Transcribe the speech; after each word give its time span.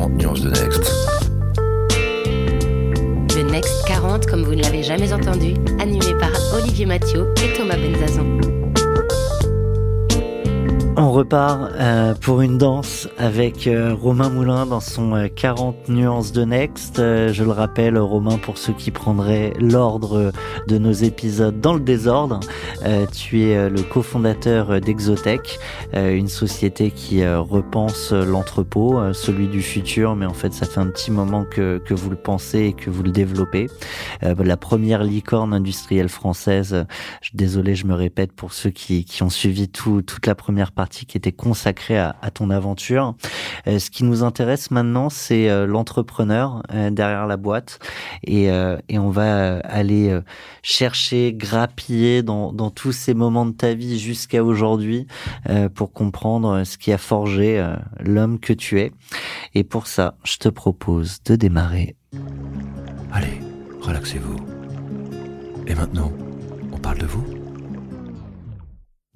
40 0.00 0.16
nuances 0.16 0.40
de 0.40 0.48
Next. 0.48 0.90
Le 3.36 3.42
Next 3.50 3.86
40 3.86 4.26
comme 4.26 4.44
vous 4.44 4.54
ne 4.54 4.62
l'avez 4.62 4.82
jamais 4.82 5.12
entendu, 5.12 5.52
animé 5.78 6.14
par 6.18 6.30
Olivier 6.54 6.86
Mathieu 6.86 7.26
et 7.44 7.52
Thomas 7.52 7.76
Benzazon. 7.76 8.59
On 11.02 11.12
repart 11.12 11.72
euh, 11.76 12.14
pour 12.14 12.42
une 12.42 12.58
danse 12.58 13.08
avec 13.16 13.66
euh, 13.66 13.94
Romain 13.94 14.28
Moulin 14.28 14.66
dans 14.66 14.80
son 14.80 15.14
euh, 15.14 15.28
40 15.34 15.88
nuances 15.88 16.30
de 16.30 16.44
Next. 16.44 16.98
Euh, 16.98 17.32
je 17.32 17.42
le 17.42 17.52
rappelle, 17.52 17.96
Romain, 17.96 18.36
pour 18.36 18.58
ceux 18.58 18.74
qui 18.74 18.90
prendraient 18.90 19.54
l'ordre 19.58 20.30
de 20.68 20.76
nos 20.76 20.92
épisodes 20.92 21.58
dans 21.58 21.72
le 21.72 21.80
désordre, 21.80 22.40
euh, 22.84 23.06
tu 23.06 23.44
es 23.44 23.56
euh, 23.56 23.70
le 23.70 23.80
cofondateur 23.80 24.78
d'Exotech, 24.78 25.58
une 25.94 26.28
société 26.28 26.90
qui 26.90 27.26
repense 27.26 28.12
l'entrepôt, 28.12 29.00
celui 29.12 29.48
du 29.48 29.62
futur, 29.62 30.14
mais 30.14 30.26
en 30.26 30.34
fait 30.34 30.52
ça 30.52 30.66
fait 30.66 30.78
un 30.78 30.86
petit 30.86 31.10
moment 31.10 31.44
que, 31.44 31.78
que 31.78 31.94
vous 31.94 32.10
le 32.10 32.16
pensez 32.16 32.58
et 32.58 32.72
que 32.74 32.90
vous 32.90 33.02
le 33.02 33.10
développez. 33.10 33.68
La 34.22 34.56
première 34.56 35.02
licorne 35.02 35.52
industrielle 35.52 36.08
française, 36.08 36.86
désolé 37.34 37.74
je 37.74 37.86
me 37.86 37.94
répète 37.94 38.32
pour 38.32 38.52
ceux 38.52 38.70
qui, 38.70 39.04
qui 39.04 39.22
ont 39.22 39.30
suivi 39.30 39.68
tout, 39.68 40.02
toute 40.02 40.26
la 40.26 40.34
première 40.36 40.70
partie 40.70 40.89
qui 40.90 41.16
était 41.16 41.32
consacrée 41.32 41.98
à, 41.98 42.14
ton 42.32 42.50
aventure. 42.50 43.14
Euh, 43.66 43.78
ce 43.78 43.90
qui 43.90 44.04
nous 44.04 44.22
intéresse 44.22 44.70
maintenant, 44.70 45.08
c'est 45.08 45.48
euh, 45.48 45.66
l'entrepreneur 45.66 46.62
euh, 46.72 46.90
derrière 46.90 47.26
la 47.26 47.36
boîte 47.36 47.78
et, 48.24 48.50
on 49.00 49.08
va 49.08 49.58
aller 49.60 50.20
chercher, 50.62 51.32
grappiller 51.32 52.22
dans, 52.22 52.52
tous 52.70 52.92
ces 52.92 53.14
moments 53.14 53.46
de 53.46 53.52
ta 53.52 53.72
vie 53.72 53.98
jusqu'à 53.98 54.44
aujourd'hui 54.44 55.06
pour 55.74 55.92
comprendre 55.92 56.64
ce 56.64 56.76
qui 56.76 56.92
a 56.92 56.98
forgé 56.98 57.64
l'homme 57.98 58.38
que 58.38 58.52
tu 58.52 58.78
es. 58.80 58.92
Et 59.54 59.64
pour 59.64 59.86
ça, 59.86 60.16
je 60.24 60.36
te 60.36 60.48
propose 60.50 61.22
de 61.24 61.34
démarrer. 61.34 61.96
Allez, 63.10 63.40
relaxez-vous. 63.80 64.36
Et 65.66 65.74
maintenant, 65.74 66.12
on 66.72 66.78
parle 66.78 66.98
de 66.98 67.06
vous 67.06 67.39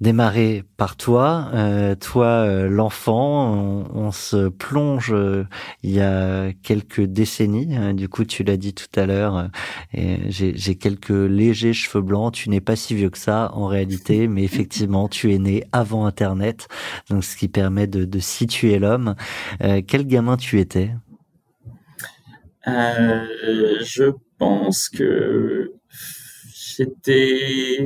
Démarrer 0.01 0.65
par 0.75 0.97
toi, 0.97 1.49
euh, 1.53 1.95
toi 1.95 2.25
euh, 2.27 2.67
l'enfant, 2.67 3.53
on, 3.55 3.85
on 3.95 4.11
se 4.11 4.49
plonge 4.49 5.13
euh, 5.13 5.45
il 5.83 5.91
y 5.91 6.01
a 6.01 6.51
quelques 6.63 6.99
décennies. 7.01 7.77
euh, 7.77 7.93
du 7.93 8.09
coup, 8.09 8.25
tu 8.25 8.43
l'as 8.43 8.57
dit 8.57 8.73
tout 8.73 8.87
à 8.99 9.05
l'heure, 9.05 9.49
euh, 9.97 10.17
j'ai 10.27 10.51
j'ai 10.57 10.75
quelques 10.75 11.09
légers 11.11 11.71
cheveux 11.71 12.01
blancs. 12.01 12.33
Tu 12.33 12.49
n'es 12.49 12.59
pas 12.59 12.75
si 12.75 12.93
vieux 12.93 13.09
que 13.09 13.17
ça 13.17 13.51
en 13.53 13.67
réalité, 13.67 14.27
mais 14.27 14.43
effectivement, 14.43 15.07
tu 15.07 15.33
es 15.33 15.39
né 15.39 15.63
avant 15.71 16.05
Internet, 16.05 16.67
donc 17.09 17.23
ce 17.23 17.37
qui 17.37 17.47
permet 17.47 17.87
de, 17.87 18.03
de 18.03 18.19
situer 18.19 18.79
l'homme. 18.79 19.15
Euh, 19.63 19.81
quel 19.87 20.05
gamin 20.07 20.35
tu 20.35 20.59
étais? 20.59 20.91
Euh, 22.67 23.25
je 23.83 24.11
pense 24.37 24.89
que 24.89 25.71
j'étais. 26.53 27.85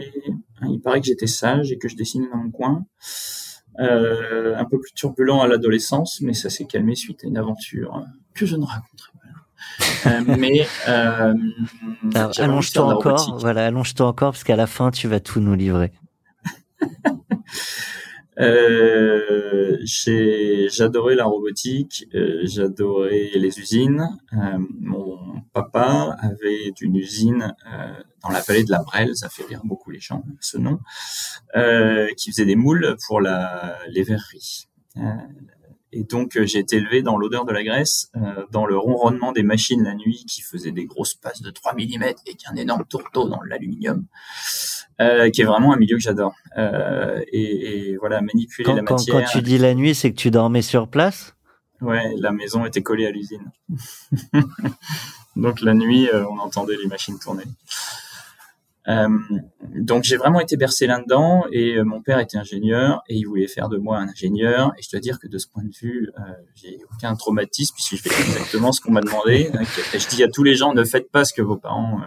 Il 0.68 0.80
paraît 0.82 1.00
que 1.00 1.08
j'étais 1.08 1.28
sage 1.28 1.72
et 1.72 1.78
que 1.78 1.88
je 1.88 1.96
dessinais 1.96 2.28
dans 2.32 2.38
mon 2.38 2.52
coin. 2.52 2.86
Euh, 3.80 4.58
un 4.58 4.66
peu 4.66 4.80
plus 4.80 4.92
turbulent 4.94 5.42
à 5.42 5.48
l'adolescence, 5.48 6.20
mais 6.22 6.34
ça 6.34 6.50
s'est 6.50 6.66
calmé 6.66 6.96
suite 6.96 7.24
à 7.24 7.28
une 7.28 7.38
aventure 7.38 8.04
que 8.34 8.46
je 8.46 8.58
ne 8.58 8.66
raconterai 8.66 9.12
pas. 9.14 10.10
Euh, 10.10 10.22
mais 10.38 10.68
euh, 10.90 11.34
Allonge-toi 12.38 12.96
encore, 12.96 13.38
voilà, 13.40 13.68
allonge-toi 13.68 14.08
encore 14.08 14.32
parce 14.32 14.44
qu'à 14.44 14.58
la 14.58 14.68
fin, 14.68 14.92
tu 14.92 15.08
vas 15.08 15.20
tout 15.20 15.40
nous 15.40 15.56
livrer. 15.56 15.94
Euh, 18.40 19.78
j'adorais 19.84 21.16
la 21.16 21.26
robotique, 21.26 22.06
euh, 22.16 22.42
j'adorais 22.44 23.32
les 23.36 23.60
usines. 23.60 24.08
Euh, 24.34 24.58
mon 24.80 25.42
papa 25.54 26.16
avait 26.20 26.72
une 26.80 26.96
usine 26.96 27.54
euh, 27.72 27.94
dans 28.24 28.30
la 28.30 28.42
vallée 28.42 28.64
de 28.64 28.72
la 28.72 28.82
Brelle, 28.82 29.16
ça 29.16 29.30
fait 29.30 29.44
rire 29.44 29.62
beaucoup 29.64 29.92
les 29.92 30.00
gens, 30.00 30.24
ce 30.40 30.58
nom, 30.58 30.80
euh, 31.56 32.08
qui 32.18 32.32
faisait 32.32 32.46
des 32.46 32.56
moules 32.56 32.96
pour 33.08 33.22
la, 33.22 33.78
les 33.90 34.04
verreries. 34.04 34.68
Et 35.92 36.04
donc 36.04 36.38
euh, 36.38 36.46
j'ai 36.46 36.60
été 36.60 36.78
élevé 36.78 37.02
dans 37.02 37.18
l'odeur 37.18 37.46
de 37.46 37.52
la 37.52 37.64
graisse, 37.64 38.12
euh, 38.16 38.46
dans 38.52 38.66
le 38.66 38.78
ronronnement 38.78 39.32
des 39.32 39.42
machines 39.42 39.84
la 39.84 39.96
nuit 39.96 40.24
qui 40.28 40.42
faisaient 40.42 40.72
des 40.72 40.86
grosses 40.86 41.16
passes 41.16 41.42
de 41.42 41.50
3 41.50 41.74
mm 41.74 42.04
et 42.28 42.36
qui 42.36 42.46
un 42.52 42.56
énorme 42.56 42.86
tourteau 42.86 43.28
dans 43.28 43.42
l'aluminium, 43.42 44.06
euh, 45.02 45.30
qui 45.32 45.42
est 45.42 45.46
vraiment 45.46 45.74
un 45.74 45.78
milieu 45.78 45.98
que 45.98 46.04
j'adore. 46.04 46.36
Euh, 46.58 47.22
et, 47.32 47.90
et 47.92 47.98
voilà, 47.98 48.22
manipuler 48.22 48.66
Quand, 48.66 48.76
la 48.76 48.84
quand, 48.84 48.96
matière. 48.96 49.16
quand 49.16 49.32
tu 49.32 49.42
dis 49.42 49.58
la 49.58 49.74
nuit, 49.74 49.96
c'est 49.96 50.12
que 50.12 50.18
tu 50.18 50.30
dormais 50.30 50.62
sur 50.62 50.88
place? 50.88 51.36
Ouais, 51.82 52.14
la 52.18 52.32
maison 52.32 52.66
était 52.66 52.84
collée 52.84 53.08
à 53.08 53.12
l'usine. 53.12 53.52
donc 55.38 55.62
la 55.62 55.74
nuit, 55.74 56.10
on 56.14 56.38
entendait 56.40 56.76
les 56.76 56.88
machines 56.88 57.18
tourner. 57.18 57.46
Euh, 58.90 59.08
donc 59.76 60.04
j'ai 60.04 60.18
vraiment 60.18 60.40
été 60.40 60.58
bercé 60.58 60.88
là-dedans 60.88 61.46
et 61.52 61.76
euh, 61.76 61.84
mon 61.84 62.02
père 62.02 62.20
était 62.20 62.38
ingénieur 62.38 63.04
et 63.08 63.16
il 63.16 63.26
voulait 63.26 63.48
faire 63.48 63.70
de 63.70 63.78
moi 63.78 64.00
un 64.00 64.08
ingénieur 64.10 64.72
et 64.78 64.82
je 64.82 64.90
dois 64.90 65.00
dire 65.00 65.20
que 65.20 65.28
de 65.28 65.38
ce 65.38 65.48
point 65.48 65.64
de 65.64 65.72
vue 65.80 66.10
euh, 66.18 66.22
j'ai 66.56 66.80
aucun 66.92 67.16
traumatisme 67.16 67.76
puisque 67.76 68.04
je 68.04 68.10
fais 68.10 68.22
exactement 68.22 68.72
ce 68.72 68.82
qu'on 68.82 68.92
m'a 68.92 69.02
demandé. 69.02 69.52
Je 69.94 70.08
dis 70.10 70.24
à 70.24 70.28
tous 70.28 70.44
les 70.44 70.56
gens 70.56 70.74
ne 70.74 70.84
faites 70.84 71.12
pas 71.12 71.24
ce 71.24 71.34
que 71.34 71.42
vos 71.42 71.58
parents 71.58 72.02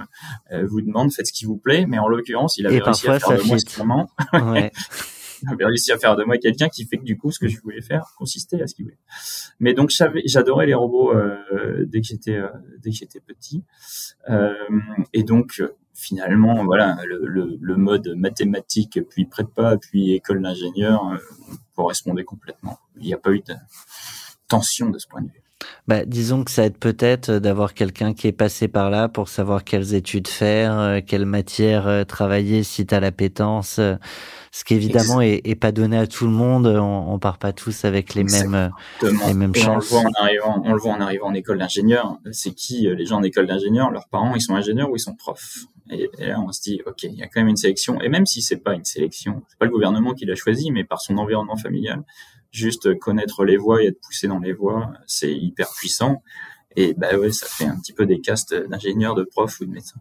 vous 0.50 0.80
demandent, 0.80 1.12
faites 1.12 1.26
ce 1.26 1.32
qui 1.32 1.44
vous 1.44 1.56
plaît 1.56 1.86
mais 1.86 1.98
en 1.98 2.08
l'occurrence 2.08 2.56
il 2.56 2.66
avait 2.66 2.76
Et 2.76 2.80
réussi 2.80 3.08
à 3.08 3.20
faire 3.20 3.38
de 3.38 3.42
moi 3.44 3.58
ce 3.58 4.52
Ouais. 4.52 4.72
avait 5.50 5.64
réussi 5.64 5.92
à 5.92 5.98
faire 5.98 6.16
de 6.16 6.24
moi 6.24 6.38
quelqu'un 6.38 6.68
qui 6.68 6.84
fait 6.86 6.98
que 6.98 7.04
du 7.04 7.16
coup 7.16 7.30
ce 7.30 7.38
que 7.38 7.48
je 7.48 7.60
voulais 7.60 7.82
faire 7.82 8.12
consistait 8.16 8.62
à 8.62 8.66
ce 8.66 8.74
qu'il 8.74 8.84
voulait. 8.84 8.98
Mais 9.60 9.74
donc 9.74 9.90
j'adorais 10.24 10.66
les 10.66 10.74
robots 10.74 11.14
euh, 11.14 11.84
dès 11.86 12.00
que 12.00 12.06
j'étais 12.06 12.36
euh, 12.36 12.48
dès 12.80 12.90
que 12.90 12.96
j'étais 12.96 13.20
petit 13.20 13.64
Euh, 14.30 14.54
et 15.12 15.24
donc 15.24 15.62
finalement 15.94 16.64
voilà 16.64 16.96
le, 17.04 17.76
mode 17.76 18.14
mathématique 18.16 19.00
puis 19.10 19.24
prépa 19.24 19.76
puis 19.76 20.12
école 20.12 20.40
d'ingénieur 20.42 21.18
correspondait 21.74 22.24
complètement. 22.24 22.78
Il 22.96 23.06
n'y 23.06 23.14
a 23.14 23.18
pas 23.18 23.32
eu 23.32 23.40
de 23.40 23.54
tension 24.48 24.90
de 24.90 24.98
ce 24.98 25.06
point 25.06 25.22
de 25.22 25.28
vue. 25.28 25.41
Bah, 25.88 26.04
disons 26.04 26.44
que 26.44 26.50
ça 26.50 26.64
aide 26.66 26.76
peut-être 26.78 27.32
d'avoir 27.32 27.74
quelqu'un 27.74 28.14
qui 28.14 28.28
est 28.28 28.32
passé 28.32 28.68
par 28.68 28.88
là 28.90 29.08
pour 29.08 29.28
savoir 29.28 29.64
quelles 29.64 29.94
études 29.94 30.28
faire, 30.28 30.78
euh, 30.78 31.00
quelle 31.04 31.26
matière 31.26 31.86
euh, 31.88 32.04
travailler 32.04 32.62
si 32.62 32.86
t'as 32.86 33.00
l'appétence. 33.00 33.78
euh, 33.78 33.96
Ce 34.52 34.64
qui 34.64 34.74
évidemment 34.74 35.20
est, 35.20 35.40
est 35.44 35.54
pas 35.54 35.72
donné 35.72 35.96
à 35.98 36.06
tout 36.06 36.26
le 36.26 36.30
monde. 36.32 36.66
On, 36.66 37.12
on 37.12 37.18
part 37.18 37.38
pas 37.38 37.52
tous 37.52 37.84
avec 37.84 38.14
les 38.14 38.22
mêmes. 38.24 38.54
euh, 38.54 38.68
les 39.02 39.34
mêmes 39.34 39.52
Et 39.54 39.66
on 39.66 39.76
le 39.76 39.80
chances. 39.80 39.90
voit 39.90 40.00
en 40.00 40.12
arrivant, 40.22 40.62
on 40.64 40.72
le 40.72 40.78
voit 40.78 40.92
en 40.92 41.00
arrivant 41.00 41.26
en 41.28 41.34
école 41.34 41.58
d'ingénieur. 41.58 42.18
C'est 42.30 42.52
qui 42.54 42.86
euh, 42.86 42.94
les 42.94 43.06
gens 43.06 43.16
en 43.16 43.22
école 43.22 43.46
d'ingénieur? 43.46 43.90
Leurs 43.90 44.08
parents, 44.08 44.34
ils 44.34 44.42
sont 44.42 44.54
ingénieurs 44.54 44.90
ou 44.90 44.96
ils 44.96 45.00
sont 45.00 45.14
profs? 45.14 45.66
Et, 45.90 46.08
et 46.18 46.26
là, 46.28 46.40
on 46.40 46.52
se 46.52 46.60
dit, 46.62 46.80
ok, 46.86 47.02
il 47.04 47.14
y 47.14 47.22
a 47.22 47.26
quand 47.26 47.40
même 47.40 47.48
une 47.48 47.56
sélection. 47.56 48.00
Et 48.00 48.08
même 48.08 48.24
si 48.26 48.40
c'est 48.40 48.58
pas 48.62 48.74
une 48.74 48.84
sélection, 48.84 49.42
c'est 49.48 49.58
pas 49.58 49.66
le 49.66 49.72
gouvernement 49.72 50.14
qui 50.14 50.26
l'a 50.26 50.34
choisi, 50.36 50.70
mais 50.70 50.84
par 50.84 51.00
son 51.00 51.18
environnement 51.18 51.56
familial, 51.56 52.02
juste 52.52 52.98
connaître 52.98 53.44
les 53.44 53.56
voies 53.56 53.82
et 53.82 53.86
être 53.88 54.00
poussé 54.00 54.28
dans 54.28 54.38
les 54.38 54.52
voies, 54.52 54.92
c'est 55.06 55.34
hyper 55.34 55.68
puissant. 55.70 56.22
Et 56.76 56.94
bah 56.94 57.16
ouais, 57.18 57.32
ça 57.32 57.46
fait 57.46 57.64
un 57.66 57.78
petit 57.78 57.92
peu 57.92 58.06
des 58.06 58.20
castes 58.20 58.54
d'ingénieurs, 58.54 59.14
de 59.14 59.24
profs 59.24 59.60
ou 59.60 59.66
de 59.66 59.70
médecins. 59.70 60.00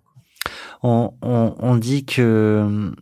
On, 0.84 1.14
on, 1.22 1.56
on 1.58 1.76
dit 1.76 2.06
que 2.06 2.94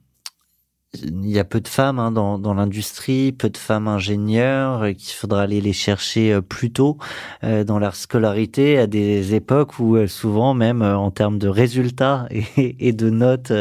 il 0.94 1.30
y 1.30 1.38
a 1.38 1.44
peu 1.44 1.62
de 1.62 1.68
femmes 1.68 2.00
hein, 2.00 2.12
dans, 2.12 2.40
dans 2.40 2.56
l'industrie, 2.56 3.32
peu 3.32 3.50
de 3.50 3.58
femmes 3.58 3.88
ingénieurs, 3.88 4.84
euh, 4.84 4.94
qu'il 4.94 5.14
faudra 5.14 5.44
aller 5.44 5.62
les 5.62 5.74
chercher 5.74 6.34
euh, 6.34 6.42
plus 6.42 6.72
tôt 6.72 6.98
euh, 7.44 7.64
dans 7.64 7.78
leur 7.78 7.96
scolarité, 7.96 8.80
à 8.80 8.88
des 8.88 9.36
époques 9.36 9.78
où 9.80 9.96
euh, 9.96 10.08
souvent 10.08 10.56
même 10.56 10.82
en 10.82 11.12
termes 11.12 11.38
de 11.38 11.48
résultats 11.48 12.28
et, 12.32 12.88
et 12.88 12.92
de 12.92 13.10
notes, 13.10 13.52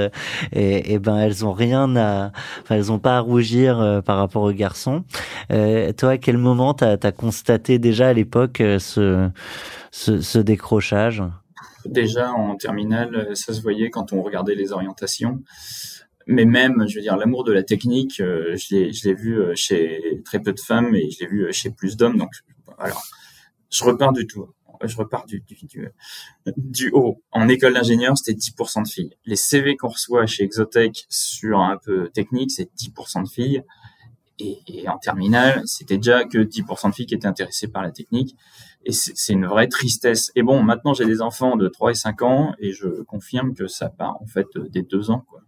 et, 0.53 0.95
et 0.95 0.99
ben 0.99 1.19
elles 1.19 1.45
ont 1.45 1.53
rien 1.53 1.97
à, 1.97 2.33
enfin 2.63 2.77
elles 2.77 2.91
ont 2.91 2.99
pas 2.99 3.19
à 3.19 3.21
rougir 3.21 4.03
par 4.05 4.17
rapport 4.17 4.43
aux 4.43 4.53
garçons. 4.53 5.05
Toi, 5.51 6.11
à 6.11 6.19
quel 6.19 6.39
moment 6.39 6.75
t'as 6.75 6.97
as 7.03 7.13
constaté 7.13 7.79
déjà 7.79 8.09
à 8.09 8.13
l'époque 8.13 8.59
ce, 8.79 9.29
ce, 9.91 10.21
ce 10.21 10.39
décrochage? 10.39 11.23
Déjà 11.85 12.33
en 12.33 12.57
terminale, 12.57 13.29
ça 13.35 13.53
se 13.53 13.61
voyait 13.61 13.91
quand 13.91 14.13
on 14.13 14.23
regardait 14.23 14.55
les 14.55 14.73
orientations. 14.73 15.43
Mais 16.31 16.45
même, 16.45 16.87
je 16.87 16.95
veux 16.95 17.01
dire, 17.01 17.17
l'amour 17.17 17.43
de 17.43 17.53
la 17.53 17.63
technique, 17.63 18.21
euh, 18.21 18.55
je 18.55 18.77
l'ai, 18.77 19.15
vu 19.15 19.41
euh, 19.41 19.55
chez 19.55 20.21
très 20.27 20.41
peu 20.41 20.53
de 20.53 20.61
femmes 20.61 20.95
et 20.95 21.11
je 21.11 21.21
l'ai 21.21 21.27
vu 21.27 21.47
euh, 21.47 21.53
chez 21.53 21.71
plus 21.71 21.97
d'hommes. 21.97 22.19
Donc, 22.19 22.31
alors, 22.77 23.03
je 23.71 23.83
repars 23.83 24.13
du 24.13 24.27
tout. 24.27 24.47
Je 24.85 24.95
repars 24.97 25.25
du, 25.25 25.43
du 26.59 26.91
haut. 26.93 27.23
En 27.33 27.49
école 27.49 27.73
d'ingénieur, 27.73 28.17
c'était 28.17 28.39
10% 28.39 28.85
de 28.85 28.89
filles. 28.89 29.17
Les 29.25 29.37
CV 29.37 29.77
qu'on 29.77 29.89
reçoit 29.89 30.27
chez 30.27 30.45
Exotech 30.45 31.07
sur 31.09 31.61
un 31.61 31.79
peu 31.79 32.11
technique, 32.11 32.51
c'est 32.51 32.71
10% 32.77 33.25
de 33.25 33.29
filles. 33.29 33.65
Et, 34.39 34.59
et, 34.69 34.89
en 34.89 34.99
terminale, 34.99 35.63
c'était 35.65 35.97
déjà 35.97 36.25
que 36.25 36.39
10% 36.39 36.91
de 36.91 36.95
filles 36.95 37.07
qui 37.07 37.15
étaient 37.15 37.27
intéressées 37.27 37.69
par 37.69 37.83
la 37.83 37.91
technique. 37.91 38.37
Et 38.85 38.93
c'est 38.93 39.33
une 39.33 39.47
vraie 39.47 39.69
tristesse. 39.69 40.31
Et 40.35 40.43
bon, 40.43 40.63
maintenant 40.63 40.95
j'ai 40.95 41.05
des 41.05 41.21
enfants 41.21 41.57
de 41.57 41.69
3 41.69 41.91
et 41.91 41.95
5 41.95 42.23
ans 42.23 42.55
et 42.59 42.73
je 42.73 43.03
confirme 43.03 43.55
que 43.55 43.67
ça 43.67 43.89
part 43.91 44.21
en 44.23 44.27
fait 44.27 44.47
des 44.71 44.83
2 44.83 45.11
ans. 45.11 45.25
Quoi. 45.29 45.43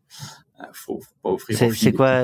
Euh, 0.61 0.65
faut, 0.73 1.01
faut 1.01 1.15
pas 1.23 1.31
offrir 1.31 1.57
C'est 1.75 1.93
quoi? 1.93 2.23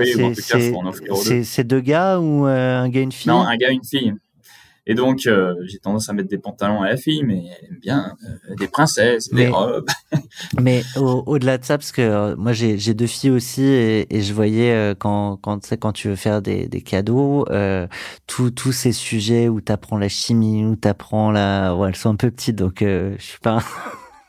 C'est 1.45 1.65
deux 1.65 1.81
gars 1.81 2.19
ou 2.19 2.47
euh, 2.47 2.79
un 2.79 2.89
gars 2.89 3.01
une 3.01 3.13
fille? 3.13 3.31
Non, 3.31 3.41
un 3.41 3.57
gars 3.57 3.71
une 3.71 3.85
fille. 3.85 4.13
Et 4.89 4.95
donc, 4.95 5.27
euh, 5.27 5.55
j'ai 5.65 5.79
tendance 5.79 6.09
à 6.09 6.13
mettre 6.13 6.29
des 6.29 6.39
pantalons 6.39 6.83
à 6.83 6.89
la 6.89 6.97
fille, 6.97 7.25
mais 7.25 7.45
elle 7.61 7.69
aime 7.71 7.79
bien 7.81 8.17
euh, 8.25 8.55
des 8.55 8.69
princesses, 8.69 9.29
des 9.31 9.49
robes. 9.49 9.89
mais 10.61 10.83
au-delà 10.97 11.59
de 11.59 11.65
ça, 11.65 11.77
parce 11.77 11.91
que 11.91 12.03
euh, 12.03 12.37
moi 12.37 12.53
j'ai 12.53 12.95
deux 12.95 13.07
filles 13.07 13.31
aussi, 13.31 13.63
et, 13.63 14.17
et 14.17 14.23
je 14.23 14.33
voyais 14.33 14.95
quand 14.99 15.37
quand 15.37 15.75
quand 15.81 15.93
tu 15.93 16.09
veux 16.09 16.17
faire 16.17 16.41
des, 16.41 16.69
des 16.69 16.83
cadeaux, 16.83 17.47
tous 18.27 18.51
tous 18.51 18.73
ces 18.73 18.93
sujets 18.93 19.49
où 19.49 19.61
tu 19.61 19.73
apprends 19.73 19.99
la 19.99 20.09
chimie, 20.09 20.65
où 20.65 20.77
tu 20.77 20.87
apprends 20.87 21.33
la, 21.33 21.75
ouais, 21.75 21.89
elles 21.89 21.97
sont 21.97 22.11
un 22.11 22.17
peu 22.17 22.31
petites, 22.31 22.57
donc 22.57 22.79
je 22.81 23.17
suis 23.19 23.41
pas. 23.41 23.59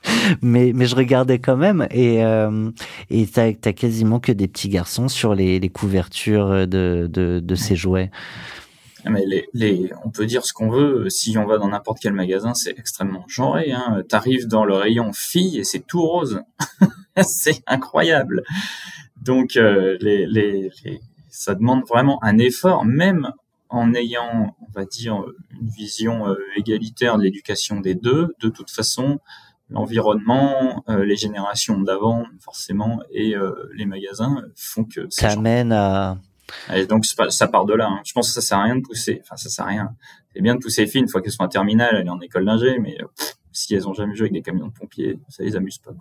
mais 0.41 0.71
mais 0.73 0.85
je 0.85 0.95
regardais 0.95 1.39
quand 1.39 1.57
même 1.57 1.87
et 1.91 2.23
euh, 2.23 2.71
et 3.09 3.27
t'as 3.27 3.51
as 3.65 3.73
quasiment 3.73 4.19
que 4.19 4.31
des 4.31 4.47
petits 4.47 4.69
garçons 4.69 5.07
sur 5.07 5.35
les, 5.35 5.59
les 5.59 5.69
couvertures 5.69 6.67
de 6.67 7.09
de, 7.11 7.39
de 7.39 7.55
ces 7.55 7.75
jouets. 7.75 8.11
Ah, 9.05 9.09
mais 9.09 9.25
les, 9.25 9.47
les, 9.53 9.91
on 10.03 10.09
peut 10.09 10.25
dire 10.25 10.45
ce 10.45 10.53
qu'on 10.53 10.69
veut. 10.69 11.09
Si 11.09 11.37
on 11.37 11.45
va 11.45 11.57
dans 11.57 11.69
n'importe 11.69 11.99
quel 12.01 12.13
magasin, 12.13 12.53
c'est 12.53 12.77
extrêmement 12.77 13.25
genré. 13.27 13.71
Hein. 13.71 14.03
T'arrives 14.07 14.47
dans 14.47 14.65
le 14.65 14.75
rayon 14.75 15.11
filles 15.13 15.59
et 15.59 15.63
c'est 15.63 15.85
tout 15.85 16.01
rose. 16.01 16.41
c'est 17.21 17.61
incroyable. 17.67 18.43
Donc, 19.21 19.55
euh, 19.55 19.97
les, 20.01 20.25
les, 20.25 20.71
ça 21.29 21.55
demande 21.55 21.83
vraiment 21.87 22.23
un 22.23 22.37
effort, 22.37 22.85
même 22.85 23.31
en 23.69 23.93
ayant, 23.93 24.55
on 24.61 24.71
va 24.71 24.85
dire, 24.85 25.23
une 25.59 25.67
vision 25.67 26.27
euh, 26.27 26.35
égalitaire 26.55 27.17
de 27.17 27.23
l'éducation 27.23 27.79
des 27.79 27.95
deux. 27.95 28.35
De 28.41 28.49
toute 28.49 28.71
façon, 28.71 29.19
l'environnement, 29.69 30.83
euh, 30.89 31.03
les 31.03 31.17
générations 31.17 31.79
d'avant, 31.79 32.25
forcément, 32.39 33.01
et 33.11 33.35
les 33.73 33.85
magasins 33.85 34.43
font 34.55 34.85
que 34.85 35.07
ça 35.09 35.31
amène 35.31 35.71
à 35.71 36.17
et 36.73 36.85
donc 36.85 37.05
ça 37.05 37.47
part 37.47 37.65
de 37.65 37.73
là. 37.73 37.87
Hein. 37.89 38.01
Je 38.05 38.13
pense 38.13 38.29
que 38.29 38.33
ça 38.33 38.41
sert 38.41 38.57
à 38.59 38.63
rien 38.63 38.75
de 38.75 38.81
pousser. 38.81 39.19
Enfin, 39.23 39.35
ça 39.37 39.49
sert 39.49 39.65
à 39.65 39.69
rien. 39.69 39.89
C'est 40.33 40.41
bien 40.41 40.55
de 40.55 40.59
pousser 40.59 40.81
les 40.81 40.87
filles 40.87 41.01
une 41.01 41.09
fois 41.09 41.21
qu'elles 41.21 41.31
sont 41.31 41.43
en 41.43 41.47
terminale, 41.47 41.95
elles 41.95 42.05
sont 42.05 42.13
en 42.13 42.21
école 42.21 42.45
d'ingé, 42.45 42.79
mais 42.79 42.97
si 43.51 43.73
elles 43.73 43.87
ont 43.87 43.93
jamais 43.93 44.15
joué 44.15 44.25
avec 44.25 44.33
des 44.33 44.41
camions 44.41 44.67
de 44.67 44.73
pompiers, 44.73 45.19
ça 45.29 45.43
les 45.43 45.55
amuse 45.55 45.79
pas. 45.79 45.91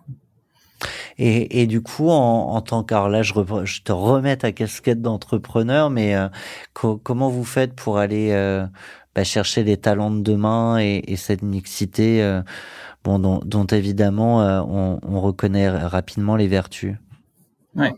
Et, 1.19 1.67
du 1.67 1.81
coup, 1.81 2.11
en, 2.11 2.51
en 2.53 2.61
tant 2.61 2.85
que, 2.85 2.95
là, 2.95 3.23
je, 3.23 3.33
te 3.83 3.93
remets 3.93 4.37
ta 4.37 4.53
casquette 4.53 5.01
d'entrepreneur, 5.01 5.89
mais 5.89 6.15
euh, 6.15 6.29
comment 6.75 7.31
vous 7.31 7.45
faites 7.45 7.75
pour 7.75 7.97
aller 7.97 8.33
euh, 8.33 8.67
bah, 9.15 9.25
chercher 9.25 9.65
les 9.65 9.79
talents 9.79 10.11
de 10.11 10.21
demain 10.21 10.79
et, 10.79 11.03
et 11.07 11.17
cette 11.17 11.41
mixité, 11.43 12.23
euh, 12.23 12.43
dont, 13.05 13.67
évidemment 13.71 14.41
on 14.69 15.21
reconnaît 15.21 15.71
rapidement 15.71 16.37
les 16.37 16.49
vertus? 16.49 16.97
Ouais. 17.77 17.93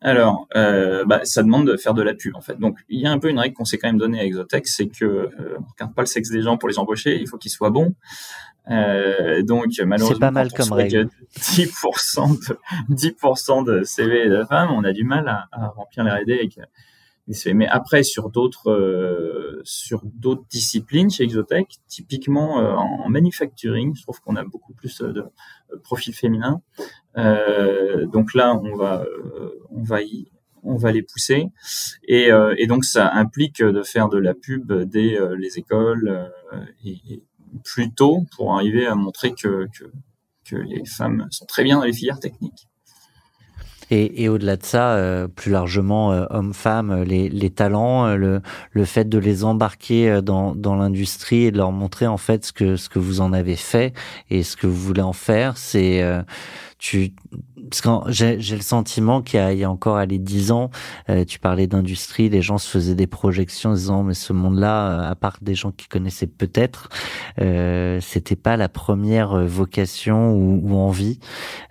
Alors, 0.00 0.46
euh, 0.54 1.04
bah, 1.06 1.20
ça 1.24 1.42
demande 1.42 1.66
de 1.66 1.76
faire 1.76 1.94
de 1.94 2.02
la 2.02 2.14
pub 2.14 2.36
en 2.36 2.40
fait. 2.40 2.58
Donc, 2.58 2.78
il 2.88 3.00
y 3.00 3.06
a 3.06 3.10
un 3.10 3.18
peu 3.18 3.30
une 3.30 3.38
règle 3.38 3.54
qu'on 3.54 3.64
s'est 3.64 3.78
quand 3.78 3.88
même 3.88 3.98
donnée 3.98 4.20
à 4.20 4.24
Exotech, 4.24 4.66
c'est 4.66 4.88
que 4.88 5.04
euh, 5.04 5.56
on 5.58 5.64
regarde 5.72 5.94
pas 5.94 6.02
le 6.02 6.06
sexe 6.06 6.30
des 6.30 6.42
gens 6.42 6.58
pour 6.58 6.68
les 6.68 6.78
embaucher, 6.78 7.18
il 7.20 7.26
faut 7.26 7.38
qu'ils 7.38 7.50
soient 7.50 7.70
bons. 7.70 7.94
Euh, 8.70 9.42
donc, 9.42 9.72
malheureusement, 9.78 10.14
c'est 10.14 10.20
pas 10.20 10.30
mal 10.30 10.52
comme 10.52 10.72
règle. 10.72 11.08
10% 11.38 12.38
de 12.90 12.94
10% 12.94 13.64
de 13.64 13.82
CV 13.82 14.28
de 14.28 14.44
femmes, 14.44 14.70
on 14.70 14.84
a 14.84 14.92
du 14.92 15.04
mal 15.04 15.28
à, 15.28 15.48
à 15.52 15.68
remplir 15.68 16.04
les 16.04 16.10
R&D 16.10 16.32
avec 16.34 16.58
mais 17.54 17.66
après, 17.66 18.02
sur 18.02 18.30
d'autres 18.30 18.70
euh, 18.70 19.62
sur 19.64 20.02
d'autres 20.04 20.44
disciplines 20.50 21.10
chez 21.10 21.24
Exotech, 21.24 21.78
typiquement 21.88 22.60
euh, 22.60 22.74
en 22.74 23.08
manufacturing, 23.08 23.94
je 23.96 24.02
trouve 24.02 24.20
qu'on 24.20 24.36
a 24.36 24.44
beaucoup 24.44 24.74
plus 24.74 25.00
de 25.00 25.24
profils 25.82 26.14
féminins. 26.14 26.60
Donc 27.16 28.34
là, 28.34 28.54
on 28.56 28.76
va 28.76 29.04
on 29.70 29.82
va 29.82 30.02
y 30.02 30.28
on 30.66 30.76
va 30.76 30.92
les 30.92 31.02
pousser 31.02 31.48
et, 32.08 32.30
et 32.56 32.66
donc 32.66 32.86
ça 32.86 33.12
implique 33.12 33.62
de 33.62 33.82
faire 33.82 34.08
de 34.08 34.18
la 34.18 34.32
pub 34.32 34.72
dès 34.72 35.18
les 35.36 35.58
écoles 35.58 36.32
et, 36.84 37.22
plus 37.62 37.92
tôt 37.92 38.24
pour 38.34 38.54
arriver 38.54 38.86
à 38.86 38.94
montrer 38.94 39.32
que, 39.32 39.68
que 40.44 40.56
les 40.56 40.84
femmes 40.84 41.26
sont 41.30 41.46
très 41.46 41.64
bien 41.64 41.78
dans 41.78 41.84
les 41.84 41.92
filières 41.92 42.18
techniques. 42.18 42.68
Et, 43.90 44.28
au-delà 44.28 44.56
de 44.56 44.64
ça, 44.64 44.94
euh, 44.94 45.28
plus 45.28 45.50
largement, 45.50 46.12
euh, 46.12 46.24
hommes-femmes, 46.30 46.90
euh, 46.90 47.04
les, 47.04 47.28
les, 47.28 47.50
talents, 47.50 48.16
le, 48.16 48.40
le 48.72 48.84
fait 48.84 49.08
de 49.08 49.18
les 49.18 49.44
embarquer 49.44 50.20
dans, 50.22 50.54
dans 50.54 50.74
l'industrie 50.74 51.44
et 51.44 51.50
de 51.50 51.58
leur 51.58 51.70
montrer 51.70 52.06
en 52.06 52.16
fait 52.16 52.46
ce 52.46 52.52
que, 52.52 52.76
ce 52.76 52.88
que 52.88 52.98
vous 52.98 53.20
en 53.20 53.32
avez 53.32 53.56
fait 53.56 53.92
et 54.30 54.42
ce 54.42 54.56
que 54.56 54.66
vous 54.66 54.80
voulez 54.80 55.02
en 55.02 55.12
faire, 55.12 55.58
c'est 55.58 56.02
tu 56.84 57.14
parce 57.70 57.80
que 57.80 58.12
j'ai, 58.12 58.36
le 58.36 58.62
sentiment 58.62 59.22
qu'il 59.22 59.40
y 59.52 59.56
y 59.56 59.64
a 59.64 59.70
encore 59.70 59.96
allez 59.96 60.18
dix 60.18 60.52
ans, 60.52 60.70
euh, 61.08 61.24
tu 61.24 61.38
parlais 61.38 61.66
d'industrie, 61.66 62.28
les 62.28 62.42
gens 62.42 62.58
se 62.58 62.68
faisaient 62.68 62.94
des 62.94 63.06
projections 63.06 63.70
en 63.70 63.74
disant 63.74 64.02
mais 64.02 64.12
ce 64.12 64.34
monde-là, 64.34 64.90
euh, 64.90 65.10
à 65.10 65.14
part 65.14 65.38
des 65.40 65.54
gens 65.54 65.72
qui 65.72 65.88
connaissaient 65.88 66.26
peut-être, 66.26 66.90
euh, 67.40 68.00
c'était 68.02 68.36
pas 68.36 68.58
la 68.58 68.68
première 68.68 69.46
vocation 69.46 70.34
ou, 70.34 70.60
ou 70.62 70.76
envie. 70.76 71.20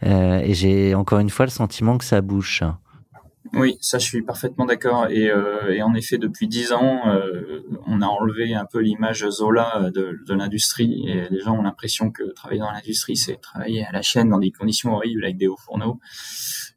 Euh, 0.02 0.40
et 0.40 0.56
j'ai 0.56 0.96
encore 0.96 1.20
une 1.20 1.30
fois 1.30 1.46
le 1.46 1.52
sentiment 1.52 2.00
que 2.00 2.06
ça 2.06 2.22
bouge. 2.22 2.64
Oui, 3.52 3.78
ça 3.82 4.00
je 4.00 4.06
suis 4.06 4.22
parfaitement 4.22 4.66
d'accord. 4.66 5.08
Et, 5.10 5.30
euh, 5.30 5.74
et, 5.74 5.82
en 5.84 5.94
effet, 5.96 6.18
depuis 6.18 6.48
dix 6.48 6.72
ans, 6.72 7.10
euh, 7.10 7.62
on 7.86 8.02
a 8.02 8.08
enlevé 8.08 8.54
un 8.54 8.66
peu 8.66 8.80
l'image 8.80 9.28
Zola 9.30 9.92
de, 9.94 10.18
de 10.26 10.34
l'industrie. 10.34 11.06
Et 11.08 11.28
les 11.30 11.40
gens 11.40 11.58
ont 11.58 11.64
l'impression 11.64 12.10
que 12.10 12.24
travailler 12.34 12.62
dans 12.62 12.72
l'industrie, 12.72 13.18
c'est 13.18 13.36
travailler 13.42 13.86
à 13.86 13.92
la 13.92 14.02
chaîne 14.02 14.30
dans 14.30 14.40
des 14.40 14.52
conditions 14.52 14.94
horribles 14.94 15.26
avec 15.26 15.38
des 15.38 15.48
hauts 15.48 15.58
fourneaux. 15.58 16.00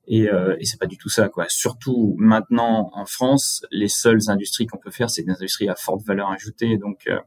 Et, 0.08 0.28
euh, 0.28 0.56
et 0.58 0.64
c'est 0.64 0.78
pas 0.78 0.86
du 0.86 0.98
tout 0.98 1.08
ça, 1.08 1.28
quoi. 1.28 1.46
Surtout 1.48 2.14
maintenant 2.18 2.90
en 2.94 3.06
France, 3.06 3.64
les 3.70 3.88
seules 3.88 4.28
industries 4.28 4.66
qu'on 4.66 4.78
peut 4.78 4.90
faire, 4.90 5.08
c'est 5.08 5.22
des 5.22 5.32
industries 5.32 5.68
à 5.68 5.76
forte 5.76 6.02
valeur 6.04 6.30
ajoutée. 6.30 6.78
Donc 6.78 7.06
euh, 7.08 7.18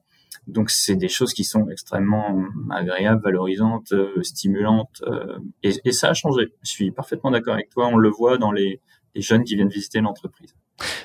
donc 0.48 0.70
c'est 0.70 0.96
des 0.96 1.10
choses 1.10 1.34
qui 1.34 1.44
sont 1.44 1.70
extrêmement 1.70 2.44
agréables, 2.72 3.22
valorisantes, 3.22 3.92
euh, 3.92 4.22
stimulantes, 4.24 5.04
euh, 5.08 5.38
et, 5.64 5.74
et, 5.86 5.92
ça 5.92 6.10
a 6.10 6.14
changé. 6.14 6.54
Je 6.64 6.72
suis 6.72 6.92
parfaitement 6.92 7.32
d'accord 7.32 7.54
avec 7.54 7.70
toi. 7.70 7.88
On 7.88 7.98
le 7.98 8.10
voit 8.10 8.38
dans 8.38 8.52
les 8.52 8.82
les 9.16 9.22
jeunes 9.22 9.44
qui 9.44 9.56
viennent 9.56 9.70
visiter 9.70 10.02
l'entreprise. 10.02 10.56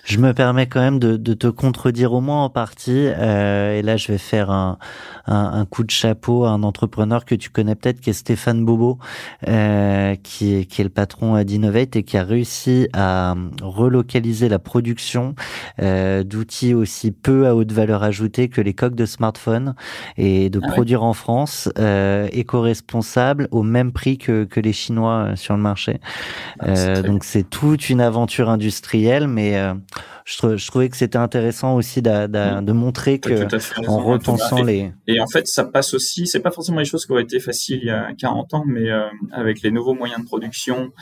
Je 0.04 0.19
me 0.19 0.33
permets 0.33 0.66
quand 0.66 0.81
même 0.81 0.99
de, 0.99 1.16
de 1.16 1.35
te 1.35 1.47
contredire 1.47 2.12
au 2.12 2.21
moins 2.21 2.45
en 2.45 2.50
partie. 2.50 3.09
Euh, 3.09 3.78
et 3.78 3.83
là, 3.83 3.97
je 3.97 4.12
vais 4.12 4.19
faire 4.19 4.50
un, 4.50 4.78
un, 5.26 5.61
un, 5.61 5.64
coup 5.64 5.83
de 5.85 5.90
chapeau 5.90 6.45
à 6.45 6.50
un 6.50 6.62
entrepreneur 6.62 7.25
que 7.25 7.35
tu 7.35 7.50
connais 7.50 7.75
peut-être, 7.75 8.00
qui 8.00 8.11
est 8.11 8.14
Stéphane 8.14 8.64
Bobo, 8.64 8.99
euh, 9.49 10.14
qui, 10.23 10.54
est, 10.54 10.64
qui 10.66 10.81
est 10.81 10.85
le 10.85 10.90
patron 10.90 11.43
d'Innovate 11.43 11.97
et 11.97 12.02
qui 12.02 12.16
a 12.16 12.25
réussi 12.25 12.88
à 12.93 13.35
relocaliser 13.62 14.49
la 14.49 14.59
production 14.59 15.35
euh, 15.81 16.23
d'outils 16.23 16.75
aussi 16.75 17.11
peu 17.11 17.47
à 17.47 17.54
haute 17.54 17.73
valeur 17.73 18.02
ajoutée 18.02 18.49
que 18.49 18.61
les 18.61 18.75
coques 18.75 18.95
de 18.95 19.07
smartphone 19.07 19.75
et 20.16 20.50
de 20.50 20.61
ah 20.62 20.69
produire 20.69 21.02
en 21.02 21.14
France 21.14 21.69
éco-responsable 22.33 23.49
au 23.50 23.62
même 23.62 23.93
prix 23.93 24.19
que, 24.19 24.45
que 24.45 24.61
les 24.61 24.73
Chinois 24.73 25.31
sur 25.37 25.57
le 25.57 25.62
marché. 25.62 26.00
Ah, 26.61 27.02
donc 27.02 27.25
c'est 27.25 27.49
toute 27.49 27.88
une 27.88 28.00
aventure 28.00 28.50
industrielle, 28.50 29.28
mais 29.28 29.57
euh, 29.64 29.75
je, 30.25 30.56
je, 30.56 30.66
trouvais 30.68 30.88
que 30.88 30.97
c'était 30.97 31.18
intéressant 31.18 31.76
aussi 31.76 32.02
de, 32.02 32.73
montrer 32.73 33.18
que 33.18 33.47
en 33.88 33.99
repensant 33.99 34.62
les 34.62 34.92
et 35.06 35.21
en 35.21 35.26
fait 35.26 35.47
ça 35.47 35.64
passe 35.64 35.94
aussi 35.94 36.26
c'est 36.26 36.40
pas 36.40 36.50
forcément 36.50 36.78
les 36.78 36.85
choses 36.85 37.06
qui 37.06 37.12
auraient 37.12 37.23
été 37.23 37.40
faciles 37.40 37.80
il 37.83 37.87
y 37.87 37.90
a 37.90 38.12
40 38.18 38.54
ans 38.54 38.64
mais 38.66 38.90
euh, 38.90 39.09
avec 39.33 39.62
les 39.62 39.71
nouveaux 39.71 39.94
moyens 39.94 40.21
de 40.21 40.26
production 40.26 40.92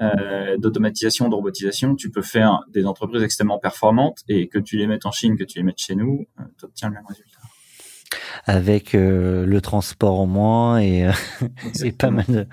euh, 0.00 0.56
d'automatisation 0.58 1.28
de 1.28 1.34
robotisation 1.34 1.94
tu 1.96 2.10
peux 2.10 2.22
faire 2.22 2.60
des 2.72 2.86
entreprises 2.86 3.22
extrêmement 3.22 3.58
performantes 3.58 4.18
et 4.28 4.48
que 4.48 4.58
tu 4.58 4.76
les 4.76 4.86
mettes 4.86 5.06
en 5.06 5.12
Chine 5.12 5.36
que 5.36 5.44
tu 5.44 5.58
les 5.58 5.64
mettes 5.64 5.78
chez 5.78 5.94
nous 5.94 6.26
tu 6.58 6.64
obtiens 6.64 6.88
le 6.88 6.94
même 6.94 7.06
résultat 7.08 7.31
avec 8.46 8.94
euh, 8.94 9.44
le 9.46 9.60
transport 9.60 10.20
en 10.20 10.26
moins 10.26 10.78
et, 10.78 11.06
euh, 11.06 11.12
et 11.84 11.92
pas 11.92 12.10
mal 12.10 12.26
de 12.28 12.46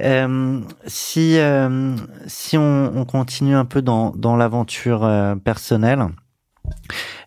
euh, 0.00 0.60
si 0.86 1.38
euh, 1.38 1.96
si 2.26 2.58
on, 2.58 2.92
on, 2.96 3.04
continue 3.04 3.54
un 3.54 3.64
peu 3.64 3.82
dans, 3.82 4.10
dans 4.10 4.36
l'aventure 4.36 5.04
euh, 5.04 5.36
personnelle, 5.36 6.06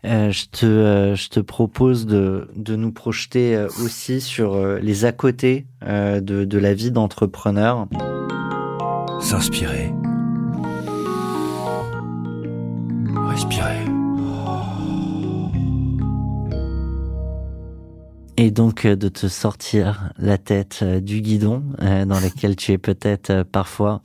euh, 0.05 0.31
je 0.31 0.45
te 0.45 1.13
je 1.15 1.29
te 1.29 1.39
propose 1.39 2.05
de, 2.05 2.49
de 2.55 2.75
nous 2.75 2.91
projeter 2.91 3.57
aussi 3.83 4.21
sur 4.21 4.57
les 4.79 5.05
à 5.05 5.11
côté 5.11 5.65
de, 5.83 6.19
de 6.19 6.57
la 6.57 6.73
vie 6.73 6.91
d'entrepreneur. 6.91 7.87
S'inspirer. 9.19 9.91
Respirer. 13.29 13.96
Et 18.39 18.51
donc 18.51 18.85
de 18.85 19.09
te 19.09 19.27
sortir 19.27 20.11
la 20.17 20.37
tête 20.37 20.83
du 20.83 21.21
guidon 21.21 21.63
dans 21.79 22.19
lequel 22.19 22.55
tu 22.55 22.71
es 22.71 22.77
peut-être 22.77 23.43
parfois, 23.43 24.01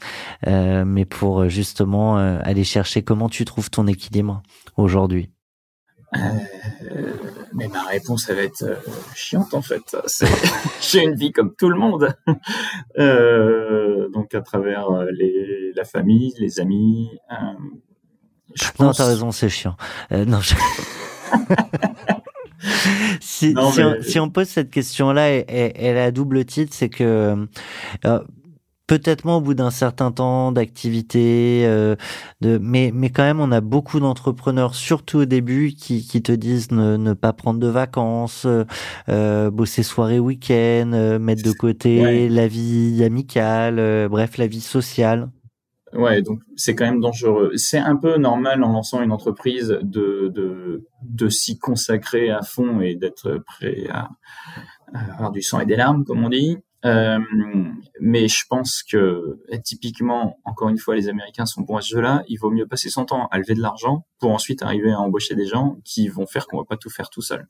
mais 0.46 1.04
pour 1.04 1.48
justement 1.50 2.16
aller 2.16 2.64
chercher 2.64 3.02
comment 3.02 3.28
tu 3.28 3.44
trouves 3.44 3.68
ton 3.68 3.86
équilibre 3.86 4.42
aujourd'hui. 4.78 5.30
Euh, 6.16 7.12
mais 7.54 7.68
ma 7.68 7.84
réponse, 7.84 8.28
elle 8.28 8.36
va 8.36 8.42
être 8.42 8.62
euh, 8.62 8.76
chiante 9.14 9.54
en 9.54 9.62
fait. 9.62 9.96
J'ai 10.80 11.02
une 11.02 11.14
vie 11.14 11.32
comme 11.32 11.54
tout 11.54 11.70
le 11.70 11.78
monde. 11.78 12.14
Euh, 12.98 14.08
donc 14.10 14.34
à 14.34 14.42
travers 14.42 14.90
les, 15.10 15.72
la 15.74 15.84
famille, 15.84 16.34
les 16.38 16.60
amis. 16.60 17.10
Je 18.54 18.70
pense... 18.72 18.80
Non, 18.86 18.92
t'as 18.92 19.06
raison, 19.06 19.32
c'est 19.32 19.48
chiant. 19.48 19.76
non, 20.10 20.40
si, 23.20 23.50
si, 23.50 23.54
on, 23.56 24.02
si, 24.02 24.20
on, 24.20 24.30
pose 24.30 24.48
cette 24.48 24.70
question-là, 24.70 25.28
elle, 25.48 25.98
a 25.98 26.10
double 26.10 26.44
titre, 26.44 26.72
c'est 26.74 26.88
que 26.88 27.48
peut-être 28.86 29.24
moins 29.24 29.36
au 29.36 29.40
bout 29.40 29.54
d'un 29.54 29.70
certain 29.70 30.12
temps 30.12 30.52
d'activité, 30.52 31.62
euh, 31.64 31.96
de, 32.42 32.58
mais, 32.60 32.90
mais 32.92 33.08
quand 33.08 33.22
même, 33.22 33.40
on 33.40 33.50
a 33.50 33.62
beaucoup 33.62 34.00
d'entrepreneurs, 34.00 34.74
surtout 34.74 35.20
au 35.20 35.24
début, 35.24 35.72
qui, 35.72 36.06
qui 36.06 36.20
te 36.20 36.32
disent 36.32 36.70
ne, 36.72 36.98
ne 36.98 37.12
pas 37.14 37.32
prendre 37.32 37.58
de 37.58 37.68
vacances, 37.68 38.46
euh, 39.08 39.50
bosser 39.50 39.82
soirée, 39.82 40.18
week-end, 40.18 40.90
euh, 40.92 41.18
mettre 41.18 41.42
de 41.42 41.52
côté 41.52 42.28
la 42.28 42.46
vie 42.46 43.02
amicale, 43.02 43.78
euh, 43.78 44.08
bref, 44.10 44.36
la 44.36 44.46
vie 44.46 44.60
sociale. 44.60 45.30
Ouais, 45.94 46.22
donc 46.22 46.40
c'est 46.56 46.74
quand 46.74 46.86
même 46.86 47.00
dangereux. 47.00 47.52
C'est 47.56 47.78
un 47.78 47.96
peu 47.96 48.16
normal 48.16 48.62
en 48.64 48.72
lançant 48.72 49.02
une 49.02 49.12
entreprise 49.12 49.78
de, 49.82 50.30
de, 50.34 50.86
de 51.02 51.28
s'y 51.28 51.58
consacrer 51.58 52.30
à 52.30 52.42
fond 52.42 52.80
et 52.80 52.94
d'être 52.94 53.42
prêt 53.46 53.86
à, 53.90 54.08
avoir 54.94 55.32
du 55.32 55.42
sang 55.42 55.60
et 55.60 55.66
des 55.66 55.76
larmes, 55.76 56.04
comme 56.04 56.24
on 56.24 56.28
dit. 56.30 56.58
Euh, 56.84 57.18
mais 58.00 58.26
je 58.26 58.44
pense 58.48 58.82
que 58.82 59.38
typiquement, 59.64 60.38
encore 60.44 60.68
une 60.68 60.78
fois, 60.78 60.96
les 60.96 61.08
Américains 61.08 61.46
sont 61.46 61.62
bons 61.62 61.76
à 61.76 61.80
ce 61.80 61.94
jeu-là. 61.94 62.24
Il 62.28 62.38
vaut 62.38 62.50
mieux 62.50 62.66
passer 62.66 62.88
son 62.88 63.04
temps 63.04 63.28
à 63.30 63.38
lever 63.38 63.54
de 63.54 63.60
l'argent 63.60 64.06
pour 64.22 64.30
ensuite 64.30 64.62
arriver 64.62 64.92
à 64.92 65.00
embaucher 65.00 65.34
des 65.34 65.46
gens 65.46 65.78
qui 65.84 66.06
vont 66.06 66.26
faire 66.26 66.46
qu'on 66.46 66.58
va 66.58 66.64
pas 66.64 66.76
tout 66.76 66.90
faire 66.90 67.10
tout 67.10 67.22
seul. 67.22 67.48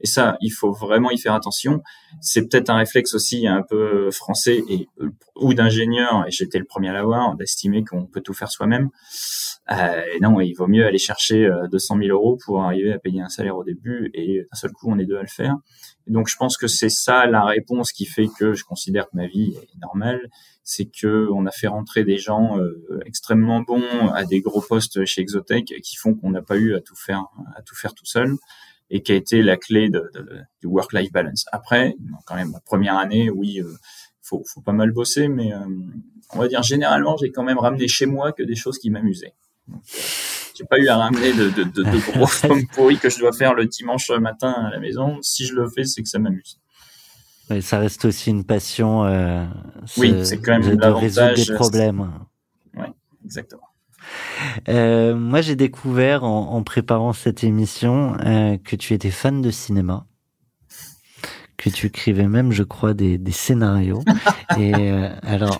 Et 0.00 0.06
ça, 0.06 0.38
il 0.40 0.48
faut 0.48 0.72
vraiment 0.72 1.10
y 1.10 1.18
faire 1.18 1.34
attention. 1.34 1.82
C'est 2.22 2.48
peut-être 2.48 2.70
un 2.70 2.76
réflexe 2.76 3.12
aussi 3.12 3.46
un 3.46 3.60
peu 3.60 4.10
français 4.10 4.62
et 4.70 4.88
ou 5.36 5.52
d'ingénieur, 5.52 6.24
et 6.26 6.30
j'étais 6.30 6.58
le 6.58 6.64
premier 6.64 6.88
à 6.88 6.94
l'avoir, 6.94 7.36
d'estimer 7.36 7.84
qu'on 7.84 8.06
peut 8.06 8.22
tout 8.22 8.32
faire 8.32 8.50
soi-même. 8.50 8.88
Euh, 9.70 10.00
non, 10.22 10.40
il 10.40 10.54
vaut 10.54 10.66
mieux 10.66 10.86
aller 10.86 10.96
chercher 10.96 11.46
200 11.70 11.96
euh, 11.96 12.02
000 12.06 12.16
euros 12.16 12.38
pour 12.42 12.62
arriver 12.62 12.94
à 12.94 12.98
payer 12.98 13.20
un 13.20 13.28
salaire 13.28 13.58
au 13.58 13.64
début 13.64 14.10
et 14.14 14.46
d'un 14.50 14.56
seul 14.56 14.72
coup 14.72 14.90
on 14.90 14.98
est 14.98 15.04
deux 15.04 15.18
à 15.18 15.22
le 15.22 15.28
faire. 15.28 15.56
donc 16.06 16.28
je 16.28 16.36
pense 16.36 16.56
que 16.56 16.68
c'est 16.68 16.88
ça 16.88 17.26
la 17.26 17.44
réponse 17.44 17.92
qui 17.92 18.06
fait 18.06 18.28
que 18.38 18.54
je 18.54 18.64
considère 18.64 19.04
que 19.04 19.16
ma 19.16 19.26
vie 19.26 19.54
est 19.56 19.80
normale, 19.82 20.30
c'est 20.64 20.86
que 20.86 21.28
on 21.32 21.46
a 21.46 21.50
fait 21.50 21.66
rentrer 21.66 22.04
des 22.04 22.18
gens 22.18 22.58
euh, 22.58 23.00
extrêmement 23.04 23.60
bons 23.60 24.08
à 24.14 24.24
des 24.24 24.40
gros 24.40 24.62
postes 24.62 25.04
chez 25.04 25.20
Exotech 25.20 25.66
qui 25.82 25.96
font 25.96 26.14
qu'on 26.14 26.30
n'a 26.30 26.42
pas 26.42 26.56
eu 26.56 26.74
à 26.74 26.80
tout 26.80 26.96
faire 26.96 27.26
à 27.54 27.62
tout 27.62 27.76
faire 27.76 27.94
tout 27.94 28.06
seul 28.06 28.36
et 28.90 29.02
qui 29.02 29.12
a 29.12 29.14
été 29.14 29.42
la 29.42 29.56
clé 29.56 29.88
de, 29.88 30.10
de, 30.14 30.26
du 30.60 30.66
work-life 30.66 31.12
balance. 31.12 31.46
Après, 31.52 31.96
quand 32.26 32.34
même, 32.34 32.52
la 32.52 32.60
première 32.60 32.98
année, 32.98 33.30
oui, 33.30 33.60
euh, 33.60 33.72
faut, 34.20 34.42
faut 34.46 34.60
pas 34.60 34.72
mal 34.72 34.90
bosser, 34.92 35.28
mais 35.28 35.52
on 36.32 36.38
va 36.38 36.48
dire 36.48 36.62
généralement, 36.62 37.16
j'ai 37.16 37.30
quand 37.30 37.42
même 37.42 37.58
ramené 37.58 37.88
chez 37.88 38.06
moi 38.06 38.32
que 38.32 38.42
des 38.42 38.56
choses 38.56 38.78
qui 38.78 38.90
m'amusaient. 38.90 39.34
Euh, 39.70 39.74
j'ai 40.56 40.64
pas 40.64 40.78
eu 40.78 40.88
à 40.88 40.96
ramener 40.96 41.32
de, 41.32 41.50
de, 41.50 41.64
de, 41.64 41.82
de 41.82 42.12
gros 42.12 42.28
pommes 42.42 42.66
pourris 42.68 42.98
que 42.98 43.10
je 43.10 43.18
dois 43.18 43.32
faire 43.32 43.54
le 43.54 43.66
dimanche 43.66 44.10
matin 44.10 44.52
à 44.52 44.70
la 44.70 44.78
maison. 44.78 45.18
Si 45.22 45.46
je 45.46 45.54
le 45.54 45.68
fais, 45.68 45.84
c'est 45.84 46.02
que 46.02 46.08
ça 46.08 46.18
m'amuse. 46.18 46.58
Ça 47.60 47.78
reste 47.78 48.04
aussi 48.04 48.30
une 48.30 48.44
passion. 48.44 49.04
Euh, 49.04 49.44
oui, 49.96 50.14
c'est 50.24 50.38
quand 50.38 50.58
même 50.58 50.76
de 50.76 50.86
résoudre 50.86 51.34
des 51.34 51.54
problèmes. 51.54 52.10
Oui, 52.76 52.86
exactement. 53.24 53.62
Euh, 54.68 55.14
moi, 55.14 55.40
j'ai 55.40 55.56
découvert 55.56 56.24
en, 56.24 56.52
en, 56.52 56.62
préparant 56.62 57.12
cette 57.12 57.44
émission 57.44 58.16
euh, 58.24 58.56
que 58.58 58.76
tu 58.76 58.94
étais 58.94 59.10
fan 59.10 59.40
de 59.42 59.50
cinéma, 59.50 60.06
que 61.56 61.70
tu 61.70 61.86
écrivais 61.86 62.28
même, 62.28 62.52
je 62.52 62.62
crois, 62.62 62.94
des, 62.94 63.18
des 63.18 63.32
scénarios. 63.32 64.02
Et 64.58 64.74
alors, 65.22 65.58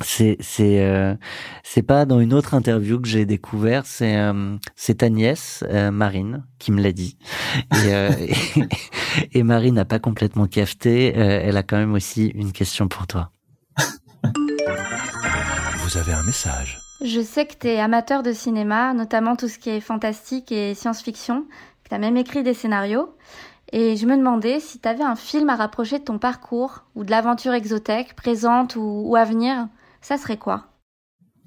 c'est 0.00 0.36
c'est 0.40 0.82
euh, 0.82 1.14
c'est 1.62 1.82
pas 1.82 2.06
dans 2.06 2.18
une 2.20 2.32
autre 2.32 2.54
interview 2.54 2.98
que 3.00 3.06
j'ai 3.06 3.26
découvert 3.26 3.84
c'est 3.84 4.16
euh, 4.16 4.56
c'est 4.74 4.98
ta 4.98 5.10
nièce 5.10 5.64
euh, 5.68 5.90
Marine 5.90 6.44
qui 6.58 6.72
me 6.72 6.80
l'a 6.80 6.92
dit. 6.92 7.18
Et, 7.84 8.32
et, 9.38 9.42
Marine 9.42 9.74
n'a 9.74 9.84
pas 9.84 9.98
complètement 9.98 10.46
cafeté 10.46 11.12
elle 11.14 11.56
a 11.56 11.62
quand 11.62 11.76
même 11.76 11.92
aussi 11.92 12.28
une 12.28 12.52
question 12.52 12.88
pour 12.88 13.06
toi. 13.06 13.30
Vous 15.78 15.98
avez 15.98 16.12
un 16.12 16.22
message. 16.22 16.78
Je 17.04 17.20
sais 17.20 17.46
que 17.46 17.54
tu 17.58 17.66
es 17.66 17.80
amateur 17.80 18.22
de 18.22 18.32
cinéma 18.32 18.94
notamment 18.94 19.36
tout 19.36 19.48
ce 19.48 19.58
qui 19.58 19.70
est 19.70 19.80
fantastique 19.80 20.52
et 20.52 20.74
science-fiction 20.74 21.42
que 21.84 21.88
tu 21.88 21.94
as 21.94 21.98
même 21.98 22.16
écrit 22.16 22.42
des 22.42 22.54
scénarios. 22.54 23.14
Et 23.72 23.96
je 23.96 24.06
me 24.06 24.16
demandais 24.16 24.60
si 24.60 24.78
tu 24.78 24.88
avais 24.88 25.02
un 25.02 25.16
film 25.16 25.48
à 25.50 25.56
rapprocher 25.56 25.98
de 25.98 26.04
ton 26.04 26.18
parcours 26.18 26.84
ou 26.94 27.04
de 27.04 27.10
l'aventure 27.10 27.54
exothèque 27.54 28.14
présente 28.14 28.76
ou, 28.76 29.02
ou 29.06 29.16
à 29.16 29.24
venir 29.24 29.66
ça 30.02 30.18
serait 30.18 30.36
quoi 30.36 30.66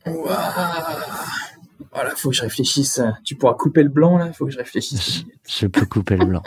Voilà, 0.05 2.09
faut 2.15 2.29
que 2.29 2.35
je 2.35 2.41
réfléchisse. 2.41 3.01
Tu 3.23 3.35
pourras 3.35 3.53
couper 3.53 3.83
le 3.83 3.89
blanc 3.89 4.17
là, 4.17 4.31
faut 4.33 4.45
que 4.45 4.51
je 4.51 4.57
réfléchisse. 4.57 5.23
Je 5.47 5.67
peux 5.67 5.85
couper 5.85 6.17
le 6.17 6.25
blanc. 6.25 6.43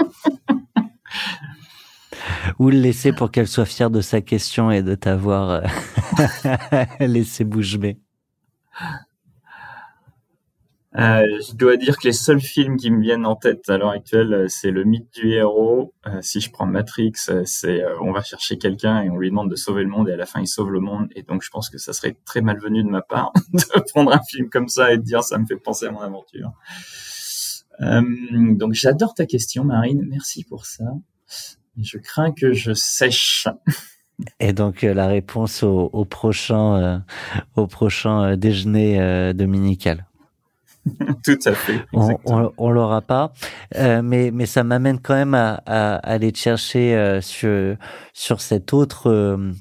Ou 2.58 2.70
le 2.70 2.78
laisser 2.78 3.12
pour 3.12 3.30
qu'elle 3.30 3.46
soit 3.46 3.64
fière 3.64 3.90
de 3.90 4.00
sa 4.00 4.20
question 4.20 4.70
et 4.70 4.82
de 4.82 4.94
t'avoir 4.94 5.50
euh, 5.50 6.84
laissé 7.00 7.44
bouche 7.44 7.78
bée. 7.78 7.98
Euh, 10.98 11.24
je 11.48 11.54
dois 11.54 11.76
dire 11.76 11.96
que 11.96 12.08
les 12.08 12.12
seuls 12.12 12.40
films 12.40 12.76
qui 12.76 12.90
me 12.90 13.00
viennent 13.00 13.24
en 13.24 13.36
tête 13.36 13.68
à 13.68 13.78
l'heure 13.78 13.90
actuelle, 13.90 14.34
euh, 14.34 14.46
c'est 14.48 14.72
le 14.72 14.82
mythe 14.82 15.08
du 15.14 15.30
héros. 15.30 15.94
Euh, 16.06 16.18
si 16.22 16.40
je 16.40 16.50
prends 16.50 16.66
Matrix, 16.66 17.12
c'est 17.44 17.84
on 18.00 18.10
va 18.12 18.22
chercher 18.22 18.58
quelqu'un 18.58 19.02
et 19.02 19.10
on 19.10 19.16
lui 19.16 19.30
demande 19.30 19.48
de 19.48 19.54
sauver 19.54 19.84
le 19.84 19.88
monde 19.88 20.08
et 20.08 20.12
à 20.12 20.16
la 20.16 20.26
fin 20.26 20.40
il 20.40 20.48
sauve 20.48 20.72
le 20.72 20.80
monde. 20.80 21.08
Et 21.14 21.22
donc 21.22 21.42
je 21.42 21.50
pense 21.50 21.70
que 21.70 21.78
ça 21.78 21.92
serait 21.92 22.16
très 22.24 22.40
malvenu 22.40 22.82
de 22.82 22.88
ma 22.88 23.02
part 23.02 23.32
de 23.52 23.80
prendre 23.92 24.12
un 24.12 24.20
film 24.28 24.48
comme 24.48 24.68
ça 24.68 24.92
et 24.92 24.98
de 24.98 25.02
dire 25.02 25.22
ça 25.22 25.38
me 25.38 25.46
fait 25.46 25.56
penser 25.56 25.86
à 25.86 25.92
mon 25.92 26.00
aventure. 26.00 26.52
donc 27.80 28.72
j'adore 28.72 29.14
ta 29.14 29.26
question, 29.26 29.64
Marine. 29.64 30.04
Merci 30.08 30.42
pour 30.42 30.66
ça. 30.66 30.84
Je 31.80 31.98
crains 31.98 32.32
que 32.32 32.52
je 32.52 32.72
sèche. 32.72 33.46
Et 34.40 34.52
donc 34.52 34.82
la 34.82 35.06
réponse 35.06 35.62
au 35.62 36.04
prochain, 36.04 37.04
au 37.54 37.68
prochain 37.68 38.36
déjeuner 38.36 39.32
dominical. 39.32 40.07
Tout 41.24 41.38
à 41.44 41.52
fait. 41.52 41.84
On, 41.92 42.52
on, 42.56 42.70
l'aura 42.70 43.00
pas, 43.02 43.32
euh, 43.76 44.02
mais 44.02 44.30
mais 44.32 44.46
ça 44.46 44.64
m'amène 44.64 45.00
quand 45.00 45.14
même 45.14 45.34
à, 45.34 45.62
à, 45.66 45.96
aller 45.96 46.32
te 46.32 46.38
chercher 46.38 46.94
euh, 46.94 47.20
sur 47.20 47.76
sur 48.12 48.40
cet 48.40 48.72
autre 48.72 49.08
euh, 49.10 49.52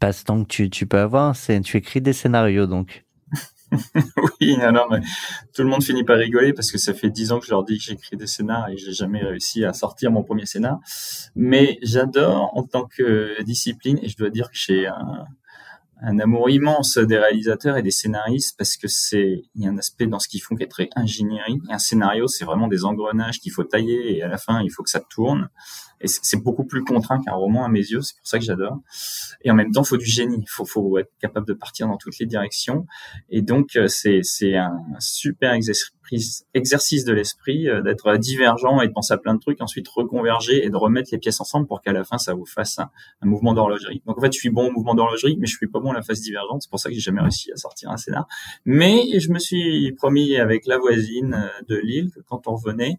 passe-temps 0.00 0.42
que 0.44 0.48
tu 0.48 0.70
tu 0.70 0.86
peux 0.86 0.98
avoir. 0.98 1.36
C'est 1.36 1.60
tu 1.60 1.76
écris 1.76 2.00
des 2.00 2.12
scénarios 2.12 2.66
donc. 2.66 3.04
oui, 4.40 4.56
non, 4.58 4.70
non, 4.70 4.86
mais 4.88 5.00
tout 5.52 5.62
le 5.62 5.68
monde 5.68 5.82
finit 5.82 6.04
par 6.04 6.18
rigoler 6.18 6.52
parce 6.52 6.70
que 6.70 6.78
ça 6.78 6.94
fait 6.94 7.10
dix 7.10 7.32
ans 7.32 7.40
que 7.40 7.46
je 7.46 7.50
leur 7.50 7.64
dis 7.64 7.78
que 7.78 7.84
j'écris 7.84 8.16
des 8.16 8.28
scénars 8.28 8.68
et 8.68 8.76
j'ai 8.76 8.92
jamais 8.92 9.24
réussi 9.24 9.64
à 9.64 9.72
sortir 9.72 10.12
mon 10.12 10.22
premier 10.22 10.46
scénar. 10.46 10.78
Mais 11.34 11.78
j'adore 11.82 12.56
en 12.56 12.62
tant 12.62 12.84
que 12.84 13.42
discipline 13.42 13.98
et 14.02 14.08
je 14.08 14.16
dois 14.16 14.30
dire 14.30 14.50
que 14.50 14.56
j'ai 14.56 14.86
un, 14.86 15.26
un 16.02 16.18
amour 16.18 16.50
immense 16.50 16.98
des 16.98 17.16
réalisateurs 17.16 17.76
et 17.76 17.82
des 17.82 17.90
scénaristes 17.90 18.56
parce 18.58 18.76
que 18.76 18.86
c'est 18.88 19.44
il 19.54 19.62
y 19.62 19.66
a 19.66 19.70
un 19.70 19.78
aspect 19.78 20.06
dans 20.06 20.18
ce 20.18 20.28
qu'ils 20.28 20.42
font 20.42 20.54
qui 20.54 20.62
est 20.62 20.68
très 20.68 20.90
ingénierie. 20.94 21.60
un 21.68 21.78
scénario, 21.78 22.28
c'est 22.28 22.44
vraiment 22.44 22.68
des 22.68 22.84
engrenages 22.84 23.40
qu'il 23.40 23.52
faut 23.52 23.64
tailler 23.64 24.16
et 24.16 24.22
à 24.22 24.28
la 24.28 24.38
fin 24.38 24.60
il 24.62 24.70
faut 24.70 24.82
que 24.82 24.90
ça 24.90 25.00
tourne. 25.00 25.48
Et 26.00 26.08
c'est 26.08 26.42
beaucoup 26.42 26.64
plus 26.64 26.84
contraint 26.84 27.20
qu'un 27.22 27.34
roman 27.34 27.64
à 27.64 27.68
mes 27.68 27.80
yeux. 27.80 28.02
C'est 28.02 28.16
pour 28.16 28.26
ça 28.26 28.38
que 28.38 28.44
j'adore. 28.44 28.78
Et 29.42 29.50
en 29.50 29.54
même 29.54 29.70
temps, 29.72 29.84
faut 29.84 29.96
du 29.96 30.06
génie. 30.06 30.44
Faut, 30.48 30.64
faut 30.64 30.98
être 30.98 31.12
capable 31.20 31.46
de 31.46 31.54
partir 31.54 31.88
dans 31.88 31.96
toutes 31.96 32.18
les 32.18 32.26
directions. 32.26 32.86
Et 33.30 33.42
donc 33.42 33.76
euh, 33.76 33.88
c'est 33.88 34.20
c'est 34.22 34.56
un 34.56 34.76
super 34.98 35.52
exercice 35.52 35.92
exercice 36.54 37.04
de 37.04 37.12
l'esprit, 37.12 37.68
euh, 37.68 37.82
d'être 37.82 38.16
divergent 38.16 38.80
et 38.80 38.88
de 38.88 38.92
penser 38.92 39.12
à 39.12 39.18
plein 39.18 39.34
de 39.34 39.40
trucs, 39.40 39.60
ensuite 39.60 39.88
reconverger 39.88 40.64
et 40.64 40.70
de 40.70 40.76
remettre 40.76 41.08
les 41.12 41.18
pièces 41.18 41.40
ensemble 41.40 41.66
pour 41.66 41.82
qu'à 41.82 41.92
la 41.92 42.04
fin 42.04 42.18
ça 42.18 42.34
vous 42.34 42.46
fasse 42.46 42.78
un, 42.78 42.90
mouvement 43.22 43.54
d'horlogerie. 43.54 44.02
Donc 44.06 44.18
en 44.18 44.20
fait, 44.20 44.32
je 44.32 44.38
suis 44.38 44.50
bon 44.50 44.68
au 44.68 44.70
mouvement 44.70 44.94
d'horlogerie, 44.94 45.36
mais 45.38 45.46
je 45.46 45.56
suis 45.56 45.66
pas 45.66 45.80
bon 45.80 45.90
à 45.90 45.94
la 45.94 46.02
phase 46.02 46.20
divergente. 46.20 46.62
C'est 46.62 46.70
pour 46.70 46.78
ça 46.78 46.88
que 46.88 46.94
j'ai 46.94 47.00
jamais 47.00 47.20
réussi 47.20 47.50
à 47.52 47.56
sortir 47.56 47.90
un 47.90 47.96
scénar. 47.96 48.26
Mais 48.64 49.18
je 49.18 49.30
me 49.30 49.38
suis 49.38 49.92
promis 49.92 50.36
avec 50.36 50.66
la 50.66 50.78
voisine 50.78 51.34
euh, 51.34 51.62
de 51.68 51.76
Lille 51.76 52.10
que 52.14 52.20
quand 52.20 52.46
on 52.46 52.54
revenait, 52.54 52.98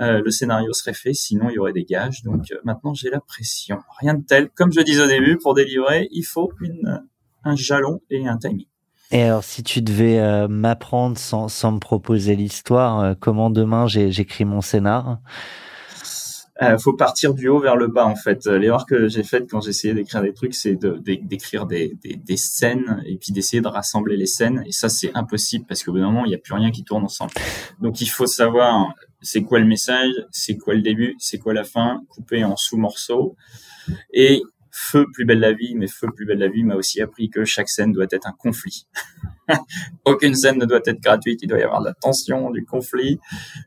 euh, 0.00 0.20
le 0.24 0.30
scénario 0.30 0.72
serait 0.72 0.94
fait, 0.94 1.14
sinon 1.14 1.48
il 1.48 1.54
y 1.54 1.58
aurait 1.58 1.72
des 1.72 1.84
gages. 1.84 2.21
Donc 2.24 2.52
maintenant 2.64 2.94
j'ai 2.94 3.10
la 3.10 3.20
pression. 3.20 3.78
Rien 4.00 4.14
de 4.14 4.24
tel. 4.24 4.50
Comme 4.50 4.72
je 4.72 4.80
disais 4.80 5.02
au 5.02 5.08
début, 5.08 5.38
pour 5.38 5.54
délivrer, 5.54 6.08
il 6.10 6.24
faut 6.24 6.52
une, 6.60 7.02
un 7.44 7.56
jalon 7.56 8.00
et 8.10 8.26
un 8.26 8.36
timing. 8.36 8.66
Et 9.12 9.22
alors, 9.24 9.44
si 9.44 9.62
tu 9.62 9.82
devais 9.82 10.18
euh, 10.18 10.48
m'apprendre 10.48 11.18
sans, 11.18 11.48
sans 11.48 11.72
me 11.72 11.78
proposer 11.78 12.34
l'histoire, 12.34 13.00
euh, 13.00 13.14
comment 13.18 13.50
demain 13.50 13.86
j'écris 13.86 14.46
mon 14.46 14.62
scénar? 14.62 15.18
Euh, 16.62 16.78
faut 16.78 16.94
partir 16.94 17.34
du 17.34 17.48
haut 17.48 17.58
vers 17.58 17.76
le 17.76 17.88
bas 17.88 18.06
en 18.06 18.14
fait. 18.14 18.46
L'erreur 18.46 18.86
que 18.86 19.08
j'ai 19.08 19.22
faite 19.22 19.50
quand 19.50 19.60
j'essayais 19.60 19.92
d'écrire 19.94 20.22
des 20.22 20.32
trucs, 20.32 20.54
c'est 20.54 20.76
d'écrire 20.76 21.66
des, 21.66 21.98
des, 22.02 22.14
des, 22.14 22.36
scènes 22.36 23.02
et 23.04 23.16
puis 23.16 23.32
d'essayer 23.32 23.60
de 23.60 23.68
rassembler 23.68 24.16
les 24.16 24.26
scènes. 24.26 24.62
Et 24.66 24.72
ça, 24.72 24.88
c'est 24.88 25.10
impossible 25.14 25.66
parce 25.66 25.82
qu'au 25.82 25.92
bout 25.92 25.98
d'un 25.98 26.06
moment, 26.06 26.24
il 26.24 26.28
n'y 26.28 26.34
a 26.34 26.38
plus 26.38 26.54
rien 26.54 26.70
qui 26.70 26.84
tourne 26.84 27.04
ensemble. 27.04 27.32
Donc, 27.80 28.00
il 28.00 28.06
faut 28.06 28.26
savoir 28.26 28.94
c'est 29.22 29.42
quoi 29.42 29.58
le 29.58 29.66
message, 29.66 30.12
c'est 30.30 30.56
quoi 30.56 30.74
le 30.74 30.82
début, 30.82 31.14
c'est 31.18 31.38
quoi 31.38 31.54
la 31.54 31.64
fin, 31.64 32.02
couper 32.08 32.44
en 32.44 32.56
sous-morceaux. 32.56 33.36
Et 34.12 34.42
Feu, 34.74 35.06
plus 35.12 35.26
belle 35.26 35.40
la 35.40 35.52
vie, 35.52 35.74
mais 35.74 35.86
Feu, 35.86 36.08
plus 36.14 36.24
belle 36.24 36.38
la 36.38 36.48
vie 36.48 36.64
m'a 36.64 36.76
aussi 36.76 37.02
appris 37.02 37.28
que 37.28 37.44
chaque 37.44 37.68
scène 37.68 37.92
doit 37.92 38.06
être 38.10 38.26
un 38.26 38.32
conflit. 38.32 38.86
Aucune 40.06 40.34
scène 40.34 40.58
ne 40.58 40.64
doit 40.64 40.80
être 40.86 41.00
gratuite, 41.00 41.40
il 41.42 41.48
doit 41.48 41.58
y 41.58 41.62
avoir 41.62 41.80
de 41.80 41.88
la 41.88 41.94
tension, 41.94 42.50
du 42.50 42.64
conflit, 42.64 43.20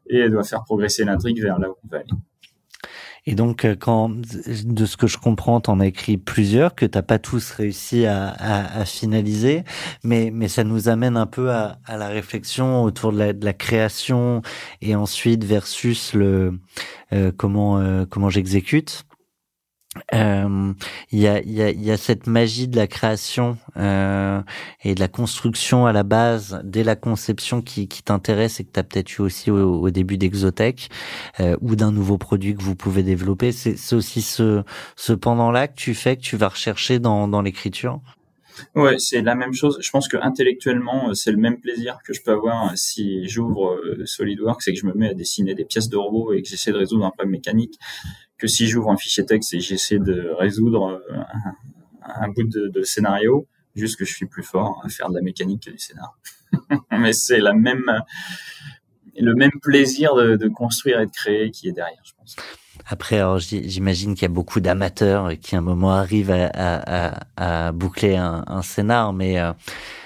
et 0.10 0.18
elle 0.18 0.32
doit 0.32 0.44
faire 0.44 0.64
progresser 0.64 1.06
l'intrigue 1.06 1.42
vers 1.42 1.60
là 1.60 1.70
où 1.70 1.76
on 1.84 1.88
va 1.88 2.00
aller. 2.00 2.10
Et 3.28 3.34
donc, 3.34 3.66
euh, 3.66 3.76
quand, 3.76 4.10
de 4.10 4.86
ce 4.86 4.98
que 4.98 5.08
je 5.08 5.18
comprends, 5.18 5.60
t'en 5.60 5.80
as 5.80 5.88
écrit 5.88 6.18
plusieurs 6.18 6.76
que 6.76 6.86
t'as 6.86 7.02
pas 7.02 7.18
tous 7.18 7.52
réussi 7.52 8.06
à, 8.06 8.28
à, 8.28 8.82
à, 8.82 8.86
finaliser, 8.86 9.64
mais 10.04 10.30
mais 10.32 10.48
ça 10.48 10.64
nous 10.64 10.90
amène 10.90 11.18
un 11.18 11.26
peu 11.26 11.52
à, 11.52 11.80
à 11.86 11.98
la 11.98 12.08
réflexion 12.08 12.84
autour 12.84 13.12
de 13.12 13.18
la, 13.18 13.34
de 13.34 13.44
la, 13.44 13.54
création 13.54 14.44
et 14.82 14.96
ensuite 14.96 15.44
versus 15.44 16.14
le 16.14 16.60
euh, 17.14 17.32
comment 17.36 17.80
euh, 17.80 18.06
comment 18.08 18.30
j'exécute. 18.30 19.06
Euh, 20.14 20.74
il 21.12 21.20
y, 21.20 21.28
a, 21.28 21.42
y, 21.42 21.62
a, 21.62 21.72
y, 21.72 21.92
a, 21.92 21.98
cette 21.98 22.28
magie 22.28 22.68
de 22.68 22.76
la 22.76 22.88
création 22.88 23.58
euh, 23.78 24.42
et 24.84 24.94
de 24.94 25.00
la 25.00 25.08
construction 25.08 25.86
à 25.86 25.94
la 25.94 26.04
base, 26.04 26.62
dès 26.64 26.84
la 26.84 26.96
conception 26.96 27.62
qui, 27.62 27.88
qui 27.88 28.04
t'intéresse 28.04 28.60
et 28.60 28.66
que 28.66 28.72
tu 28.74 28.80
as 28.80 28.84
peut-être 28.84 29.18
eu 29.18 29.22
aussi 29.22 29.52
au, 29.52 29.82
au 29.82 29.90
début 29.90 30.18
d'Exotech 30.18 30.90
euh, 31.40 31.56
ou 31.62 31.76
d'un 31.76 31.92
nouveau 31.92 32.18
produit 32.18 32.56
que 32.56 32.62
vous 32.62 32.76
pouvez 32.76 33.04
développer. 33.04 33.52
C'est 33.52 33.96
aussi 33.96 34.22
ce, 34.22 34.64
ce 34.96 35.14
pendant-là 35.14 35.68
que 35.68 35.76
tu 35.76 35.94
fais, 35.94 36.18
que 36.18 36.22
tu 36.22 36.36
vas 36.36 36.50
rechercher 36.50 37.00
dans, 37.00 37.28
dans 37.28 37.42
l'écriture? 37.42 38.02
Ouais, 38.74 38.98
c'est 39.00 39.22
la 39.22 39.36
même 39.36 39.54
chose. 39.54 39.78
Je 39.82 39.90
pense 39.90 40.08
que 40.08 40.16
intellectuellement, 40.18 41.10
euh, 41.10 41.14
c'est 41.14 41.32
le 41.32 41.38
même 41.38 41.60
plaisir 41.60 41.98
que 42.06 42.14
je 42.14 42.22
peux 42.22 42.32
avoir 42.32 42.72
euh, 42.72 42.76
si 42.76 43.28
j'ouvre 43.28 43.82
SolidWorks 44.06 44.68
et 44.68 44.74
que 44.74 44.80
je 44.80 44.86
me 44.86 44.94
mets 44.94 45.10
à 45.10 45.14
dessiner 45.14 45.56
des 45.56 45.66
pièces 45.66 45.90
de 45.90 45.98
robots 45.98 46.34
et 46.34 46.42
que 46.42 46.48
j'essaie 46.48 46.72
de 46.72 46.78
résoudre 46.78 47.06
un 47.06 47.12
problème 47.12 47.32
mécanique, 47.32 47.78
que 48.38 48.48
si 48.48 48.68
j'ouvre 48.68 48.92
un 48.92 48.98
fichier 48.98 49.26
texte 49.26 49.54
et 49.54 49.60
j'essaie 49.60 50.00
de 50.00 50.32
résoudre 50.38 51.02
un, 52.02 52.30
bout 52.30 52.44
de, 52.44 52.84
scénario, 52.84 53.48
juste 53.76 53.98
que 53.98 54.06
je 54.06 54.14
suis 54.14 54.26
plus 54.26 54.44
fort 54.44 54.82
à 54.84 54.90
faire 54.90 55.10
de 55.10 55.16
la 55.16 55.22
mécanique 55.22 55.64
que 55.66 55.72
du 55.72 55.80
scénario. 55.80 56.12
Mais 56.92 57.14
c'est 57.14 57.40
la 57.40 57.54
même, 57.54 58.04
le 59.18 59.34
même 59.34 59.60
plaisir 59.62 60.16
de, 60.16 60.48
construire 60.48 61.00
et 61.00 61.06
de 61.06 61.12
créer 61.12 61.52
qui 61.52 61.70
est 61.70 61.74
derrière, 61.74 62.02
je 62.04 62.14
pense. 62.18 62.36
Après, 62.88 63.22
j'imagine 63.40 64.14
qu'il 64.14 64.24
y 64.24 64.26
a 64.26 64.30
beaucoup 64.30 64.60
d'amateurs 64.60 65.32
qui, 65.42 65.56
à 65.56 65.60
un 65.60 65.62
moment, 65.62 65.92
arrivent 65.92 66.32
à, 66.32 67.72
boucler 67.72 68.16
un, 68.16 68.44
un, 68.48 68.62
scénar, 68.62 69.14
mais 69.14 69.40
euh, 69.40 69.54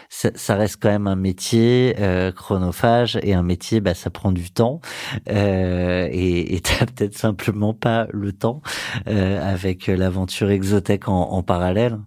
ça, 0.10 0.32
ça, 0.34 0.56
reste 0.56 0.78
quand 0.82 0.90
même 0.90 1.08
un 1.08 1.16
métier 1.16 1.96
euh, 2.00 2.32
chronophage 2.32 3.20
et 3.22 3.34
un 3.34 3.44
métier, 3.44 3.80
bah, 3.80 3.94
ça 3.94 4.10
prend 4.10 4.32
du 4.32 4.52
temps 4.52 4.82
euh, 5.30 6.08
et 6.12 6.60
t'as 6.64 6.86
peut-être 6.88 7.18
simplement 7.18 7.74
pas 7.74 8.08
le 8.12 8.34
temps 8.34 8.62
euh, 9.08 9.40
avec 9.42 9.88
l'aventure 9.88 10.50
exotech 10.50 11.08
en, 11.08 11.30
en, 11.32 11.44
parallèle. 11.44 12.00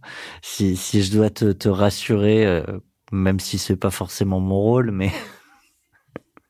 Si, 0.42 0.76
si 0.76 1.02
je 1.02 1.12
dois 1.12 1.30
te, 1.30 1.52
te 1.52 1.68
rassurer, 1.68 2.44
euh, 2.44 2.64
même 3.12 3.38
si 3.40 3.58
c'est 3.58 3.76
pas 3.76 3.90
forcément 3.90 4.40
mon 4.40 4.60
rôle, 4.60 4.90
mais 4.90 5.12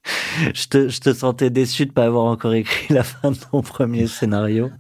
je, 0.55 0.67
te, 0.69 0.89
je 0.89 1.01
te 1.01 1.13
sentais 1.13 1.51
déçu 1.51 1.85
de 1.87 1.93
pas 1.93 2.07
avoir 2.07 2.25
encore 2.25 2.55
écrit 2.55 2.95
la 2.95 3.03
fin 3.03 3.31
de 3.31 3.37
ton 3.37 3.61
premier 3.61 4.07
scénario. 4.07 4.71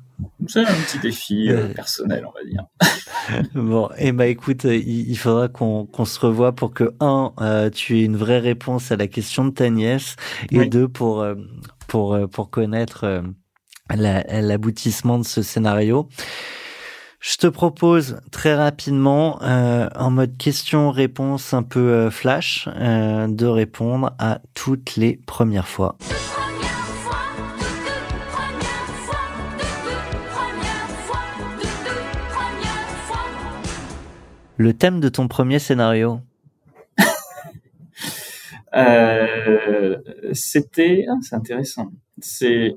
C'est 0.47 0.61
un 0.61 0.65
petit 0.65 0.99
défi 0.99 1.51
euh, 1.51 1.69
personnel, 1.69 2.27
on 2.27 2.33
va 2.33 2.45
dire. 2.45 3.51
bon, 3.55 3.89
et 3.97 4.09
eh 4.09 4.13
ben, 4.13 4.25
écoute, 4.25 4.65
il, 4.65 5.17
faudra 5.17 5.49
qu'on 5.49 5.87
qu'on 5.87 6.05
se 6.05 6.21
revoie 6.21 6.53
pour 6.53 6.73
que 6.73 6.95
un, 7.01 7.33
euh, 7.41 7.71
tu 7.71 7.99
aies 7.99 8.05
une 8.05 8.17
vraie 8.17 8.41
réponse 8.41 8.93
à 8.93 8.97
la 8.97 9.07
question 9.07 9.45
de 9.45 9.51
ta 9.51 9.71
nièce, 9.71 10.17
et 10.51 10.67
deux 10.67 10.89
pour 10.89 11.23
euh, 11.23 11.35
pour 11.87 12.19
pour 12.31 12.51
connaître 12.51 13.23
l'aboutissement 13.91 15.19
de 15.19 15.25
ce 15.25 15.43
scénario. 15.43 16.09
Je 17.23 17.37
te 17.37 17.47
propose 17.47 18.21
très 18.33 18.57
rapidement, 18.57 19.41
euh, 19.43 19.89
en 19.95 20.11
mode 20.11 20.37
question-réponse 20.37 21.55
un 21.55 21.63
peu 21.63 21.79
euh, 21.79 22.11
flash, 22.11 22.69
euh, 22.75 23.29
de 23.29 23.47
répondre 23.47 24.13
à 24.19 24.41
toutes 24.55 24.97
les 24.97 25.21
premières 25.25 25.69
fois. 25.69 25.97
Le 34.63 34.75
thème 34.75 35.01
de 35.01 35.09
ton 35.09 35.27
premier 35.27 35.59
scénario? 35.59 36.21
C'était, 40.33 41.05
ah, 41.11 41.17
c'est 41.21 41.35
intéressant. 41.35 41.91
C'est 42.21 42.77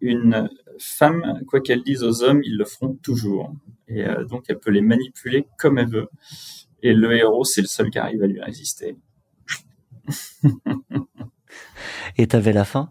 une 0.00 0.48
femme, 0.78 1.42
quoi 1.46 1.60
qu'elle 1.60 1.82
dise 1.82 2.02
aux 2.02 2.22
hommes, 2.22 2.40
ils 2.42 2.56
le 2.56 2.64
feront 2.64 2.94
toujours. 3.02 3.52
Et 3.86 4.06
euh, 4.06 4.24
donc, 4.24 4.46
elle 4.48 4.58
peut 4.58 4.70
les 4.70 4.80
manipuler 4.80 5.46
comme 5.58 5.76
elle 5.76 5.90
veut. 5.90 6.08
Et 6.82 6.94
le 6.94 7.12
héros, 7.12 7.44
c'est 7.44 7.60
le 7.60 7.66
seul 7.66 7.90
qui 7.90 7.98
arrive 7.98 8.22
à 8.22 8.26
lui 8.26 8.40
résister. 8.40 8.96
Et 12.16 12.26
t'avais 12.28 12.54
la 12.54 12.64
fin? 12.64 12.90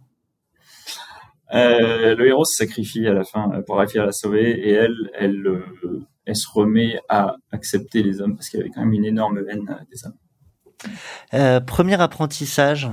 Euh, 1.55 2.13
Le 2.13 2.27
héros 2.27 2.45
se 2.45 2.57
sacrifie 2.57 3.07
à 3.07 3.13
la 3.13 3.23
fin 3.23 3.49
pour 3.65 3.81
arriver 3.81 4.01
à 4.01 4.05
la 4.05 4.11
sauver. 4.11 4.51
Et 4.51 4.69
elle, 4.69 5.09
elle, 5.15 5.47
euh, 5.47 6.05
elle 6.25 6.35
se 6.35 6.47
remet 6.49 6.99
à 7.09 7.35
accepter 7.51 8.03
les 8.03 8.21
hommes 8.21 8.35
parce 8.35 8.49
qu'elle 8.49 8.61
avait 8.61 8.69
quand 8.69 8.81
même 8.81 8.93
une 8.93 9.05
énorme 9.05 9.43
haine 9.49 9.85
des 9.91 10.05
hommes. 10.05 11.61
premier 11.65 11.99
apprentissage 11.99 12.89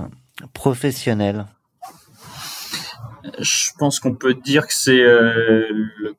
professionnel 0.53 1.47
je 3.39 3.71
pense 3.79 4.01
qu'on 4.01 4.15
peut 4.15 4.35
dire 4.35 4.67
que 4.67 4.75
c'est 4.75 5.01
euh, 5.01 5.67
le... 5.71 6.15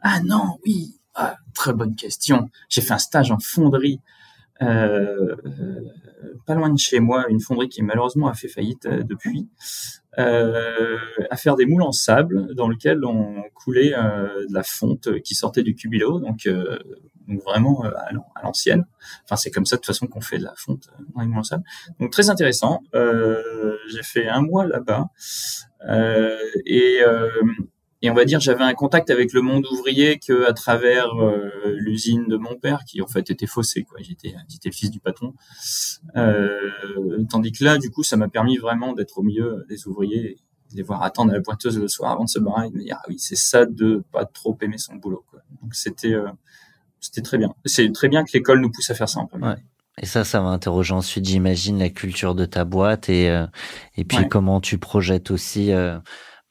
Ah 0.00 0.20
non, 0.20 0.58
oui, 0.64 1.00
ah, 1.14 1.36
très 1.54 1.72
bonne 1.72 1.94
question. 1.94 2.50
J'ai 2.68 2.80
fait 2.80 2.92
un 2.92 2.98
stage 2.98 3.30
en 3.30 3.38
fonderie, 3.38 4.00
euh, 4.62 5.36
pas 6.46 6.54
loin 6.54 6.70
de 6.70 6.78
chez 6.78 7.00
moi, 7.00 7.26
une 7.28 7.40
fonderie 7.40 7.68
qui 7.68 7.82
malheureusement 7.82 8.28
a 8.28 8.34
fait 8.34 8.48
faillite 8.48 8.86
euh, 8.86 9.02
depuis, 9.02 9.48
euh, 10.18 10.98
à 11.30 11.36
faire 11.36 11.56
des 11.56 11.66
moules 11.66 11.82
en 11.82 11.92
sable 11.92 12.54
dans 12.54 12.68
lequel 12.68 13.04
on 13.04 13.42
coulait 13.54 13.94
euh, 13.96 14.46
de 14.48 14.54
la 14.54 14.62
fonte 14.62 15.20
qui 15.22 15.34
sortait 15.34 15.62
du 15.62 15.74
cubilo, 15.74 16.20
donc, 16.20 16.48
donc 17.28 17.42
vraiment 17.44 17.82
à 17.82 18.42
l'ancienne. 18.42 18.84
Enfin, 19.24 19.36
c'est 19.36 19.50
comme 19.50 19.66
ça 19.66 19.76
de 19.76 19.80
toute 19.80 19.86
façon 19.86 20.06
qu'on 20.06 20.20
fait 20.20 20.38
de 20.38 20.44
la 20.44 20.54
fonte 20.56 20.88
dans 21.14 21.20
les 21.20 21.26
moules 21.26 21.38
en 21.38 21.44
sable. 21.44 21.64
Donc 22.00 22.10
très 22.10 22.30
intéressant. 22.30 22.82
J'ai 22.92 24.02
fait 24.02 24.28
un 24.28 24.42
mois 24.42 24.66
là-bas. 24.66 25.08
Euh, 25.88 26.38
et, 26.64 27.00
euh, 27.02 27.28
et 28.02 28.10
on 28.10 28.14
va 28.14 28.24
dire 28.24 28.40
j'avais 28.40 28.64
un 28.64 28.74
contact 28.74 29.10
avec 29.10 29.32
le 29.32 29.42
monde 29.42 29.66
ouvrier 29.70 30.18
que 30.18 30.48
à 30.48 30.52
travers 30.52 31.14
euh, 31.20 31.50
l'usine 31.76 32.26
de 32.28 32.36
mon 32.36 32.56
père 32.56 32.84
qui 32.86 33.00
en 33.00 33.06
fait 33.06 33.30
était 33.30 33.46
faussée 33.46 33.84
quoi. 33.84 33.98
J'étais 34.00 34.34
j'étais 34.48 34.68
le 34.68 34.74
fils 34.74 34.90
du 34.90 35.00
patron. 35.00 35.34
Euh, 36.16 36.70
tandis 37.30 37.52
que 37.52 37.64
là 37.64 37.78
du 37.78 37.90
coup 37.90 38.02
ça 38.02 38.16
m'a 38.16 38.28
permis 38.28 38.58
vraiment 38.58 38.92
d'être 38.92 39.18
au 39.18 39.22
milieu 39.22 39.64
des 39.68 39.86
ouvriers 39.86 40.38
de 40.70 40.76
les 40.76 40.82
voir 40.82 41.02
attendre 41.02 41.32
à 41.32 41.34
la 41.34 41.42
pointeuse 41.42 41.78
le 41.78 41.88
soir 41.88 42.12
avant 42.12 42.24
de 42.24 42.30
se 42.30 42.38
barrer 42.38 42.66
et 42.66 42.70
de 42.70 42.76
me 42.76 42.82
dire 42.82 42.96
ah 42.98 43.04
oui 43.08 43.18
c'est 43.18 43.36
ça 43.36 43.66
de 43.66 44.02
pas 44.12 44.24
trop 44.24 44.56
aimer 44.60 44.78
son 44.78 44.96
boulot 44.96 45.24
quoi. 45.30 45.40
Donc 45.62 45.74
c'était 45.74 46.16
c'était 47.02 47.22
très 47.22 47.36
bien. 47.36 47.52
C'est 47.64 47.92
très 47.92 48.08
bien 48.08 48.24
que 48.24 48.30
l'école 48.32 48.60
nous 48.60 48.70
pousse 48.70 48.88
à 48.90 48.94
faire 48.94 49.08
ça 49.08 49.20
en 49.20 49.26
premier. 49.26 49.46
Ouais. 49.46 49.56
Et 49.98 50.06
ça, 50.06 50.24
ça 50.24 50.40
va 50.40 50.48
interroger 50.48 50.94
ensuite, 50.94 51.26
j'imagine, 51.26 51.78
la 51.78 51.90
culture 51.90 52.34
de 52.34 52.46
ta 52.46 52.64
boîte 52.64 53.10
et 53.10 53.28
euh, 53.28 53.46
et 53.96 54.04
puis 54.04 54.26
comment 54.28 54.60
tu 54.60 54.78
projettes 54.78 55.30
aussi 55.30 55.72
euh, 55.72 55.98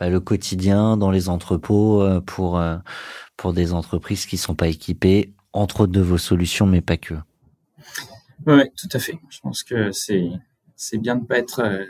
bah, 0.01 0.09
le 0.09 0.19
quotidien 0.19 0.97
dans 0.97 1.11
les 1.11 1.29
entrepôts 1.29 2.01
euh, 2.01 2.19
pour 2.19 2.61
pour 3.37 3.53
des 3.53 3.73
entreprises 3.73 4.25
qui 4.25 4.37
sont 4.37 4.55
pas 4.55 4.67
équipées, 4.67 5.33
entre 5.53 5.81
autres 5.81 5.93
de 5.93 6.01
vos 6.01 6.17
solutions, 6.17 6.65
mais 6.65 6.81
pas 6.81 6.97
que. 6.97 7.13
Oui, 8.45 8.63
tout 8.75 8.89
à 8.91 8.99
fait. 8.99 9.17
Je 9.29 9.39
pense 9.39 9.63
que 9.63 9.91
c'est 9.91 10.29
c'est 10.75 10.97
bien 10.97 11.15
de 11.15 11.25
pas 11.25 11.37
être 11.37 11.87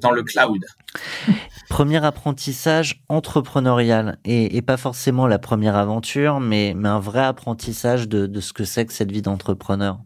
dans 0.00 0.10
le 0.10 0.22
cloud. 0.22 0.62
Premier 1.68 2.04
apprentissage 2.04 3.02
entrepreneurial 3.08 4.18
et, 4.24 4.56
et, 4.56 4.62
pas 4.62 4.76
forcément 4.76 5.26
la 5.26 5.38
première 5.38 5.74
aventure, 5.74 6.38
mais, 6.38 6.74
mais 6.76 6.88
un 6.88 7.00
vrai 7.00 7.24
apprentissage 7.24 8.08
de, 8.08 8.26
de 8.26 8.40
ce 8.40 8.52
que 8.52 8.64
c'est 8.64 8.86
que 8.86 8.92
cette 8.92 9.10
vie 9.10 9.22
d'entrepreneur 9.22 9.98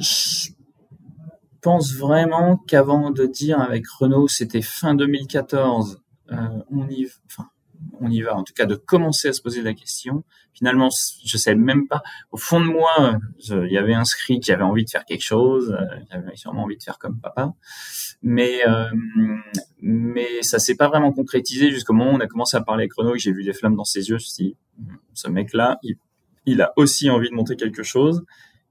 je 0.00 0.50
pense 1.60 1.94
vraiment 1.94 2.56
qu'avant 2.56 3.10
de 3.10 3.26
dire 3.26 3.60
avec 3.60 3.86
Renault, 3.86 4.28
c'était 4.28 4.62
fin 4.62 4.94
2014, 4.94 5.94
euh, 5.94 5.96
on 6.30 6.88
y, 6.88 7.08
enfin, 7.26 7.48
on 8.00 8.10
y 8.10 8.20
va. 8.22 8.36
En 8.36 8.44
tout 8.44 8.52
cas, 8.52 8.66
de 8.66 8.74
commencer 8.74 9.28
à 9.28 9.32
se 9.32 9.42
poser 9.42 9.62
la 9.62 9.74
question. 9.74 10.24
Finalement, 10.52 10.88
je 11.24 11.36
sais 11.36 11.54
même 11.54 11.86
pas. 11.88 12.02
Au 12.32 12.36
fond 12.36 12.60
de 12.60 12.66
moi, 12.66 13.18
il 13.38 13.70
y 13.70 13.78
avait 13.78 13.94
inscrit 13.94 14.40
qui 14.40 14.52
avait 14.52 14.62
envie 14.62 14.84
de 14.84 14.90
faire 14.90 15.04
quelque 15.04 15.24
chose. 15.24 15.76
J'avais 16.10 16.36
sûrement 16.36 16.64
envie 16.64 16.76
de 16.76 16.82
faire 16.82 16.98
comme 16.98 17.18
papa, 17.20 17.52
mais 18.22 18.60
mais 19.80 20.42
ça 20.42 20.58
s'est 20.58 20.76
pas 20.76 20.88
vraiment 20.88 21.12
concrétisé 21.12 21.70
jusqu'au 21.70 21.92
moment 21.92 22.12
où 22.12 22.16
on 22.16 22.20
a 22.20 22.26
commencé 22.26 22.56
à 22.56 22.60
parler 22.60 22.82
avec 22.82 22.94
Renaud 22.94 23.14
et 23.14 23.18
que 23.18 23.22
j'ai 23.22 23.32
vu 23.32 23.44
des 23.44 23.52
flammes 23.52 23.76
dans 23.76 23.84
ses 23.84 24.08
yeux. 24.08 24.18
Je 24.18 24.24
me 24.24 24.28
suis 24.28 24.44
dit, 24.44 24.56
ce 25.14 25.28
mec-là, 25.28 25.78
il, 25.82 25.96
il 26.46 26.62
a 26.62 26.72
aussi 26.76 27.10
envie 27.10 27.30
de 27.30 27.34
monter 27.34 27.56
quelque 27.56 27.82
chose. 27.82 28.24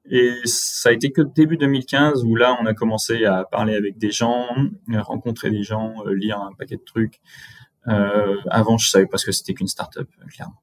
Et 0.09 0.33
ça 0.45 0.89
a 0.89 0.91
été 0.91 1.11
que 1.11 1.21
début 1.21 1.57
2015 1.57 2.23
où 2.23 2.35
là, 2.35 2.57
on 2.59 2.65
a 2.65 2.73
commencé 2.73 3.25
à 3.25 3.43
parler 3.43 3.75
avec 3.75 3.97
des 3.97 4.11
gens, 4.11 4.47
rencontrer 4.91 5.51
des 5.51 5.63
gens, 5.63 5.93
euh, 6.05 6.13
lire 6.13 6.39
un 6.39 6.51
paquet 6.57 6.77
de 6.77 6.83
trucs. 6.83 7.21
Euh, 7.87 8.35
avant, 8.49 8.77
je 8.77 8.89
savais 8.89 9.05
pas 9.05 9.17
ce 9.17 9.25
que 9.27 9.31
c'était 9.31 9.53
qu'une 9.53 9.67
startup, 9.67 10.09
clairement. 10.29 10.61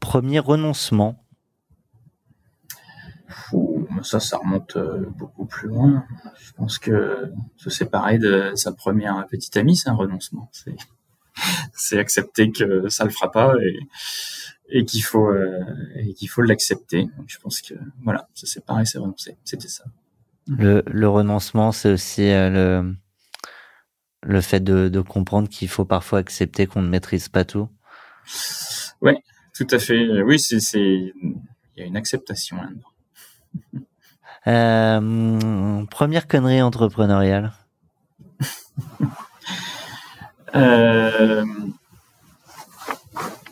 Premier 0.00 0.40
renoncement. 0.40 1.24
ça, 4.02 4.18
ça 4.18 4.38
remonte 4.38 4.76
euh, 4.76 5.06
beaucoup 5.16 5.46
plus 5.46 5.68
loin. 5.68 6.04
Je 6.40 6.52
pense 6.52 6.78
que 6.78 7.30
se 7.56 7.70
séparer 7.70 8.18
de 8.18 8.52
sa 8.56 8.72
première 8.72 9.24
petite 9.28 9.56
amie, 9.56 9.76
c'est 9.76 9.88
un 9.88 9.94
renoncement. 9.94 10.50
C'est 11.72 11.98
accepter 11.98 12.50
que 12.50 12.88
ça 12.88 13.04
le 13.04 13.10
fera 13.10 13.30
pas 13.30 13.54
et, 13.62 13.78
et 14.68 14.84
qu'il 14.84 15.02
faut 15.02 15.28
euh, 15.28 15.60
et 15.96 16.14
qu'il 16.14 16.28
faut 16.28 16.42
l'accepter. 16.42 17.08
Je 17.26 17.38
pense 17.38 17.60
que 17.60 17.74
voilà, 18.02 18.28
ça 18.34 18.46
c'est 18.46 18.64
pareil, 18.64 18.86
c'est 18.86 18.98
renoncer. 18.98 19.36
C'était 19.44 19.68
ça. 19.68 19.84
Le, 20.48 20.82
le 20.86 21.08
renoncement, 21.08 21.72
c'est 21.72 21.90
aussi 21.90 22.22
euh, 22.30 22.50
le 22.50 22.94
le 24.22 24.40
fait 24.40 24.60
de, 24.60 24.88
de 24.88 25.00
comprendre 25.00 25.48
qu'il 25.48 25.68
faut 25.68 25.84
parfois 25.84 26.18
accepter 26.18 26.66
qu'on 26.66 26.82
ne 26.82 26.88
maîtrise 26.88 27.28
pas 27.28 27.44
tout. 27.44 27.68
Oui, 29.00 29.12
tout 29.54 29.66
à 29.70 29.78
fait. 29.78 30.22
Oui, 30.22 30.38
c'est 30.40 30.60
c'est 30.60 30.80
il 30.82 31.34
y 31.76 31.82
a 31.82 31.84
une 31.84 31.96
acceptation 31.96 32.56
là-dedans. 32.56 33.86
Euh, 34.48 35.84
première 35.86 36.28
connerie 36.28 36.62
entrepreneuriale. 36.62 37.52
euh, 40.54 41.44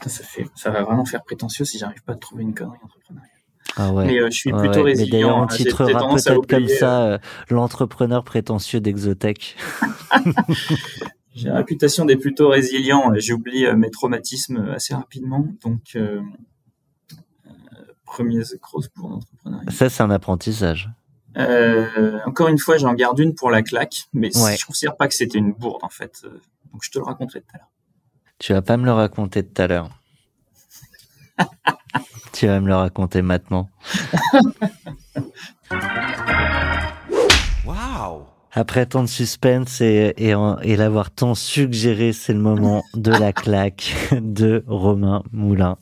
ça, 0.08 0.24
fait, 0.24 0.46
ça 0.54 0.70
va 0.70 0.82
vraiment 0.82 1.04
faire 1.04 1.22
prétentieux 1.22 1.64
si 1.64 1.78
j'arrive 1.78 2.02
pas 2.04 2.12
à 2.12 2.16
trouver 2.16 2.42
une 2.42 2.54
connerie 2.54 2.78
entrepreneuriale. 2.82 3.30
Ah 3.76 3.92
ouais. 3.92 4.04
Mais 4.06 4.18
euh, 4.20 4.26
je 4.30 4.36
suis 4.36 4.52
plutôt 4.52 4.80
ouais. 4.80 4.92
résilient. 4.92 5.06
Mais 5.06 5.10
d'ailleurs, 5.10 5.36
on 5.36 5.46
titrera 5.46 5.86
peut-être 5.86 6.46
comme 6.46 6.68
ça 6.68 7.02
euh, 7.02 7.18
l'entrepreneur 7.50 8.22
prétentieux 8.24 8.80
d'Exotech. 8.80 9.56
J'ai 11.34 11.48
la 11.48 11.56
réputation 11.56 12.04
d'être 12.04 12.20
plutôt 12.20 12.48
résilient. 12.50 13.10
J'oublie 13.16 13.66
euh, 13.66 13.74
mes 13.74 13.90
traumatismes 13.90 14.68
assez 14.74 14.94
rapidement. 14.94 15.46
Donc, 15.64 15.80
euh, 15.96 16.20
euh, 17.46 17.50
premier 18.04 18.42
cross 18.62 18.88
pour 18.88 19.08
l'entrepreneuriat. 19.08 19.70
Ça, 19.70 19.88
c'est 19.90 20.02
un 20.02 20.10
apprentissage. 20.10 20.90
Euh, 21.36 22.20
encore 22.26 22.46
une 22.46 22.58
fois, 22.58 22.76
j'en 22.76 22.94
garde 22.94 23.18
une 23.18 23.34
pour 23.34 23.50
la 23.50 23.62
claque, 23.62 24.04
mais 24.12 24.30
Ouais. 24.38 24.56
je 24.56 24.64
considère 24.64 24.96
pas 24.96 25.08
que 25.08 25.14
c'était 25.14 25.38
une 25.38 25.52
bourde 25.52 25.82
en 25.82 25.88
fait. 25.88 26.20
Euh, 26.24 26.40
Donc, 26.72 26.82
je 26.84 26.90
te 26.92 26.98
le 26.98 27.04
raconterai 27.04 27.40
tout 27.40 27.48
à 27.54 27.58
l'heure. 27.58 27.70
Tu 28.38 28.52
vas 28.52 28.62
pas 28.62 28.76
me 28.76 28.84
le 28.84 28.92
raconter 28.92 29.44
tout 29.46 29.62
à 29.62 29.66
l'heure. 29.66 29.90
tu 32.32 32.46
vas 32.46 32.60
me 32.60 32.66
le 32.66 32.74
raconter 32.74 33.22
maintenant. 33.22 33.70
Waouh 37.64 38.26
Après 38.52 38.86
tant 38.86 39.02
de 39.02 39.08
suspense 39.08 39.80
et, 39.80 40.14
et 40.16 40.76
l'avoir 40.76 41.10
tant 41.10 41.34
suggéré, 41.34 42.12
c'est 42.12 42.32
le 42.32 42.40
moment 42.40 42.82
de 42.94 43.10
la 43.12 43.32
claque 43.32 43.94
de 44.12 44.64
Romain 44.66 45.22
Moulin. 45.32 45.78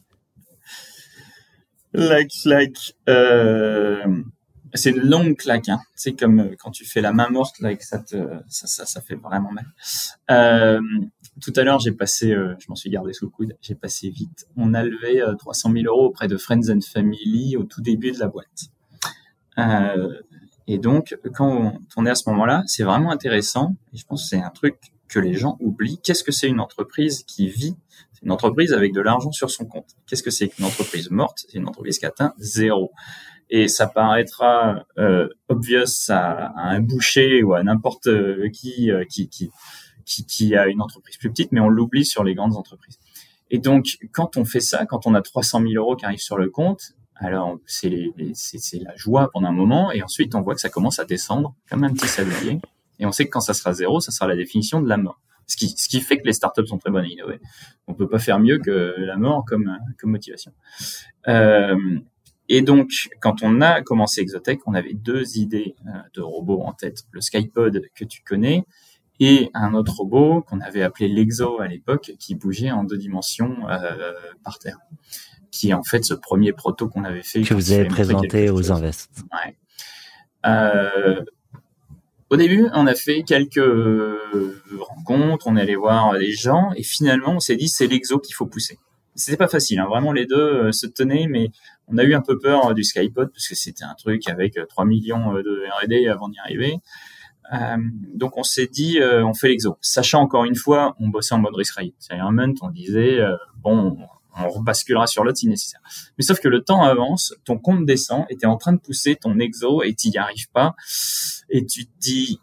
La 1.94 2.24
claque, 2.24 2.94
euh, 3.08 4.22
c'est 4.72 4.90
une 4.90 5.02
longue 5.02 5.36
claque. 5.36 5.68
Hein. 5.68 5.80
C'est 5.94 6.12
comme 6.12 6.40
euh, 6.40 6.56
quand 6.58 6.70
tu 6.70 6.86
fais 6.86 7.02
la 7.02 7.12
main 7.12 7.28
morte, 7.28 7.58
là, 7.60 7.72
et 7.72 7.76
que 7.76 7.84
ça 7.84 7.98
te, 7.98 8.16
ça, 8.48 8.66
ça, 8.66 8.86
ça 8.86 9.00
fait 9.02 9.14
vraiment 9.14 9.52
mal. 9.52 9.66
Euh, 10.30 10.80
tout 11.40 11.52
à 11.56 11.62
l'heure, 11.62 11.80
j'ai 11.80 11.92
passé, 11.92 12.32
euh, 12.32 12.54
je 12.58 12.66
m'en 12.68 12.74
suis 12.74 12.90
gardé 12.90 13.12
sous 13.12 13.24
le 13.26 13.30
coude, 13.30 13.56
j'ai 13.62 13.74
passé 13.74 14.10
vite. 14.10 14.46
On 14.56 14.74
a 14.74 14.82
levé 14.82 15.22
euh, 15.22 15.34
300 15.34 15.72
000 15.72 15.84
euros 15.86 16.06
auprès 16.06 16.28
de 16.28 16.36
Friends 16.36 16.68
and 16.68 16.80
Family 16.80 17.56
au 17.56 17.64
tout 17.64 17.80
début 17.80 18.12
de 18.12 18.18
la 18.18 18.28
boîte. 18.28 18.70
Euh, 19.58 20.20
et 20.66 20.78
donc, 20.78 21.16
quand 21.34 21.78
on 21.96 22.06
est 22.06 22.10
à 22.10 22.14
ce 22.14 22.28
moment-là, 22.30 22.62
c'est 22.66 22.84
vraiment 22.84 23.10
intéressant. 23.10 23.76
Et 23.92 23.96
je 23.96 24.04
pense 24.04 24.24
que 24.24 24.28
c'est 24.28 24.42
un 24.42 24.50
truc 24.50 24.76
que 25.08 25.18
les 25.18 25.34
gens 25.34 25.56
oublient. 25.60 25.98
Qu'est-ce 26.02 26.24
que 26.24 26.32
c'est 26.32 26.48
une 26.48 26.60
entreprise 26.60 27.24
qui 27.24 27.48
vit? 27.48 27.76
C'est 28.12 28.22
une 28.24 28.30
entreprise 28.30 28.72
avec 28.72 28.92
de 28.92 29.00
l'argent 29.00 29.32
sur 29.32 29.50
son 29.50 29.64
compte. 29.64 29.96
Qu'est-ce 30.06 30.22
que 30.22 30.30
c'est 30.30 30.48
qu'une 30.48 30.64
entreprise 30.64 31.10
morte? 31.10 31.44
C'est 31.48 31.58
une 31.58 31.68
entreprise 31.68 31.98
qui 31.98 32.06
atteint 32.06 32.34
zéro. 32.38 32.92
Et 33.50 33.68
ça 33.68 33.86
paraîtra 33.86 34.86
euh, 34.98 35.28
obvious 35.48 36.10
à, 36.10 36.52
un 36.56 36.80
boucher 36.80 37.42
ou 37.42 37.52
à 37.54 37.62
n'importe 37.62 38.08
qui, 38.52 38.90
qui 40.04 40.54
a 40.54 40.66
une 40.68 40.80
entreprise 40.80 41.16
plus 41.16 41.30
petite, 41.30 41.52
mais 41.52 41.60
on 41.60 41.68
l'oublie 41.68 42.04
sur 42.04 42.24
les 42.24 42.34
grandes 42.34 42.56
entreprises. 42.56 42.98
Et 43.50 43.58
donc, 43.58 43.98
quand 44.12 44.36
on 44.36 44.44
fait 44.44 44.60
ça, 44.60 44.86
quand 44.86 45.06
on 45.06 45.14
a 45.14 45.20
300 45.20 45.60
000 45.60 45.72
euros 45.74 45.94
qui 45.94 46.06
arrivent 46.06 46.20
sur 46.20 46.38
le 46.38 46.48
compte, 46.48 46.94
alors 47.16 47.58
c'est 47.66 47.90
la 47.90 48.96
joie 48.96 49.30
pendant 49.30 49.48
un 49.48 49.52
moment, 49.52 49.92
et 49.92 50.02
ensuite 50.02 50.34
on 50.34 50.40
voit 50.40 50.54
que 50.54 50.60
ça 50.60 50.70
commence 50.70 50.98
à 50.98 51.04
descendre 51.04 51.54
comme 51.68 51.84
un 51.84 51.92
petit 51.92 52.08
sablier. 52.08 52.58
Et 52.98 53.06
on 53.06 53.12
sait 53.12 53.26
que 53.26 53.30
quand 53.30 53.40
ça 53.40 53.54
sera 53.54 53.72
zéro, 53.72 54.00
ça 54.00 54.10
sera 54.10 54.26
la 54.26 54.36
définition 54.36 54.80
de 54.80 54.88
la 54.88 54.96
mort. 54.96 55.20
Ce 55.46 55.56
qui, 55.56 56.00
fait 56.00 56.18
que 56.18 56.24
les 56.24 56.32
startups 56.32 56.66
sont 56.66 56.78
très 56.78 56.90
bonnes 56.90 57.04
à 57.04 57.08
innover. 57.08 57.40
On 57.86 57.94
peut 57.94 58.08
pas 58.08 58.18
faire 58.18 58.38
mieux 58.38 58.58
que 58.58 58.94
la 58.96 59.16
mort 59.16 59.44
comme, 59.44 59.76
comme 59.98 60.12
motivation. 60.12 60.52
Euh, 61.28 61.76
et 62.48 62.62
donc, 62.62 62.90
quand 63.20 63.42
on 63.42 63.60
a 63.60 63.82
commencé 63.82 64.20
Exotech, 64.20 64.60
on 64.66 64.74
avait 64.74 64.94
deux 64.94 65.36
idées 65.36 65.74
euh, 65.86 65.90
de 66.14 66.22
robots 66.22 66.62
en 66.62 66.72
tête. 66.72 67.04
Le 67.10 67.20
Skypod 67.20 67.82
que 67.94 68.04
tu 68.04 68.22
connais 68.22 68.64
et 69.24 69.50
un 69.54 69.72
autre 69.72 69.98
robot 69.98 70.42
qu'on 70.42 70.60
avait 70.60 70.82
appelé 70.82 71.06
l'Exo 71.06 71.60
à 71.60 71.68
l'époque, 71.68 72.10
qui 72.18 72.34
bougeait 72.34 72.72
en 72.72 72.82
deux 72.82 72.98
dimensions 72.98 73.68
euh, 73.68 74.12
par 74.42 74.58
terre. 74.58 74.78
Qui 75.52 75.70
est 75.70 75.74
en 75.74 75.84
fait 75.84 76.04
ce 76.04 76.14
premier 76.14 76.52
proto 76.52 76.88
qu'on 76.88 77.04
avait 77.04 77.22
fait. 77.22 77.42
Que 77.42 77.54
vous 77.54 77.70
avez 77.70 77.84
présenté 77.84 78.50
aux 78.50 78.72
invests. 78.72 79.22
Ouais. 79.32 79.56
Euh, 80.44 81.22
au 82.30 82.36
début, 82.36 82.68
on 82.74 82.88
a 82.88 82.96
fait 82.96 83.22
quelques 83.22 83.62
rencontres, 84.76 85.46
on 85.46 85.56
est 85.56 85.60
allé 85.60 85.76
voir 85.76 86.14
les 86.14 86.32
gens, 86.32 86.72
et 86.74 86.82
finalement, 86.82 87.34
on 87.34 87.40
s'est 87.40 87.54
dit 87.54 87.68
c'est 87.68 87.86
l'exo 87.86 88.18
qu'il 88.18 88.34
faut 88.34 88.46
pousser. 88.46 88.80
C'était 89.14 89.36
pas 89.36 89.46
facile, 89.46 89.78
hein. 89.78 89.86
vraiment 89.86 90.12
les 90.12 90.26
deux 90.26 90.36
euh, 90.36 90.72
se 90.72 90.88
tenaient, 90.88 91.26
mais 91.28 91.50
on 91.86 91.96
a 91.96 92.02
eu 92.02 92.14
un 92.14 92.22
peu 92.22 92.40
peur 92.40 92.74
du 92.74 92.82
Skypod 92.82 93.30
parce 93.30 93.46
que 93.46 93.54
c'était 93.54 93.84
un 93.84 93.94
truc 93.94 94.26
avec 94.28 94.56
euh, 94.56 94.66
3 94.66 94.84
millions 94.84 95.34
de 95.34 95.64
R&D 95.84 96.08
avant 96.08 96.28
d'y 96.28 96.38
arriver. 96.40 96.78
Euh, 97.52 97.76
donc 98.14 98.36
on 98.38 98.42
s'est 98.42 98.66
dit 98.66 98.98
euh, 99.00 99.24
on 99.26 99.34
fait 99.34 99.48
l'exo, 99.48 99.76
sachant 99.80 100.20
encore 100.22 100.44
une 100.44 100.56
fois, 100.56 100.94
on 100.98 101.08
bossait 101.08 101.34
en 101.34 101.38
mode 101.38 101.54
risk 101.54 101.74
retirement, 101.78 102.52
on 102.62 102.70
disait 102.70 103.20
euh, 103.20 103.36
bon, 103.62 103.98
on 104.38 104.48
rebasculera 104.48 105.06
sur 105.06 105.22
l'autre 105.24 105.38
si 105.38 105.48
nécessaire. 105.48 105.80
Mais 106.18 106.24
sauf 106.24 106.40
que 106.40 106.48
le 106.48 106.62
temps 106.62 106.82
avance, 106.82 107.34
ton 107.44 107.58
compte 107.58 107.84
descend 107.84 108.24
et 108.30 108.36
tu 108.36 108.44
es 108.44 108.46
en 108.48 108.56
train 108.56 108.72
de 108.72 108.78
pousser 108.80 109.16
ton 109.16 109.38
exo 109.38 109.82
et 109.82 109.94
tu 109.94 110.08
n'y 110.08 110.16
arrives 110.18 110.48
pas. 110.52 110.74
Et 111.50 111.66
tu 111.66 111.84
te 111.84 111.90
dis, 112.00 112.40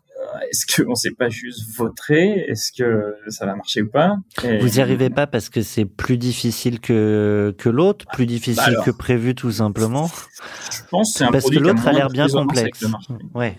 est-ce 0.52 0.84
qu'on 0.84 0.94
s'est 0.94 1.16
pas 1.18 1.30
juste 1.30 1.76
vautré? 1.76 2.46
Est-ce 2.48 2.72
que 2.72 3.16
ça 3.30 3.48
va 3.48 3.56
marcher 3.56 3.82
ou 3.82 3.90
pas? 3.90 4.18
Et- 4.44 4.60
Vous 4.60 4.78
y 4.78 4.82
arrivez 4.82 5.10
pas 5.10 5.26
parce 5.26 5.50
que 5.50 5.64
c'est 5.64 5.86
plus 5.86 6.18
difficile 6.20 6.80
que, 6.80 7.56
que 7.58 7.70
l'autre, 7.70 8.06
plus 8.14 8.28
difficile 8.28 8.58
Bah 8.58 8.64
alors. 8.68 8.86
que 8.86 8.92
prévu 8.92 9.34
tout 9.34 9.52
simplement. 9.52 10.08
Je 10.72 10.82
pense 10.92 11.14
que 11.14 11.18
c'est 11.20 11.24
un 11.24 11.32
Parce 11.32 11.46
que 11.46 11.50
produit 11.50 11.68
l'autre 11.68 11.88
a 11.88 11.94
l'air 11.94 12.10
bien 12.10 12.28
complexe. 12.28 12.86
Ouais. 13.34 13.58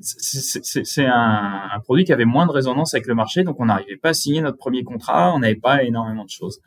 C'est- 0.00 1.06
un, 1.06 1.80
produit 1.84 2.04
qui 2.04 2.12
avait 2.12 2.24
moins 2.24 2.46
de 2.46 2.52
résonance 2.52 2.94
avec 2.94 3.06
le 3.06 3.14
marché, 3.14 3.42
donc 3.42 3.60
on 3.60 3.66
n'arrivait 3.66 3.96
pas 3.96 4.10
à 4.10 4.14
signer 4.14 4.40
notre 4.40 4.58
premier 4.58 4.84
contrat, 4.84 5.34
on 5.34 5.40
n'avait 5.40 5.56
pas 5.56 5.82
énormément 5.82 6.24
de 6.24 6.30
choses. 6.30 6.60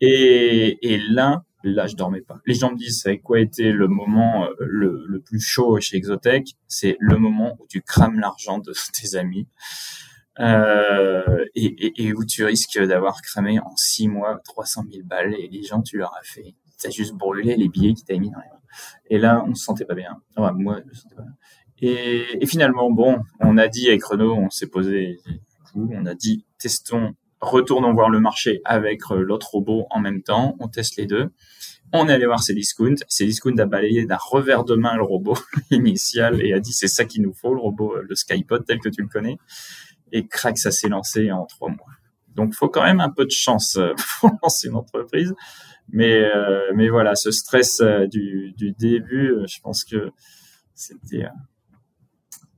Et, 0.00 1.00
là, 1.10 1.44
là, 1.62 1.86
je 1.86 1.94
dormais 1.94 2.22
pas. 2.22 2.40
Les 2.46 2.54
gens 2.54 2.72
me 2.72 2.76
disent, 2.76 3.02
c'est 3.02 3.18
quoi 3.18 3.38
était 3.40 3.70
le 3.70 3.86
moment 3.86 4.46
euh, 4.46 4.50
le, 4.58 5.20
plus 5.20 5.40
chaud 5.40 5.78
chez 5.80 5.96
Exotech? 5.96 6.56
C'est 6.66 6.96
le 6.98 7.16
moment 7.18 7.56
où 7.60 7.66
tu 7.68 7.82
crames 7.82 8.18
l'argent 8.18 8.58
de 8.58 8.72
tes 9.00 9.16
amis 9.16 9.46
euh, 10.40 11.44
et, 11.54 12.12
où 12.14 12.24
tu 12.24 12.44
risques 12.44 12.80
d'avoir 12.82 13.20
cramé 13.22 13.60
en 13.60 13.76
six 13.76 14.08
mois 14.08 14.40
300 14.44 14.84
000 14.90 15.06
balles 15.06 15.34
et 15.34 15.48
les 15.48 15.62
gens, 15.62 15.82
tu 15.82 15.98
leur 15.98 16.12
as 16.16 16.24
fait, 16.24 16.54
t'as 16.80 16.90
juste 16.90 17.14
brûlé 17.14 17.56
les 17.56 17.68
billets 17.68 17.94
qui 17.94 18.04
t'avaient 18.04 18.18
mis 18.18 18.30
dans 18.30 18.40
les 18.40 18.48
mains. 18.48 18.60
Et 19.10 19.18
là, 19.18 19.44
on 19.46 19.54
se 19.54 19.64
sentait 19.64 19.84
pas 19.84 19.94
bien. 19.94 20.20
Moi, 20.36 20.80
je 20.82 20.88
me 20.88 20.94
sentais 20.94 21.14
pas 21.14 21.22
bien. 21.22 21.36
Et, 21.82 22.24
et 22.40 22.46
finalement, 22.46 22.90
bon, 22.90 23.18
on 23.40 23.58
a 23.58 23.66
dit 23.66 23.88
avec 23.88 24.04
Renault, 24.04 24.36
on 24.36 24.50
s'est 24.50 24.68
posé, 24.68 25.18
on 25.74 26.06
a 26.06 26.14
dit, 26.14 26.46
testons, 26.58 27.14
retournons 27.40 27.92
voir 27.92 28.08
le 28.08 28.20
marché 28.20 28.60
avec 28.64 29.00
euh, 29.10 29.20
l'autre 29.20 29.50
robot 29.50 29.86
en 29.90 30.00
même 30.00 30.22
temps, 30.22 30.56
on 30.60 30.68
teste 30.68 30.96
les 30.96 31.06
deux. 31.06 31.30
On 31.92 32.08
est 32.08 32.12
allé 32.12 32.24
voir 32.24 32.40
Cdiscount. 32.40 32.94
Cdiscount 33.08 33.58
a 33.58 33.66
balayé 33.66 34.06
d'un 34.06 34.16
revers 34.16 34.64
de 34.64 34.76
main 34.76 34.94
le 34.96 35.02
robot 35.02 35.36
initial 35.70 36.40
et 36.40 36.54
a 36.54 36.60
dit 36.60 36.72
c'est 36.72 36.88
ça 36.88 37.04
qu'il 37.04 37.22
nous 37.22 37.34
faut, 37.34 37.52
le 37.52 37.60
robot, 37.60 37.96
euh, 37.96 38.06
le 38.08 38.14
Skypod 38.14 38.64
tel 38.64 38.78
que 38.78 38.88
tu 38.88 39.02
le 39.02 39.08
connais. 39.08 39.36
Et 40.12 40.26
crac, 40.28 40.56
ça 40.58 40.70
s'est 40.70 40.88
lancé 40.88 41.32
en 41.32 41.46
trois 41.46 41.68
mois. 41.68 41.88
Donc, 42.28 42.54
faut 42.54 42.68
quand 42.68 42.84
même 42.84 43.00
un 43.00 43.10
peu 43.10 43.24
de 43.24 43.30
chance 43.30 43.78
pour 44.20 44.30
lancer 44.42 44.68
une 44.68 44.76
entreprise. 44.76 45.34
Mais, 45.88 46.22
mais 46.74 46.88
voilà, 46.88 47.14
ce 47.16 47.30
stress 47.30 47.82
du, 48.10 48.54
du 48.56 48.72
début, 48.72 49.34
je 49.46 49.60
pense 49.60 49.84
que 49.84 50.10
c'était 50.74 51.26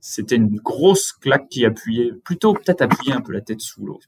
c'était 0.07 0.35
une 0.35 0.57
grosse 0.57 1.13
claque 1.13 1.49
qui 1.49 1.65
appuyait, 1.65 2.11
plutôt 2.23 2.53
peut-être 2.53 2.81
appuyer 2.83 3.13
un 3.13 3.21
peu 3.21 3.31
la 3.33 3.41
tête 3.41 3.59
sous 3.59 3.83
l'eau. 3.83 3.99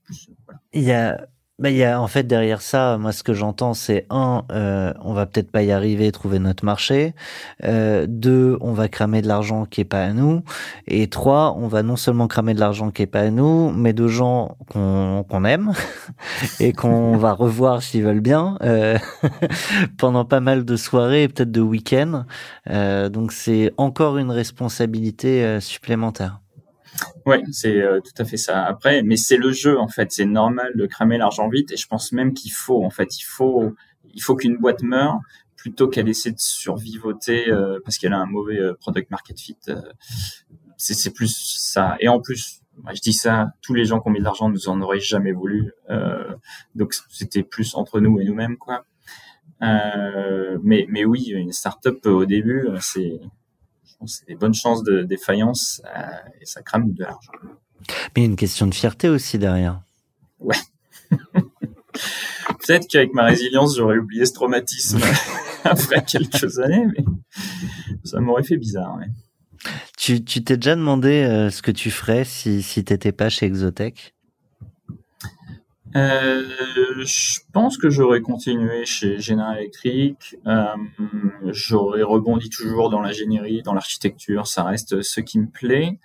Bah, 1.60 1.72
il 1.72 1.78
y 1.78 1.84
a 1.84 2.00
en 2.00 2.08
fait 2.08 2.24
derrière 2.24 2.62
ça, 2.62 2.98
moi 3.00 3.12
ce 3.12 3.24
que 3.24 3.34
j'entends 3.34 3.74
c'est 3.74 4.06
un, 4.10 4.44
euh, 4.52 4.94
on 5.02 5.14
va 5.14 5.26
peut-être 5.26 5.52
pas 5.52 5.64
y 5.64 5.72
arriver, 5.72 6.12
trouver 6.12 6.38
notre 6.38 6.64
marché. 6.66 7.16
Euh, 7.64 8.06
deux, 8.08 8.58
on 8.62 8.74
va 8.74 8.88
cramer 8.90 9.22
de 9.24 9.28
l'argent 9.28 9.66
qui 9.66 9.82
est 9.82 9.86
pas 9.86 10.04
à 10.04 10.14
nous. 10.14 10.44
Et 10.86 11.08
trois, 11.08 11.56
on 11.58 11.68
va 11.68 11.82
non 11.82 11.96
seulement 11.96 12.28
cramer 12.28 12.54
de 12.54 12.60
l'argent 12.60 12.92
qui 12.92 13.02
est 13.02 13.08
pas 13.08 13.22
à 13.22 13.30
nous, 13.32 13.72
mais 13.72 13.94
de 13.94 14.08
gens 14.08 14.56
qu'on 14.70 15.26
qu'on 15.28 15.46
aime 15.46 15.74
et 16.60 16.74
qu'on 16.74 17.18
va 17.18 17.34
revoir 17.34 17.82
s'ils 17.82 18.04
veulent 18.04 18.20
bien 18.20 18.58
euh, 18.62 18.98
pendant 19.98 20.26
pas 20.26 20.40
mal 20.40 20.66
de 20.66 20.76
soirées 20.76 21.24
et 21.24 21.28
peut-être 21.28 21.52
de 21.52 21.62
week-ends. 21.62 22.26
Euh, 22.70 23.10
donc 23.10 23.32
c'est 23.32 23.74
encore 23.78 24.18
une 24.18 24.32
responsabilité 24.32 25.44
euh, 25.44 25.60
supplémentaire. 25.60 26.40
Oui, 27.26 27.38
c'est 27.52 27.82
euh, 27.82 28.00
tout 28.02 28.22
à 28.22 28.26
fait 28.26 28.38
ça. 28.38 28.64
Après, 28.64 29.04
mais 29.04 29.18
c'est 29.18 29.38
le 29.38 29.52
jeu 29.52 29.80
en 29.80 29.88
fait. 29.88 30.12
C'est 30.12 30.26
normal 30.26 30.74
de 30.76 30.86
cramer 30.86 31.18
l'argent 31.18 31.50
vite 31.50 31.72
et 31.72 31.78
je 31.78 31.88
pense 31.88 32.12
même 32.12 32.34
qu'il 32.34 32.52
faut 32.52 32.84
en 32.84 32.90
fait, 32.90 33.18
il 33.18 33.24
faut, 33.24 33.74
il 34.14 34.22
faut 34.22 34.36
qu'une 34.36 34.58
boîte 34.58 34.82
meure 34.82 35.20
plutôt 35.56 35.88
qu'elle 35.88 36.08
essaie 36.08 36.32
de 36.32 36.40
survivoter 36.40 37.50
euh, 37.50 37.80
parce 37.84 37.98
qu'elle 37.98 38.14
a 38.14 38.20
un 38.20 38.26
mauvais 38.26 38.60
euh, 38.60 38.74
product 38.80 39.12
market 39.12 39.40
fit. 39.40 39.58
c'est 40.78 41.14
plus 41.14 41.36
ça. 41.60 41.98
Et 42.00 42.08
en 42.08 42.22
plus, 42.22 42.62
je 42.94 43.02
dis 43.02 43.14
ça, 43.14 43.48
tous 43.62 43.74
les 43.74 43.86
gens 43.86 44.00
qui 44.00 44.08
ont 44.08 44.12
mis 44.12 44.20
de 44.20 44.24
l'argent 44.24 44.50
nous 44.50 44.70
en 44.70 44.80
auraient 44.82 45.00
jamais 45.00 45.32
voulu. 45.32 45.72
donc 46.76 46.94
c'était 47.10 47.44
plus 47.44 47.76
entre 47.76 48.00
nous 48.00 48.20
et 48.20 48.24
nous-mêmes 48.24 48.58
quoi. 48.58 48.86
mais 49.60 50.86
mais 50.90 51.04
oui, 51.04 51.30
une 51.30 51.52
startup 51.52 52.06
au 52.06 52.26
début, 52.26 52.68
c'est 52.80 53.20
c'est 54.06 54.28
des 54.28 54.36
bonnes 54.36 54.54
chances 54.54 54.84
de 54.84 55.04
défaillance 55.04 55.82
euh, 55.86 56.02
et 56.42 56.46
ça 56.46 56.62
crame 56.62 56.94
de 56.94 57.04
l'argent. 57.04 57.32
Mais 58.16 58.18
il 58.18 58.22
y 58.22 58.26
a 58.26 58.30
une 58.30 58.36
question 58.36 58.68
de 58.68 58.74
fierté 58.74 59.10
aussi 59.10 59.38
derrière. 59.38 59.82
Ouais. 60.40 60.56
Peut-être 62.60 62.88
qu'avec 62.88 63.14
ma 63.14 63.24
résilience, 63.24 63.78
j'aurais 63.78 63.98
oublié 63.98 64.26
ce 64.26 64.34
traumatisme 64.34 65.00
après 65.64 66.04
quelques 66.04 66.60
années, 66.60 66.86
mais 66.86 67.06
ça 68.04 68.20
m'aurait 68.20 68.44
fait 68.44 68.58
bizarre. 68.58 69.00
Tu 69.98 70.24
t'es 70.24 70.58
déjà 70.58 70.76
demandé 70.76 71.24
euh, 71.24 71.50
ce 71.50 71.62
que 71.62 71.72
tu 71.72 71.92
ferais 71.92 72.24
si, 72.24 72.62
si 72.62 72.84
tu 72.84 72.94
n'étais 72.94 73.12
pas 73.12 73.30
chez 73.30 73.46
Exotech? 73.46 74.14
Euh, 75.96 76.44
je 77.04 77.40
pense 77.54 77.78
que 77.78 77.90
j'aurais 77.90 78.22
continué 78.22 78.86
chez 78.86 79.20
Général 79.20 79.60
Electric. 79.60 80.36
Euh, 80.46 80.66
j'aurais 81.46 82.04
rebondi 82.04 82.50
toujours 82.50 82.90
dans 82.90 83.02
l'ingénierie, 83.02 83.62
dans 83.62 83.74
l'architecture. 83.74 84.48
Ça 84.48 84.64
reste 84.64 85.02
ce 85.02 85.22
qui 85.22 85.40
me 85.40 85.48
plaît. 85.48 86.00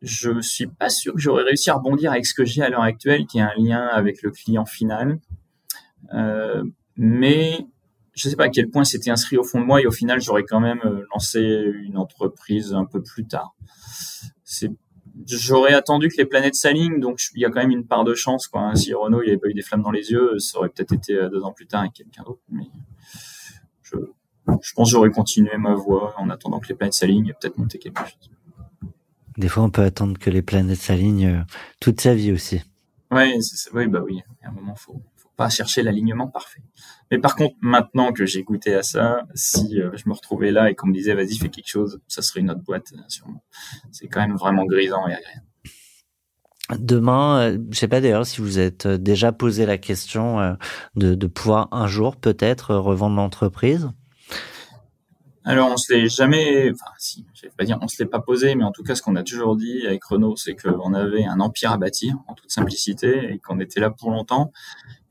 Je 0.00 0.40
suis 0.40 0.66
pas 0.66 0.90
sûr 0.90 1.14
que 1.14 1.20
j'aurais 1.20 1.44
réussi 1.44 1.70
à 1.70 1.74
rebondir 1.74 2.10
avec 2.10 2.26
ce 2.26 2.34
que 2.34 2.44
j'ai 2.44 2.62
à 2.62 2.68
l'heure 2.68 2.82
actuelle, 2.82 3.26
qui 3.26 3.38
est 3.38 3.42
un 3.42 3.54
lien 3.56 3.86
avec 3.86 4.22
le 4.22 4.30
client 4.30 4.66
final. 4.66 5.20
Euh, 6.12 6.64
mais 6.96 7.66
je 8.14 8.28
sais 8.28 8.36
pas 8.36 8.44
à 8.44 8.48
quel 8.48 8.68
point 8.68 8.84
c'était 8.84 9.10
inscrit 9.10 9.36
au 9.38 9.44
fond 9.44 9.60
de 9.60 9.64
moi 9.64 9.80
et 9.80 9.86
au 9.86 9.92
final 9.92 10.20
j'aurais 10.20 10.42
quand 10.42 10.60
même 10.60 10.80
lancé 11.14 11.40
une 11.40 11.96
entreprise 11.96 12.74
un 12.74 12.84
peu 12.84 13.00
plus 13.00 13.26
tard. 13.26 13.54
C'est 14.44 14.70
j'aurais 15.26 15.74
attendu 15.74 16.08
que 16.08 16.16
les 16.18 16.24
planètes 16.24 16.54
s'alignent, 16.54 17.00
donc 17.00 17.20
il 17.34 17.40
y 17.40 17.44
a 17.44 17.50
quand 17.50 17.60
même 17.60 17.70
une 17.70 17.86
part 17.86 18.04
de 18.04 18.14
chance. 18.14 18.46
Quoi. 18.48 18.74
Si 18.74 18.94
Renault 18.94 19.22
il 19.22 19.28
avait 19.30 19.38
pas 19.38 19.48
eu 19.48 19.54
des 19.54 19.62
flammes 19.62 19.82
dans 19.82 19.90
les 19.90 20.10
yeux, 20.10 20.38
ça 20.38 20.58
aurait 20.58 20.68
peut-être 20.68 20.92
été 20.92 21.14
euh, 21.14 21.28
deux 21.28 21.42
ans 21.42 21.52
plus 21.52 21.66
tard 21.66 21.80
avec 21.80 21.92
quelqu'un 21.92 22.22
d'autre. 22.22 22.42
Mais 22.50 22.64
je, 23.82 23.96
je 24.60 24.72
pense 24.74 24.88
que 24.88 24.92
j'aurais 24.92 25.10
continué 25.10 25.56
ma 25.56 25.74
voie 25.74 26.14
en 26.18 26.30
attendant 26.30 26.60
que 26.60 26.68
les 26.68 26.74
planètes 26.74 26.94
s'alignent 26.94 27.28
et 27.28 27.34
peut-être 27.34 27.58
monter 27.58 27.78
quelque 27.78 28.00
chose. 28.00 28.30
Des 29.38 29.48
fois, 29.48 29.62
on 29.62 29.70
peut 29.70 29.82
attendre 29.82 30.18
que 30.18 30.30
les 30.30 30.42
planètes 30.42 30.80
s'alignent 30.80 31.26
euh, 31.26 31.42
toute 31.80 32.00
sa 32.00 32.14
vie 32.14 32.32
aussi. 32.32 32.60
Ouais, 33.10 33.38
oui, 33.74 33.86
bah 33.88 34.00
oui. 34.04 34.22
À 34.42 34.48
un 34.48 34.52
moment, 34.52 34.74
faut 34.74 35.00
pas 35.42 35.48
chercher 35.48 35.82
l'alignement 35.82 36.28
parfait. 36.28 36.62
Mais 37.10 37.18
par 37.18 37.34
contre, 37.34 37.56
maintenant 37.60 38.12
que 38.12 38.26
j'ai 38.26 38.44
goûté 38.44 38.74
à 38.74 38.84
ça, 38.84 39.22
si 39.34 39.80
euh, 39.80 39.90
je 39.94 40.08
me 40.08 40.14
retrouvais 40.14 40.52
là 40.52 40.70
et 40.70 40.76
qu'on 40.76 40.86
me 40.86 40.94
disait 40.94 41.14
vas-y 41.14 41.36
fais 41.36 41.48
quelque 41.48 41.68
chose, 41.68 42.00
ça 42.06 42.22
serait 42.22 42.40
une 42.40 42.50
autre 42.50 42.62
boîte 42.62 42.92
euh, 42.94 43.00
sûrement. 43.08 43.42
C'est 43.90 44.06
quand 44.06 44.20
même 44.20 44.36
vraiment 44.36 44.64
grisant 44.64 45.06
et 45.08 45.14
agréable. 45.14 45.46
Demain, 46.78 47.40
euh, 47.40 47.58
je 47.70 47.78
sais 47.78 47.88
pas 47.88 48.00
d'ailleurs 48.00 48.24
si 48.24 48.40
vous 48.40 48.60
êtes 48.60 48.86
déjà 48.86 49.32
posé 49.32 49.66
la 49.66 49.78
question 49.78 50.56
de, 50.94 51.16
de 51.16 51.26
pouvoir 51.26 51.68
un 51.72 51.88
jour 51.88 52.16
peut-être 52.16 52.76
revendre 52.76 53.16
l'entreprise. 53.16 53.90
Alors, 55.44 55.72
on 55.72 55.76
se 55.76 55.92
l'est 55.92 56.08
jamais, 56.08 56.70
enfin, 56.70 56.92
si, 56.98 57.26
je 57.34 57.42
vais 57.42 57.52
pas 57.56 57.64
dire, 57.64 57.76
on 57.80 57.88
se 57.88 58.00
l'est 58.00 58.08
pas 58.08 58.20
posé, 58.20 58.54
mais 58.54 58.62
en 58.62 58.70
tout 58.70 58.84
cas, 58.84 58.94
ce 58.94 59.02
qu'on 59.02 59.16
a 59.16 59.24
toujours 59.24 59.56
dit 59.56 59.84
avec 59.86 60.04
Renault, 60.04 60.36
c'est 60.36 60.54
qu'on 60.54 60.94
avait 60.94 61.24
un 61.24 61.40
empire 61.40 61.72
à 61.72 61.78
bâtir, 61.78 62.14
en 62.28 62.34
toute 62.34 62.52
simplicité, 62.52 63.32
et 63.32 63.38
qu'on 63.40 63.58
était 63.58 63.80
là 63.80 63.90
pour 63.90 64.12
longtemps, 64.12 64.52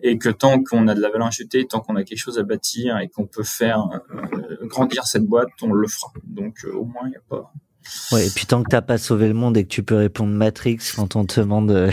et 0.03 0.17
que 0.17 0.29
tant 0.29 0.63
qu'on 0.63 0.87
a 0.87 0.95
de 0.95 1.01
la 1.01 1.09
valeur 1.09 1.27
achetée, 1.27 1.65
tant 1.65 1.79
qu'on 1.79 1.95
a 1.95 2.03
quelque 2.03 2.19
chose 2.19 2.39
à 2.39 2.43
bâtir 2.43 2.97
et 2.99 3.07
qu'on 3.07 3.25
peut 3.25 3.43
faire 3.43 3.87
euh, 4.13 4.67
grandir 4.67 5.05
cette 5.05 5.25
boîte, 5.25 5.49
on 5.61 5.73
le 5.73 5.87
fera. 5.87 6.11
Donc, 6.23 6.57
euh, 6.65 6.73
au 6.73 6.85
moins, 6.85 7.03
il 7.05 7.09
n'y 7.09 7.15
a 7.15 7.21
pas. 7.29 7.53
Ouais, 8.11 8.27
et 8.27 8.29
puis 8.29 8.45
tant 8.45 8.61
que 8.61 8.69
t'as 8.69 8.81
pas 8.81 8.99
sauvé 8.99 9.27
le 9.27 9.33
monde 9.33 9.57
et 9.57 9.63
que 9.63 9.69
tu 9.69 9.81
peux 9.81 9.95
répondre 9.95 10.31
Matrix 10.31 10.77
quand 10.95 11.15
on 11.15 11.25
te 11.25 11.39
demande 11.39 11.71
euh, 11.71 11.91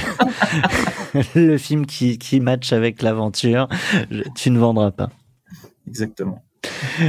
le 1.35 1.57
film 1.57 1.87
qui, 1.87 2.19
qui 2.19 2.41
match 2.41 2.73
avec 2.73 3.01
l'aventure, 3.01 3.69
tu 4.35 4.51
ne 4.51 4.59
vendras 4.59 4.91
pas. 4.91 5.11
Exactement. 5.87 6.45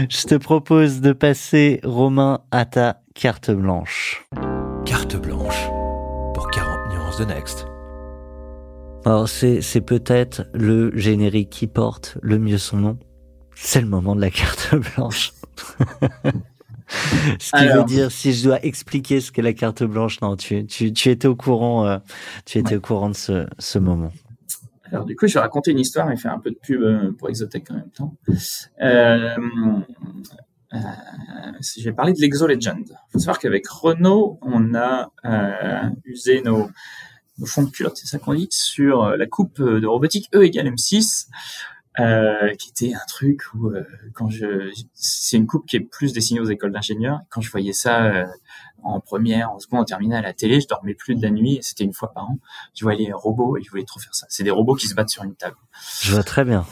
Je 0.10 0.24
te 0.24 0.36
propose 0.36 1.02
de 1.02 1.12
passer, 1.12 1.82
Romain, 1.84 2.42
à 2.52 2.66
ta 2.66 3.02
carte 3.16 3.52
blanche. 3.52 4.26
Carte 4.86 5.18
blanche 5.18 5.68
pour 6.34 6.50
40 6.50 6.94
nuances 6.94 7.18
de 7.18 7.26
Next. 7.26 7.69
Alors 9.06 9.30
c'est, 9.30 9.62
c'est 9.62 9.82
peut-être 9.82 10.44
le 10.54 10.92
générique 10.98 11.50
qui 11.50 11.68
porte 11.68 12.18
le 12.22 12.38
mieux 12.38 12.58
son 12.58 12.78
nom. 12.78 13.00
C'est 13.56 13.82
le 13.82 13.88
moment 13.88 14.16
de 14.16 14.22
la 14.22 14.30
carte 14.30 14.76
blanche. 14.96 15.34
ce 17.40 17.58
qui 17.58 17.68
veut 17.68 17.84
dire, 17.86 18.12
si 18.12 18.34
je 18.34 18.44
dois 18.44 18.64
expliquer 18.64 19.22
ce 19.22 19.32
qu'est 19.32 19.42
la 19.42 19.54
carte 19.54 19.84
blanche, 19.84 20.22
non, 20.22 20.36
tu, 20.36 20.66
tu, 20.66 20.92
tu 20.94 21.10
étais 21.10 21.28
au 21.28 21.36
courant, 21.36 21.86
euh, 21.86 21.98
tu 22.46 22.58
étais 22.58 22.76
au 22.76 22.82
courant 22.82 23.10
de 23.10 23.16
ce, 23.16 23.48
ce 23.58 23.80
moment. 23.80 24.12
Alors 24.92 25.06
du 25.06 25.16
coup, 25.16 25.28
je 25.28 25.34
vais 25.36 25.40
raconter 25.40 25.72
une 25.72 25.80
histoire 25.80 26.12
et 26.12 26.18
faire 26.18 26.34
un 26.34 26.40
peu 26.40 26.50
de 26.50 26.58
pub 26.62 26.82
euh, 26.82 27.12
pour 27.18 27.30
Exotech 27.30 27.70
en 27.72 27.76
même 27.76 27.92
temps. 27.92 28.16
Euh, 28.82 29.36
euh, 30.74 30.78
je 31.62 31.84
vais 31.84 31.94
parler 31.94 32.14
de 32.14 32.20
l'Exo 32.20 32.48
Legend. 32.48 32.84
Il 32.86 33.12
faut 33.12 33.20
savoir 33.20 33.40
qu'avec 33.40 33.68
Renault, 33.68 34.40
on 34.42 34.74
a 34.76 35.12
usé 36.06 36.42
nos, 36.42 36.70
nos 37.40 37.46
fonds 37.46 37.64
de 37.64 37.70
culotte, 37.70 37.98
c'est 37.98 38.08
ça 38.08 38.20
qu'on 38.20 38.34
dit, 38.34 38.48
sur 38.52 39.04
euh, 39.04 39.18
la 39.18 39.26
coupe 39.26 39.62
de 39.62 39.86
robotique 39.88 40.30
E 40.36 40.44
égale 40.44 40.68
M6, 40.68 41.28
euh, 42.00 42.54
qui 42.56 42.70
était 42.70 42.94
un 42.94 43.06
truc 43.08 43.42
où 43.54 43.72
quand 44.14 44.30
je, 44.30 44.72
c'est 44.94 45.38
une 45.38 45.48
coupe 45.48 45.66
qui 45.68 45.76
est 45.76 45.82
plus 45.82 46.14
destinée 46.14 46.40
aux 46.40 46.50
écoles 46.50 46.72
d'ingénieurs. 46.72 47.20
Quand 47.30 47.42
je 47.42 47.52
voyais 47.52 47.74
ça 47.74 48.26
en 48.84 49.00
première, 49.02 49.52
en 49.52 49.60
seconde, 49.60 49.82
en 49.82 49.86
terminale 49.86 50.24
à 50.24 50.28
la 50.30 50.34
télé, 50.34 50.62
je 50.62 50.68
dormais 50.68 50.94
plus 50.94 51.16
de 51.16 51.22
la 51.22 51.30
nuit, 51.30 51.60
c'était 51.62 51.84
une 51.84 51.94
fois 51.94 52.14
par 52.14 52.30
an. 52.30 52.38
Je 52.76 52.86
voyais 52.86 53.08
les 53.08 53.14
robots 53.14 53.58
et 53.58 53.64
je 53.64 53.70
voulais 53.70 53.84
trop 53.84 54.00
faire 54.00 54.16
ça. 54.16 54.28
C'est 54.30 54.44
des 54.44 54.52
robots 54.52 54.76
qui 54.76 54.88
se 54.88 54.96
battent 54.96 55.10
sur 55.10 55.24
une 55.24 55.36
table. 55.36 55.58
Je 56.02 56.14
vois 56.14 56.24
très 56.24 56.46
bien. 56.46 56.66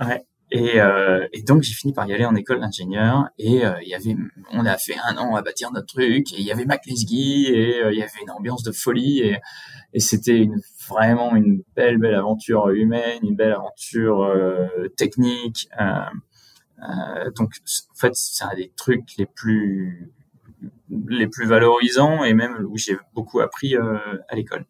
Ouais. 0.00 0.24
Et, 0.52 0.80
euh, 0.80 1.28
et 1.32 1.42
donc 1.42 1.62
j'ai 1.62 1.74
fini 1.74 1.92
par 1.92 2.08
y 2.08 2.12
aller 2.12 2.24
en 2.24 2.34
école 2.34 2.58
d'ingénieur 2.58 3.28
et 3.38 3.64
euh, 3.64 3.74
il 3.82 3.88
y 3.88 3.94
avait, 3.94 4.16
on 4.52 4.66
a 4.66 4.76
fait 4.78 4.96
un 5.04 5.16
an 5.16 5.36
à 5.36 5.42
bâtir 5.42 5.70
notre 5.70 5.86
truc 5.86 6.32
et 6.32 6.38
il 6.38 6.44
y 6.44 6.50
avait 6.50 6.64
Mac 6.64 6.82
et 6.86 6.90
euh, 6.90 7.92
il 7.92 7.98
y 7.98 8.02
avait 8.02 8.10
une 8.22 8.30
ambiance 8.30 8.64
de 8.64 8.72
folie 8.72 9.20
et, 9.20 9.38
et 9.92 10.00
c'était 10.00 10.38
une, 10.38 10.60
vraiment 10.88 11.36
une 11.36 11.62
belle 11.76 11.98
belle 11.98 12.16
aventure 12.16 12.68
humaine, 12.70 13.20
une 13.22 13.36
belle 13.36 13.52
aventure 13.52 14.24
euh, 14.24 14.88
technique. 14.96 15.68
donc 17.36 17.52
en 17.92 17.94
fait 17.94 18.12
c'est 18.14 18.44
un 18.44 18.54
des 18.56 18.72
trucs 18.76 19.16
les 19.18 19.26
plus 19.26 20.12
les 21.08 21.26
plus 21.28 21.46
valorisants 21.46 22.24
et 22.24 22.34
même 22.34 22.66
où 22.68 22.76
j'ai 22.76 22.96
beaucoup 23.14 23.40
appris 23.40 23.76
euh, 23.76 23.98
à 24.28 24.34
l'école. 24.34 24.64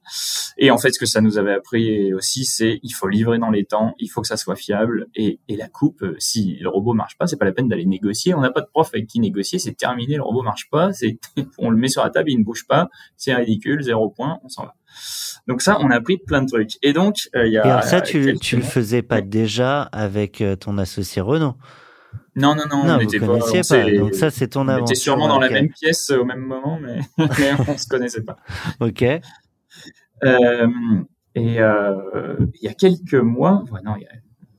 Et 0.59 0.71
en 0.71 0.79
fait, 0.79 0.93
ce 0.93 0.99
que 0.99 1.07
ça 1.07 1.21
nous 1.21 1.39
avait 1.39 1.53
appris 1.53 2.13
aussi, 2.13 2.45
c'est 2.45 2.81
il 2.83 2.91
faut 2.91 3.09
livrer 3.09 3.39
dans 3.39 3.51
les 3.51 3.65
temps, 3.65 3.95
il 3.99 4.09
faut 4.09 4.21
que 4.21 4.27
ça 4.27 4.37
soit 4.37 4.57
fiable 4.57 5.07
et, 5.15 5.41
et 5.49 5.57
la 5.57 5.69
coupe, 5.69 6.03
euh, 6.03 6.17
si 6.19 6.57
le 6.61 6.69
robot 6.69 6.93
marche 6.93 7.17
pas, 7.17 7.27
c'est 7.27 7.37
pas 7.37 7.45
la 7.45 7.53
peine 7.53 7.69
d'aller 7.69 7.87
négocier. 7.87 8.35
On 8.35 8.41
n'a 8.41 8.51
pas 8.51 8.61
de 8.61 8.69
prof 8.73 8.91
avec 8.93 9.07
qui 9.07 9.21
négocier, 9.21 9.59
c'est 9.59 9.75
terminé, 9.75 10.17
le 10.17 10.23
robot 10.23 10.43
marche 10.43 10.69
pas, 10.71 10.93
c'est 10.93 11.19
on 11.59 11.71
le 11.71 11.77
met 11.77 11.89
sur 11.89 12.03
la 12.03 12.11
table, 12.11 12.31
il 12.31 12.39
ne 12.39 12.45
bouge 12.45 12.67
pas, 12.67 12.89
c'est 13.17 13.35
ridicule, 13.35 13.83
zéro 13.83 14.11
point, 14.11 14.39
on 14.45 14.49
s'en 14.49 14.65
va. 14.65 14.75
Donc 15.47 15.63
ça, 15.63 15.79
on 15.81 15.91
a 15.91 15.97
appris 15.97 16.19
plein 16.19 16.43
de 16.43 16.49
trucs. 16.49 16.73
Et 16.83 16.93
donc, 16.93 17.29
euh, 17.37 17.47
il 17.47 17.53
y 17.53 17.59
a. 17.59 17.67
Et 17.67 17.71
alors 17.71 17.85
ça, 17.85 18.01
tu, 18.01 18.37
tu 18.41 18.57
le 18.57 18.63
faisais 18.63 19.03
pas 19.03 19.21
déjà 19.21 19.83
avec 19.83 20.43
ton 20.61 20.79
associé 20.79 21.23
Renault 21.23 21.55
non, 22.37 22.55
non, 22.55 22.65
non, 22.71 22.85
non 22.85 22.95
on 22.95 22.99
vous 22.99 23.27
connaissiez 23.27 23.61
pas. 23.63 23.85
pas. 23.85 23.99
Donc 23.99 24.15
ça, 24.15 24.31
c'est 24.31 24.49
ton 24.49 24.69
aventure. 24.69 24.83
On 24.83 24.87
était 24.87 24.95
sûrement 24.95 25.29
dans 25.29 25.39
la 25.39 25.51
même 25.51 25.71
pièce 25.71 26.11
au 26.11 26.25
même 26.25 26.41
moment, 26.41 26.79
mais, 26.81 27.01
mais 27.19 27.53
on 27.69 27.77
se 27.77 27.89
connaissait 27.89 28.23
pas. 28.23 28.37
ok. 28.81 29.05
Euh, 30.25 30.69
Et 31.35 31.61
euh, 31.61 32.37
il 32.61 32.65
y 32.65 32.69
a 32.69 32.75
quelques 32.75 33.15
mois, 33.15 33.65
ouais, 33.71 33.81
non, 33.85 33.97
il 33.97 34.03
y 34.03 34.07
a 34.07 34.11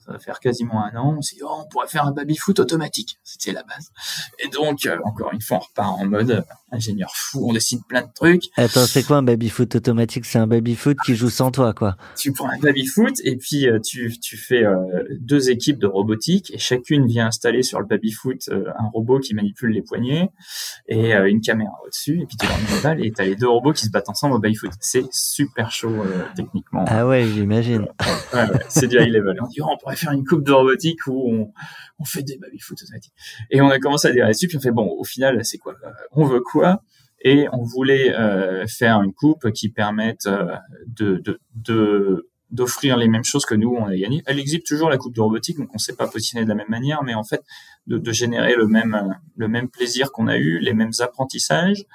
ça 0.03 0.13
va 0.13 0.19
faire 0.19 0.39
quasiment 0.39 0.83
un 0.83 0.95
an, 0.95 1.15
on 1.17 1.21
s'est 1.21 1.35
dit, 1.35 1.43
oh, 1.43 1.59
on 1.59 1.67
pourrait 1.69 1.87
faire 1.87 2.05
un 2.05 2.11
baby-foot 2.11 2.59
automatique. 2.59 3.19
C'était 3.23 3.51
la 3.51 3.61
base. 3.61 3.91
Et 4.39 4.47
donc, 4.47 4.87
euh, 4.87 4.97
encore 5.03 5.31
une 5.31 5.41
fois, 5.41 5.57
on 5.57 5.59
repart 5.59 5.99
en 5.99 6.05
mode 6.05 6.43
ingénieur 6.71 7.11
fou, 7.15 7.47
on 7.49 7.53
décide 7.53 7.81
plein 7.87 8.01
de 8.01 8.13
trucs. 8.13 8.43
Attends, 8.57 8.85
c'est 8.85 9.03
quoi 9.03 9.17
un 9.17 9.23
baby-foot 9.23 9.75
automatique? 9.75 10.25
C'est 10.25 10.39
un 10.39 10.47
baby-foot 10.47 10.97
qui 11.05 11.15
joue 11.15 11.29
sans 11.29 11.51
toi, 11.51 11.73
quoi. 11.73 11.97
Tu 12.17 12.31
prends 12.31 12.49
un 12.49 12.59
baby-foot 12.59 13.15
et 13.23 13.37
puis 13.37 13.67
euh, 13.67 13.79
tu, 13.79 14.17
tu 14.19 14.37
fais 14.37 14.63
deux 15.19 15.49
équipes 15.49 15.79
de 15.79 15.87
robotique 15.87 16.51
et 16.53 16.57
chacune 16.57 17.05
vient 17.07 17.27
installer 17.27 17.63
sur 17.63 17.79
le 17.79 17.85
baby-foot 17.85 18.49
un 18.49 18.87
robot 18.93 19.19
qui 19.19 19.33
manipule 19.33 19.71
les 19.71 19.81
poignets 19.81 20.29
et 20.87 21.13
une 21.13 21.41
caméra 21.41 21.73
au-dessus 21.85 22.21
et 22.21 22.25
puis 22.25 22.37
tu 22.37 22.45
leur 22.45 22.57
mets 22.57 22.75
une 22.75 22.81
balle 22.81 23.05
et 23.05 23.11
t'as 23.11 23.25
les 23.25 23.35
deux 23.35 23.47
robots 23.47 23.73
qui 23.73 23.85
se 23.85 23.91
battent 23.91 24.09
ensemble 24.09 24.35
au 24.35 24.39
baby-foot. 24.39 24.71
C'est 24.79 25.05
super 25.11 25.71
chaud 25.71 26.03
techniquement. 26.35 26.85
Ah 26.87 27.07
ouais, 27.07 27.25
j'imagine. 27.25 27.87
ouais, 28.33 28.47
c'est 28.69 28.87
du 28.87 28.97
high 28.97 29.09
level. 29.09 29.37
On 29.41 29.47
dit, 29.47 29.61
oh, 29.61 29.67
on 29.71 29.77
pourrait 29.77 29.95
faire 29.95 30.11
une 30.11 30.25
coupe 30.25 30.43
de 30.43 30.51
robotique 30.51 31.05
où 31.07 31.31
on, 31.33 31.51
on 32.01 32.05
fait 32.05 32.23
des 32.23 32.37
baby-foot 32.37 32.81
automatiques. 32.81 33.13
Et 33.51 33.61
on 33.61 33.69
a 33.69 33.79
commencé 33.79 34.07
à 34.07 34.11
dire 34.11 34.27
dessus, 34.27 34.47
puis 34.47 34.57
on 34.57 34.61
fait 34.61 34.71
bon, 34.71 34.89
au 34.97 35.03
final, 35.03 35.43
c'est 35.45 35.57
quoi? 35.57 35.75
On 36.11 36.25
veut 36.25 36.41
quoi? 36.41 36.81
Et 37.23 37.47
on 37.53 37.63
voulait 37.63 38.15
euh, 38.15 38.65
faire 38.67 39.01
une 39.01 39.13
coupe 39.13 39.51
qui 39.51 39.69
permette 39.69 40.25
euh, 40.25 40.55
de, 40.87 41.21
de, 41.53 42.27
d'offrir 42.49 42.97
les 42.97 43.07
mêmes 43.07 43.23
choses 43.23 43.45
que 43.45 43.53
nous 43.53 43.69
on 43.69 43.85
a 43.85 43.95
gagné. 43.95 44.23
Elle 44.25 44.39
existe 44.39 44.65
toujours 44.65 44.89
la 44.89 44.97
coupe 44.97 45.13
de 45.13 45.21
robotique, 45.21 45.57
donc 45.57 45.69
on 45.69 45.75
ne 45.75 45.79
sait 45.79 45.95
pas 45.95 46.07
positionner 46.07 46.45
de 46.45 46.49
la 46.49 46.55
même 46.55 46.69
manière, 46.69 47.03
mais 47.03 47.13
en 47.13 47.23
fait 47.23 47.43
de, 47.85 48.11
générer 48.11 48.55
le 48.55 48.67
même 48.67 49.15
le 49.37 49.47
même 49.47 49.69
plaisir 49.69 50.11
qu'on 50.11 50.27
a 50.27 50.37
eu, 50.37 50.57
les 50.59 50.73
mêmes 50.73 50.91
apprentissages, 50.99 51.85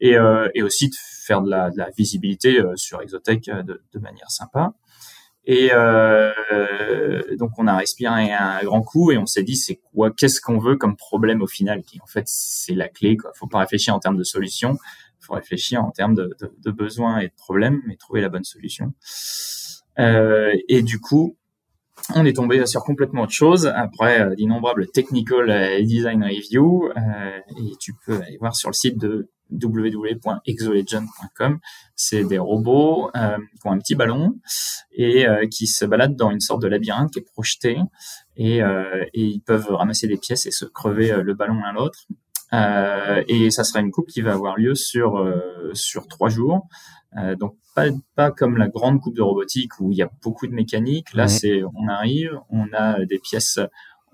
et, 0.00 0.16
euh, 0.16 0.48
et 0.54 0.62
aussi 0.62 0.88
de 0.88 0.94
faire 1.24 1.40
de 1.40 1.48
la, 1.48 1.70
visibilité 1.96 2.60
euh, 2.60 2.74
sur 2.76 3.00
Exotech 3.00 3.44
de 3.44 3.98
manière 4.00 4.30
sympa. 4.30 4.74
Et 5.46 5.70
euh, 5.72 6.32
donc 7.36 7.50
on 7.58 7.66
a 7.66 7.76
respiré 7.76 8.32
un 8.32 8.62
grand 8.62 8.82
coup 8.82 9.12
et 9.12 9.18
on 9.18 9.26
s'est 9.26 9.42
dit 9.42 9.56
c'est 9.56 9.76
quoi, 9.92 10.10
qu'est-ce 10.10 10.40
qu'on 10.40 10.58
veut 10.58 10.76
comme 10.76 10.96
problème 10.96 11.42
au 11.42 11.46
final 11.46 11.82
qui 11.82 12.00
en 12.00 12.06
fait 12.06 12.24
c'est 12.26 12.74
la 12.74 12.88
clé. 12.88 13.16
Quoi. 13.16 13.30
Faut 13.34 13.46
pas 13.46 13.58
réfléchir 13.58 13.94
en 13.94 13.98
termes 13.98 14.16
de 14.16 14.24
solution, 14.24 14.78
faut 15.20 15.34
réfléchir 15.34 15.84
en 15.84 15.90
termes 15.90 16.14
de, 16.14 16.34
de, 16.40 16.50
de 16.56 16.70
besoins 16.70 17.18
et 17.18 17.28
de 17.28 17.34
problèmes, 17.34 17.82
mais 17.86 17.96
trouver 17.96 18.20
la 18.20 18.30
bonne 18.30 18.44
solution. 18.44 18.94
Euh, 19.98 20.54
et 20.68 20.82
du 20.82 20.98
coup, 21.00 21.36
on 22.14 22.24
est 22.24 22.36
tombé 22.36 22.64
sur 22.66 22.82
complètement 22.82 23.22
autre 23.22 23.32
chose 23.32 23.72
après 23.74 24.20
euh, 24.20 24.34
d'innombrables 24.34 24.88
technical 24.88 25.82
design 25.84 26.22
review. 26.22 26.90
Euh, 26.96 27.38
et 27.58 27.72
tu 27.80 27.94
peux 28.04 28.16
aller 28.16 28.36
voir 28.38 28.54
sur 28.54 28.68
le 28.68 28.74
site 28.74 28.98
de 28.98 29.30
www.exolegend.com. 29.50 31.58
C'est 31.94 32.24
des 32.24 32.38
robots 32.38 33.10
euh, 33.16 33.36
qui 33.60 33.66
ont 33.66 33.72
un 33.72 33.78
petit 33.78 33.94
ballon 33.94 34.34
et 34.92 35.26
euh, 35.26 35.46
qui 35.46 35.66
se 35.66 35.84
baladent 35.84 36.16
dans 36.16 36.30
une 36.30 36.40
sorte 36.40 36.62
de 36.62 36.68
labyrinthe 36.68 37.12
qui 37.12 37.20
est 37.20 37.32
projeté 37.32 37.78
et, 38.36 38.62
euh, 38.62 39.04
et 39.12 39.22
ils 39.22 39.40
peuvent 39.40 39.70
ramasser 39.70 40.06
des 40.06 40.16
pièces 40.16 40.46
et 40.46 40.50
se 40.50 40.64
crever 40.64 41.12
euh, 41.12 41.22
le 41.22 41.34
ballon 41.34 41.60
l'un 41.60 41.72
l'autre. 41.72 42.06
Et 43.28 43.50
ça 43.50 43.64
sera 43.64 43.80
une 43.80 43.90
coupe 43.90 44.08
qui 44.08 44.20
va 44.20 44.32
avoir 44.32 44.56
lieu 44.56 44.74
sur 44.74 45.22
sur 45.72 46.06
trois 46.08 46.28
jours. 46.28 46.66
donc 47.38 47.56
pas 47.74 47.86
pas 48.14 48.30
comme 48.30 48.56
la 48.56 48.68
grande 48.68 49.00
coupe 49.00 49.16
de 49.16 49.22
robotique 49.22 49.80
où 49.80 49.90
il 49.90 49.98
y 49.98 50.02
a 50.02 50.10
beaucoup 50.22 50.46
de 50.46 50.54
mécanique. 50.54 51.12
Là, 51.14 51.28
c'est 51.28 51.62
on 51.64 51.88
arrive, 51.88 52.38
on 52.50 52.66
a 52.72 53.04
des 53.04 53.18
pièces 53.18 53.58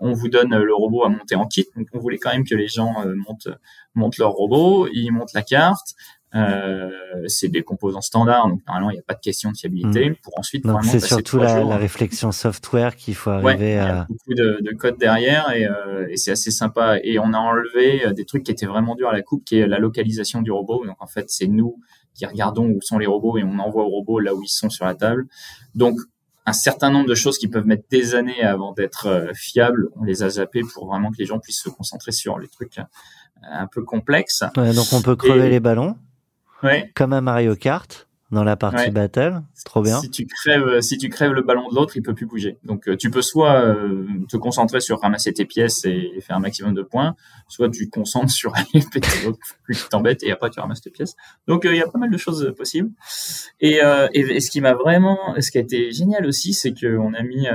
on 0.01 0.13
vous 0.13 0.29
donne 0.29 0.57
le 0.57 0.75
robot 0.75 1.05
à 1.05 1.09
monter 1.09 1.37
en 1.37 1.47
kit. 1.47 1.67
Donc 1.77 1.87
on 1.93 1.99
voulait 1.99 2.19
quand 2.19 2.33
même 2.33 2.45
que 2.45 2.55
les 2.55 2.69
gens 2.69 2.95
euh, 3.05 3.15
montent, 3.29 3.49
montent 3.95 4.19
leur 4.19 4.33
robot, 4.33 4.89
ils 4.93 5.11
montent 5.11 5.35
la 5.35 5.43
carte. 5.43 5.95
Euh, 6.35 6.91
c'est 7.27 7.49
des 7.49 7.63
composants 7.63 8.01
standards, 8.01 8.49
donc 8.49 8.61
normalement 8.67 8.91
il 8.91 8.95
n'y 8.95 9.01
a 9.01 9.05
pas 9.05 9.15
de 9.15 9.21
question 9.21 9.51
de 9.51 9.57
fiabilité. 9.57 10.11
Mm. 10.11 10.17
Pour 10.23 10.39
ensuite 10.39 10.65
donc 10.65 10.85
c'est 10.85 11.01
surtout 11.01 11.39
la, 11.39 11.65
la, 11.65 11.77
réflexion 11.77 12.31
software 12.31 12.95
qu'il 12.95 13.17
faut 13.17 13.31
arriver 13.31 13.79
à. 13.79 13.85
Il 13.85 13.89
y 13.89 13.91
a 13.91 14.07
beaucoup 14.09 14.35
de, 14.35 14.59
de 14.61 14.77
code 14.77 14.97
derrière 14.97 15.51
et, 15.53 15.67
euh, 15.67 16.07
et 16.09 16.17
c'est 16.17 16.31
assez 16.31 16.53
sympa. 16.53 16.99
Et 17.03 17.19
on 17.19 17.33
a 17.33 17.39
enlevé 17.39 18.07
euh, 18.07 18.13
des 18.13 18.25
trucs 18.25 18.45
qui 18.45 18.53
étaient 18.53 18.67
vraiment 18.67 18.95
durs 18.95 19.09
à 19.09 19.13
la 19.13 19.23
coupe, 19.23 19.45
qui 19.45 19.59
est 19.59 19.67
la 19.67 19.81
localisation 19.81 20.41
du 20.41 20.53
robot. 20.53 20.87
Donc 20.87 20.97
en 21.01 21.09
fait 21.09 21.27
c'est 21.29 21.49
nous 21.49 21.81
qui 22.15 22.27
regardons 22.27 22.67
où 22.67 22.81
sont 22.81 22.99
les 22.99 23.07
robots 23.07 23.39
et 23.39 23.45
on 23.45 23.59
envoie 23.59 23.85
au 23.85 23.89
robot 23.89 24.21
là 24.21 24.35
où 24.35 24.43
ils 24.43 24.49
sont 24.49 24.71
sur 24.71 24.85
la 24.85 24.95
table. 24.95 25.27
Donc 25.75 25.99
un 26.47 26.53
certain 26.53 26.91
nombre 26.91 27.09
de 27.09 27.15
choses 27.15 27.39
qui 27.39 27.49
peuvent 27.49 27.67
mettre 27.67 27.85
des 27.91 28.15
années 28.15 28.43
avant 28.43 28.73
d'être 28.73 29.07
euh, 29.07 29.33
fiables, 29.35 29.89
on 29.97 30.05
les 30.05 30.23
a 30.23 30.31
zappées 30.31 30.63
pour 30.63 30.87
vraiment 30.87 31.11
que 31.11 31.19
les 31.19 31.27
gens 31.27 31.39
puissent 31.39 31.63
se 31.63 31.69
concentrer 31.69 32.13
sur 32.13 32.39
les 32.39 32.49
trucs 32.49 32.79
euh, 32.79 32.85
un 33.43 33.67
peu 33.67 33.83
complexes. 33.85 34.43
donc 34.57 34.87
on 34.93 35.03
peut 35.03 35.17
crever 35.17 35.49
les 35.49 35.61
ballons, 35.61 35.97
comme 36.95 37.13
un 37.13 37.21
Mario 37.21 37.57
Kart 37.57 38.07
dans 38.31 38.45
la 38.45 38.57
partie 38.57 38.91
battle. 38.91 39.43
Trop 39.65 39.83
bien. 39.83 40.01
Si 40.01 40.11
tu 40.11 40.27
crèves, 40.27 40.67
euh, 40.67 40.81
si 40.81 40.99
tu 40.99 41.09
crèves 41.09 41.33
le 41.33 41.43
ballon 41.43 41.69
de 41.69 41.75
l'autre, 41.75 41.97
il 41.97 42.03
peut 42.03 42.15
plus 42.15 42.27
bouger. 42.27 42.59
Donc 42.65 42.89
euh, 42.89 42.97
tu 42.97 43.11
peux 43.11 43.23
soit 43.23 43.65
euh, 43.65 44.07
te 44.29 44.37
concentrer 44.37 44.81
sur 44.81 45.01
ramasser 45.01 45.33
tes 45.33 45.45
pièces 45.45 45.85
et 45.85 46.21
faire 46.21 46.37
un 46.37 46.41
maximum 46.41 46.75
de 46.75 46.83
points, 46.83 47.17
soit 47.49 47.69
tu 47.71 47.87
te 47.87 47.91
concentres 47.91 48.31
sur 48.31 48.55
aller 48.55 48.85
péter 48.93 49.09
l'autre, 49.25 49.39
plus 49.65 49.77
tu 49.77 49.89
t'embêtes 49.89 50.23
et 50.23 50.31
après 50.31 50.51
tu 50.51 50.61
ramasses 50.61 50.81
tes 50.81 50.91
pièces. 50.91 51.17
Donc 51.49 51.63
il 51.65 51.75
y 51.75 51.83
a 51.83 51.89
pas 51.89 51.99
mal 51.99 52.11
de 52.11 52.17
choses 52.17 52.55
possibles. 52.57 52.91
Et, 53.61 53.81
et, 54.13 54.41
ce 54.41 54.51
qui 54.51 54.61
m'a 54.61 54.75
vraiment, 54.75 55.19
ce 55.41 55.51
qui 55.51 55.59
a 55.59 55.61
été 55.61 55.91
génial 55.93 56.27
aussi, 56.27 56.55
c'est 56.55 56.73
qu'on 56.73 57.13
a 57.15 57.23
mis, 57.23 57.47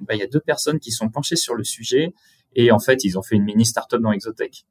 bah, 0.00 0.14
il 0.14 0.18
y 0.18 0.22
a 0.22 0.26
deux 0.26 0.40
personnes 0.40 0.78
qui 0.78 0.92
sont 0.92 1.08
penchées 1.08 1.36
sur 1.36 1.54
le 1.54 1.64
sujet. 1.64 2.14
Et 2.54 2.72
en 2.72 2.78
fait, 2.78 3.04
ils 3.04 3.16
ont 3.18 3.22
fait 3.22 3.36
une 3.36 3.44
mini 3.44 3.64
startup 3.64 4.00
dans 4.00 4.12
Exotech. 4.12 4.64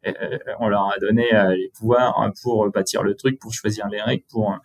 on 0.60 0.68
leur 0.68 0.92
a 0.92 1.00
donné 1.00 1.26
les 1.56 1.72
pouvoirs 1.78 2.32
pour 2.42 2.70
bâtir 2.70 3.04
le 3.04 3.16
truc, 3.16 3.40
pour 3.40 3.54
choisir 3.54 3.88
les 3.88 4.02
règles, 4.02 4.24
pour 4.30 4.60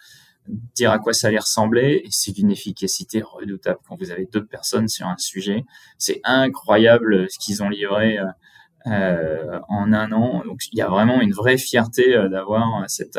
dire 0.49 0.91
à 0.91 0.99
quoi 0.99 1.13
ça 1.13 1.29
allait 1.29 1.39
ressembler 1.39 2.03
et 2.05 2.09
c'est 2.11 2.33
d'une 2.33 2.51
efficacité 2.51 3.23
redoutable 3.23 3.79
quand 3.89 3.97
vous 3.97 4.11
avez 4.11 4.29
deux 4.33 4.45
personnes 4.45 4.89
sur 4.89 5.07
un 5.07 5.17
sujet. 5.17 5.65
C'est 5.99 6.21
incroyable 6.25 7.31
ce 7.31 7.39
qu'ils 7.39 7.63
ont 7.63 7.69
livré 7.69 8.19
euh, 8.19 8.27
euh 8.87 9.61
en 9.69 9.93
un 9.93 10.13
an. 10.13 10.43
Donc 10.45 10.61
il 10.73 10.79
y 10.79 10.83
a 10.83 10.89
vraiment 10.89 11.21
une 11.21 11.33
vraie 11.33 11.57
fierté 11.57 12.15
euh, 12.15 12.29
d'avoir 12.29 12.85
cette 12.89 13.19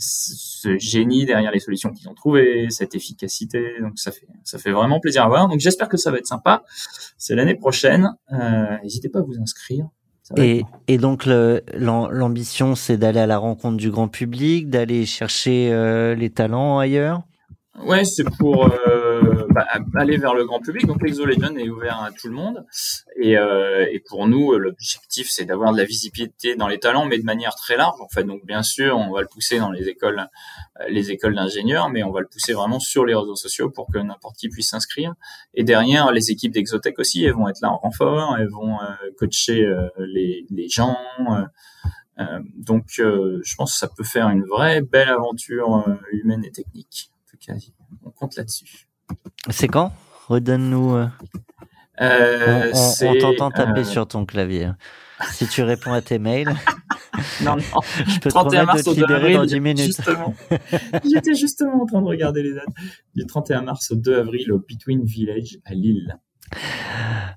ce 0.00 0.78
génie 0.78 1.26
derrière 1.26 1.50
les 1.50 1.58
solutions 1.58 1.92
qu'ils 1.92 2.08
ont 2.08 2.14
trouvées, 2.14 2.70
cette 2.70 2.94
efficacité. 2.94 3.80
Donc 3.80 3.98
ça 3.98 4.12
fait 4.12 4.28
ça 4.44 4.58
fait 4.58 4.70
vraiment 4.70 5.00
plaisir 5.00 5.24
à 5.24 5.28
voir. 5.28 5.48
Donc 5.48 5.60
j'espère 5.60 5.88
que 5.88 5.96
ça 5.96 6.10
va 6.10 6.18
être 6.18 6.26
sympa. 6.26 6.64
C'est 7.16 7.34
l'année 7.34 7.56
prochaine. 7.56 8.14
Euh, 8.32 8.76
N'hésitez 8.82 9.08
pas 9.08 9.20
à 9.20 9.22
vous 9.22 9.38
inscrire. 9.40 9.88
Et, 10.36 10.62
et, 10.88 10.98
donc 10.98 11.24
l'ambition, 11.26 12.74
c'est 12.74 12.98
d'aller 12.98 13.20
à 13.20 13.26
la 13.26 13.38
rencontre 13.38 13.76
du 13.76 13.90
grand 13.90 14.08
public, 14.08 14.68
d'aller 14.68 15.06
chercher 15.06 15.70
euh, 15.72 16.14
les 16.14 16.30
talents 16.30 16.78
ailleurs? 16.78 17.22
Ouais, 17.82 18.04
c'est 18.04 18.24
pour 18.38 18.66
euh, 18.66 19.07
aller 19.94 20.16
vers 20.16 20.34
le 20.34 20.44
grand 20.44 20.60
public. 20.60 20.86
Donc 20.86 21.02
l'Exo 21.02 21.24
Legend 21.24 21.56
est 21.58 21.68
ouvert 21.68 22.02
à 22.02 22.10
tout 22.10 22.28
le 22.28 22.34
monde. 22.34 22.64
Et, 23.16 23.36
euh, 23.36 23.86
et 23.90 24.00
pour 24.00 24.26
nous, 24.26 24.56
l'objectif, 24.56 25.28
c'est 25.30 25.44
d'avoir 25.44 25.72
de 25.72 25.78
la 25.78 25.84
visibilité 25.84 26.56
dans 26.56 26.68
les 26.68 26.78
talents, 26.78 27.06
mais 27.06 27.18
de 27.18 27.24
manière 27.24 27.54
très 27.54 27.76
large. 27.76 28.00
En 28.00 28.08
fait, 28.08 28.24
donc 28.24 28.44
bien 28.44 28.62
sûr, 28.62 28.96
on 28.96 29.12
va 29.12 29.20
le 29.20 29.28
pousser 29.28 29.58
dans 29.58 29.70
les 29.70 29.88
écoles, 29.88 30.26
euh, 30.80 30.84
les 30.88 31.10
écoles 31.10 31.34
d'ingénieurs, 31.34 31.88
mais 31.88 32.02
on 32.02 32.10
va 32.10 32.20
le 32.20 32.26
pousser 32.26 32.52
vraiment 32.52 32.80
sur 32.80 33.04
les 33.04 33.14
réseaux 33.14 33.36
sociaux 33.36 33.70
pour 33.70 33.90
que 33.92 33.98
n'importe 33.98 34.36
qui 34.36 34.48
puisse 34.48 34.70
s'inscrire. 34.70 35.14
Et 35.54 35.64
derrière, 35.64 36.12
les 36.12 36.30
équipes 36.30 36.52
d'Exotech 36.52 36.98
aussi, 36.98 37.24
elles 37.24 37.34
vont 37.34 37.48
être 37.48 37.60
là 37.60 37.70
en 37.70 37.78
renfort, 37.78 38.36
elles 38.38 38.50
vont 38.50 38.80
euh, 38.80 38.86
coacher 39.18 39.64
euh, 39.64 39.88
les, 39.98 40.46
les 40.50 40.68
gens. 40.68 40.96
donc, 42.56 42.86
je 42.96 43.54
pense 43.56 43.72
que 43.72 43.78
ça 43.78 43.88
peut 43.88 44.04
faire 44.04 44.28
une 44.28 44.44
vraie 44.44 44.80
belle 44.80 45.08
aventure 45.08 45.84
humaine 46.12 46.44
et 46.44 46.50
technique 46.50 47.12
on 48.04 48.10
compte 48.10 48.36
là-dessus. 48.36 48.87
C'est 49.50 49.68
quand? 49.68 49.92
Redonne-nous. 50.28 50.94
Euh... 50.94 51.06
Euh, 52.00 52.72
on, 53.02 53.18
t'entend 53.18 53.50
taper 53.50 53.80
euh, 53.80 53.84
sur 53.84 54.06
ton 54.06 54.24
clavier. 54.24 54.70
Si 55.32 55.48
tu 55.48 55.62
réponds 55.62 55.92
à 55.92 56.00
tes 56.00 56.18
mails. 56.18 56.54
non, 57.42 57.56
non. 57.56 57.62
Je 58.06 58.20
peux 58.20 58.30
31 58.30 58.60
te 58.60 58.66
mars 58.66 58.84
de 58.84 58.92
libérer 58.92 59.34
dans 59.34 59.44
10 59.44 59.60
minutes. 59.60 59.86
Justement. 59.86 60.34
J'étais 61.04 61.34
justement 61.34 61.82
en 61.82 61.86
train 61.86 62.00
de 62.00 62.06
regarder 62.06 62.42
les 62.42 62.54
dates. 62.54 62.68
Du 63.14 63.26
31 63.26 63.62
mars 63.62 63.90
au 63.90 63.96
2 63.96 64.18
avril 64.18 64.52
au 64.52 64.58
Between 64.58 65.04
Village 65.04 65.58
à 65.64 65.74
Lille. 65.74 66.18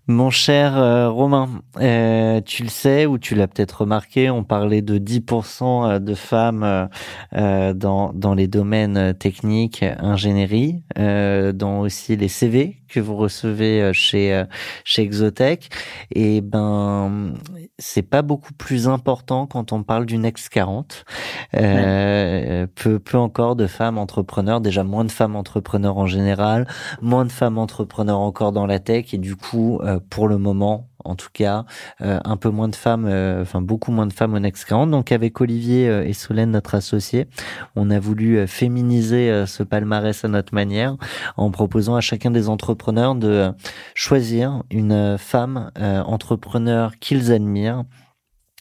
Mon 0.08 0.30
cher 0.30 0.78
euh, 0.78 1.10
Romain, 1.10 1.47
euh, 1.80 2.41
tu 2.41 2.63
le 2.63 2.69
sais 2.69 3.06
ou 3.06 3.17
tu 3.17 3.36
l'as 3.36 3.47
peut-être 3.47 3.82
remarqué, 3.82 4.30
on 4.30 4.43
parlait 4.43 4.82
de 4.82 4.97
10% 4.97 5.63
euh, 5.63 6.00
de 6.00 6.15
femmes 6.15 6.89
dans, 7.31 8.12
dans 8.13 8.33
les 8.33 8.48
domaines 8.48 9.13
techniques, 9.13 9.86
ingénierie, 10.00 10.83
dans 10.98 11.79
aussi 11.79 12.15
les 12.15 12.27
CV 12.27 12.81
que 12.92 13.00
vous 13.00 13.15
recevez 13.15 13.92
chez 13.94 14.44
chez 14.83 15.02
Exotech. 15.02 15.69
Et 16.13 16.42
ben, 16.42 17.33
c'est 17.79 18.02
pas 18.02 18.21
beaucoup 18.21 18.54
plus 18.54 18.87
important 18.87 19.48
quand 19.48 19.71
on 19.71 19.83
parle 19.83 20.06
d'une 20.06 20.25
ex 20.25 20.50
40. 20.50 21.06
peu 21.54 23.00
peu 23.00 23.17
encore 23.17 23.56
de 23.56 23.67
femmes 23.67 23.98
entrepreneurs, 23.98 24.62
déjà 24.62 24.83
moins 24.83 25.06
de 25.06 25.12
femmes 25.12 25.35
entrepreneurs 25.35 25.98
en 25.98 26.08
général, 26.08 26.67
moins 27.02 27.25
de 27.25 27.31
femmes 27.31 27.58
entrepreneurs 27.58 28.19
encore 28.19 28.52
dans 28.52 28.65
la 28.65 28.79
tech 28.79 29.13
et 29.13 29.17
du 29.17 29.35
coup, 29.35 29.79
euh, 29.81 30.00
pour 30.10 30.27
le 30.27 30.37
moment, 30.37 30.89
en 31.06 31.15
tout 31.15 31.29
cas, 31.33 31.65
un 31.99 32.37
peu 32.37 32.49
moins 32.49 32.67
de 32.67 32.75
femmes, 32.75 33.06
enfin 33.41 33.62
beaucoup 33.62 33.91
moins 33.91 34.08
de 34.08 34.13
femmes 34.13 34.33
au 34.33 34.39
Next 34.39 34.65
40. 34.65 34.91
Donc 34.91 35.12
avec 35.12 35.39
Olivier 35.41 35.87
et 36.06 36.13
Solène, 36.13 36.52
notre 36.52 36.75
associé, 36.75 37.27
on 37.75 37.89
a 37.89 37.99
voulu 37.99 38.47
féminiser 38.47 39.45
ce 39.45 39.63
palmarès 39.63 40.23
à 40.23 40.27
notre 40.27 40.54
manière 40.54 40.97
en 41.37 41.52
proposant 41.52 41.95
à 41.95 42.02
chacun 42.02 42.31
des 42.31 42.49
entrepreneurs 42.49 43.15
de 43.15 43.52
choisir 43.93 44.63
une 44.69 45.17
femme 45.17 45.71
entrepreneur 46.06 46.97
qu'ils 46.99 47.31
admirent 47.31 47.83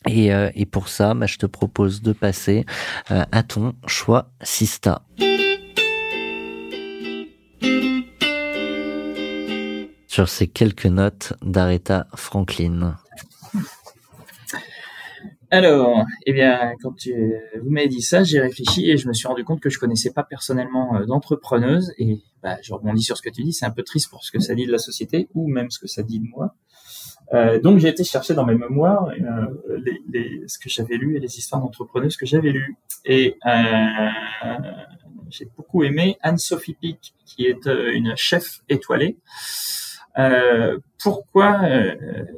et, 0.08 0.32
euh, 0.32 0.50
pour 0.70 0.88
ça, 0.88 1.14
bah, 1.14 1.26
je 1.26 1.36
te 1.36 1.46
propose 1.46 2.02
de 2.02 2.12
passer 2.12 2.64
euh, 3.10 3.24
à 3.32 3.42
ton 3.42 3.74
choix 3.86 4.30
Sista. 4.42 5.02
Sur 10.20 10.28
ces 10.28 10.48
quelques 10.48 10.84
notes 10.84 11.32
d'Aretha 11.40 12.06
Franklin. 12.14 12.98
Alors, 15.50 16.04
eh 16.26 16.34
bien, 16.34 16.74
quand 16.82 16.92
tu, 16.92 17.14
vous 17.62 17.70
m'avez 17.70 17.88
dit 17.88 18.02
ça, 18.02 18.22
j'ai 18.22 18.38
réfléchi 18.38 18.90
et 18.90 18.98
je 18.98 19.08
me 19.08 19.14
suis 19.14 19.26
rendu 19.26 19.44
compte 19.44 19.60
que 19.60 19.70
je 19.70 19.78
connaissais 19.78 20.12
pas 20.12 20.22
personnellement 20.22 20.94
euh, 20.94 21.06
d'entrepreneuse 21.06 21.94
et 21.96 22.20
bah, 22.42 22.58
je 22.60 22.74
rebondis 22.74 23.02
sur 23.02 23.16
ce 23.16 23.22
que 23.22 23.30
tu 23.30 23.42
dis. 23.44 23.54
C'est 23.54 23.64
un 23.64 23.70
peu 23.70 23.82
triste 23.82 24.10
pour 24.10 24.22
ce 24.22 24.30
que 24.30 24.40
ça 24.40 24.54
dit 24.54 24.66
de 24.66 24.72
la 24.72 24.78
société 24.78 25.30
ou 25.32 25.48
même 25.48 25.70
ce 25.70 25.78
que 25.78 25.86
ça 25.86 26.02
dit 26.02 26.20
de 26.20 26.26
moi. 26.26 26.54
Euh, 27.32 27.58
donc 27.58 27.78
j'ai 27.78 27.88
été 27.88 28.04
chercher 28.04 28.34
dans 28.34 28.44
mes 28.44 28.56
mémoires 28.56 29.06
euh, 29.06 29.46
ce 30.48 30.58
que 30.58 30.68
j'avais 30.68 30.98
lu 30.98 31.16
et 31.16 31.20
les 31.20 31.38
histoires 31.38 31.62
d'entrepreneuses 31.62 32.18
que 32.18 32.26
j'avais 32.26 32.50
lues. 32.50 32.76
Et 33.06 33.38
j'ai 35.30 35.46
beaucoup 35.56 35.82
aimé 35.82 36.18
Anne-Sophie 36.20 36.74
Pic, 36.74 37.14
qui 37.24 37.46
est 37.46 37.64
une 37.64 38.12
chef 38.16 38.60
étoilée. 38.68 39.16
Euh, 40.18 40.78
pourquoi 41.02 41.60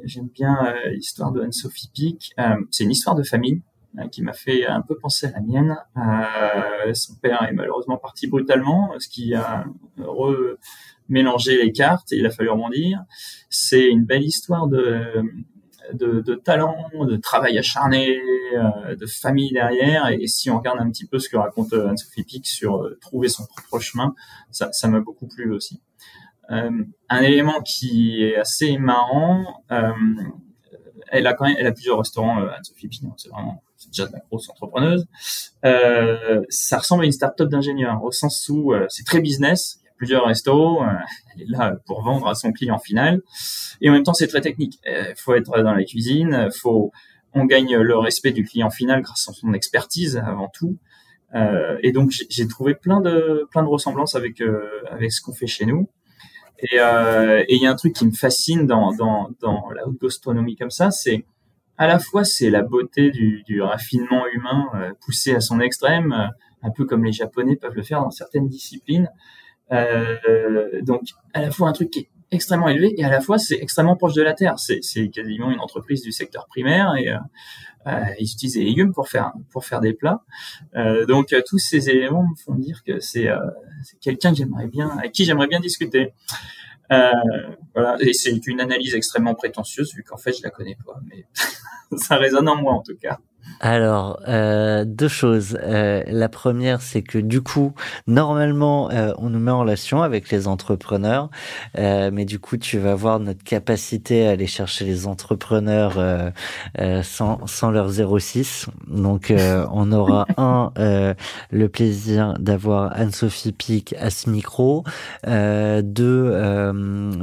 j'aime 0.03 0.27
bien 0.27 0.75
l'histoire 0.91 1.31
de 1.31 1.41
Anne-Sophie 1.41 1.89
Pic 1.93 2.33
C'est 2.71 2.83
une 2.83 2.91
histoire 2.91 3.15
de 3.15 3.23
famille 3.23 3.61
qui 4.11 4.23
m'a 4.23 4.33
fait 4.33 4.65
un 4.65 4.81
peu 4.81 4.97
penser 4.97 5.27
à 5.27 5.31
la 5.31 5.41
mienne. 5.41 5.77
son 6.93 7.15
père 7.15 7.43
est 7.43 7.53
malheureusement 7.53 7.97
parti 7.97 8.27
brutalement, 8.27 8.91
ce 8.99 9.07
qui 9.07 9.33
a 9.33 9.65
re 9.99 10.57
mélanger 11.09 11.61
les 11.63 11.71
cartes 11.71 12.11
et 12.11 12.17
il 12.17 12.25
a 12.25 12.29
fallu 12.29 12.49
rebondir. 12.49 13.03
C'est 13.49 13.87
une 13.87 14.05
belle 14.05 14.23
histoire 14.23 14.67
de, 14.67 15.23
de, 15.93 16.21
de, 16.21 16.35
talent, 16.35 16.89
de 16.93 17.15
travail 17.17 17.57
acharné, 17.57 18.19
euh, 18.55 18.95
de 18.95 19.05
famille 19.05 19.51
derrière. 19.51 20.07
Et, 20.09 20.27
si 20.27 20.49
on 20.49 20.57
regarde 20.57 20.79
un 20.79 20.89
petit 20.89 21.05
peu 21.05 21.19
ce 21.19 21.29
que 21.29 21.37
raconte 21.37 21.73
euh, 21.73 21.89
Anne-Sophie 21.89 22.23
Pic 22.23 22.47
sur 22.47 22.83
euh, 22.83 22.97
trouver 23.01 23.29
son 23.29 23.45
propre 23.45 23.79
chemin, 23.79 24.15
ça 24.51 24.87
m'a 24.87 24.99
beaucoup 24.99 25.27
plu 25.27 25.51
aussi. 25.51 25.81
Un 26.49 27.21
élément 27.21 27.61
qui 27.61 28.23
est 28.23 28.35
assez 28.35 28.77
marrant, 28.77 29.63
a 29.69 29.93
même, 31.11 31.55
elle 31.57 31.67
a 31.67 31.71
plusieurs 31.71 31.97
restaurants, 31.97 32.39
Anne-Sophie 32.39 32.87
Pic, 32.87 33.01
hein, 33.05 33.13
c'est 33.17 33.29
vraiment 33.29 33.63
déjà 33.87 34.07
de 34.07 34.13
la 34.13 34.19
grosse 34.19 34.49
entrepreneuse. 34.49 35.05
ça 35.63 36.77
ressemble 36.77 37.03
à 37.03 37.05
une 37.05 37.11
start-up 37.11 37.49
d'ingénieur, 37.49 38.03
au 38.03 38.11
sens 38.11 38.49
où 38.49 38.73
c'est 38.89 39.05
très 39.05 39.21
business, 39.21 39.83
plusieurs 40.03 40.25
restos. 40.25 40.81
Euh, 40.81 40.87
elle 41.35 41.43
est 41.43 41.49
là 41.49 41.75
pour 41.85 42.03
vendre 42.03 42.27
à 42.27 42.35
son 42.35 42.51
client 42.51 42.77
final. 42.77 43.21
Et 43.81 43.89
en 43.89 43.93
même 43.93 44.03
temps, 44.03 44.13
c'est 44.13 44.27
très 44.27 44.41
technique. 44.41 44.79
Il 44.85 44.91
euh, 44.93 45.13
faut 45.15 45.33
être 45.33 45.61
dans 45.61 45.73
la 45.73 45.83
cuisine. 45.83 46.49
Faut, 46.51 46.91
on 47.33 47.45
gagne 47.45 47.77
le 47.77 47.97
respect 47.97 48.31
du 48.31 48.43
client 48.43 48.69
final 48.69 49.01
grâce 49.01 49.29
à 49.29 49.33
son 49.33 49.53
expertise 49.53 50.17
avant 50.17 50.49
tout. 50.49 50.77
Euh, 51.35 51.77
et 51.81 51.91
donc, 51.91 52.11
j'ai 52.29 52.47
trouvé 52.47 52.75
plein 52.75 53.01
de 53.01 53.47
ressemblances 53.55 54.15
avec 54.15 54.37
ce 54.37 55.21
qu'on 55.21 55.33
fait 55.33 55.47
chez 55.47 55.65
nous. 55.65 55.89
Et 56.71 56.77
il 57.49 57.61
y 57.61 57.65
a 57.67 57.71
un 57.71 57.75
truc 57.75 57.93
qui 57.93 58.05
me 58.05 58.11
fascine 58.11 58.65
dans 58.65 58.91
la 59.75 59.87
haute 59.87 60.01
gastronomie 60.01 60.55
comme 60.55 60.71
ça, 60.71 60.91
c'est 60.91 61.25
à 61.77 61.87
la 61.87 61.99
fois 61.99 62.23
c'est 62.23 62.49
la 62.49 62.61
beauté 62.61 63.11
du, 63.11 63.61
raffinement 63.61 64.25
humain 64.27 64.93
poussé 65.05 65.35
à 65.35 65.41
son 65.41 65.59
extrême, 65.59 66.31
un 66.61 66.71
peu 66.71 66.85
comme 66.85 67.03
les 67.03 67.11
Japonais 67.11 67.55
peuvent 67.55 67.75
le 67.75 67.83
faire 67.83 68.01
dans 68.01 68.11
certaines 68.11 68.47
disciplines, 68.47 69.09
euh, 69.71 70.81
donc 70.81 71.01
à 71.33 71.41
la 71.41 71.51
fois 71.51 71.69
un 71.69 71.73
truc 71.73 71.89
qui 71.89 71.99
est 71.99 72.09
extrêmement 72.31 72.67
élevé 72.67 72.93
et 72.97 73.05
à 73.05 73.09
la 73.09 73.21
fois 73.21 73.37
c'est 73.37 73.55
extrêmement 73.55 73.95
proche 73.95 74.13
de 74.13 74.21
la 74.21 74.33
terre. 74.33 74.55
C'est, 74.57 75.09
quasiment 75.09 75.51
une 75.51 75.59
entreprise 75.59 76.01
du 76.01 76.11
secteur 76.11 76.47
primaire 76.47 76.91
euh, 76.91 77.11
euh 77.11 77.17
ils 77.85 78.31
utilisent 78.31 78.55
des 78.55 78.63
légumes 78.63 78.93
pour 78.93 79.09
faire 79.09 79.33
pour 79.51 79.65
faire 79.65 79.81
des 79.81 79.93
plats. 79.93 80.23
Euh, 80.75 81.05
donc 81.05 81.35
tous 81.47 81.57
ces 81.59 81.89
éléments 81.89 82.23
me 82.23 82.35
font 82.35 82.55
dire 82.55 82.83
que 82.83 82.99
c'est, 82.99 83.29
c'est 83.83 83.99
quelqu'un 83.99 84.31
que 84.31 84.37
j'aimerais 84.37 84.67
bien, 84.67 84.89
avec 84.97 85.11
qui 85.11 85.25
j'aimerais 85.25 85.47
bien 85.47 85.59
discuter. 85.59 86.13
voilà, 86.89 87.97
et 87.99 88.13
c'est 88.13 88.45
une 88.47 88.61
analyse 88.61 88.95
extrêmement 88.95 89.35
prétentieuse 89.35 89.93
vu 89.95 90.03
qu'en 90.03 90.17
fait 90.17 90.33
je 90.33 90.43
la 90.43 90.49
connais 90.49 90.77
pas, 90.85 90.99
mais 91.09 91.25
ça 91.97 92.17
résonne 92.17 92.47
en 92.47 92.55
moi 92.55 92.73
en 92.73 92.81
tout 92.81 92.97
cas. 92.97 93.19
Alors, 93.59 94.19
euh, 94.27 94.83
deux 94.85 95.07
choses. 95.07 95.57
Euh, 95.61 96.03
la 96.07 96.29
première, 96.29 96.81
c'est 96.81 97.01
que 97.01 97.17
du 97.17 97.41
coup, 97.41 97.73
normalement, 98.07 98.89
euh, 98.91 99.13
on 99.17 99.29
nous 99.29 99.39
met 99.39 99.51
en 99.51 99.59
relation 99.59 100.01
avec 100.01 100.29
les 100.31 100.47
entrepreneurs, 100.47 101.29
euh, 101.77 102.09
mais 102.11 102.25
du 102.25 102.39
coup, 102.39 102.57
tu 102.57 102.77
vas 102.77 102.95
voir 102.95 103.19
notre 103.19 103.43
capacité 103.43 104.27
à 104.27 104.31
aller 104.31 104.47
chercher 104.47 104.85
les 104.85 105.07
entrepreneurs 105.07 105.93
euh, 105.97 107.03
sans, 107.03 107.45
sans 107.47 107.71
leur 107.71 107.89
06. 107.89 108.67
Donc, 108.87 109.33
on 109.71 109.91
aura 109.91 110.25
un, 110.37 110.71
le 111.51 111.67
plaisir 111.67 112.33
d'avoir 112.39 112.91
Anne-Sophie 112.95 113.53
Pic 113.53 113.95
à 113.99 114.09
ce 114.09 114.29
micro. 114.29 114.83
deux, 115.25 116.31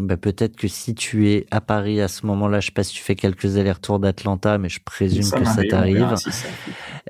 bah, 0.00 0.16
peut-être 0.16 0.56
que 0.56 0.68
si 0.68 0.94
tu 0.94 1.30
es 1.30 1.46
à 1.50 1.60
Paris 1.60 2.00
à 2.00 2.08
ce 2.08 2.26
moment-là, 2.26 2.60
je 2.60 2.66
sais 2.66 2.72
pas 2.72 2.84
si 2.84 2.94
tu 2.94 3.02
fais 3.02 3.14
quelques 3.14 3.56
allers-retours 3.56 3.98
d'Atlanta, 3.98 4.58
mais 4.58 4.68
je 4.68 4.80
présume 4.84 5.30
que 5.30 5.44
ça 5.44 5.62
t'arrive. 5.68 6.09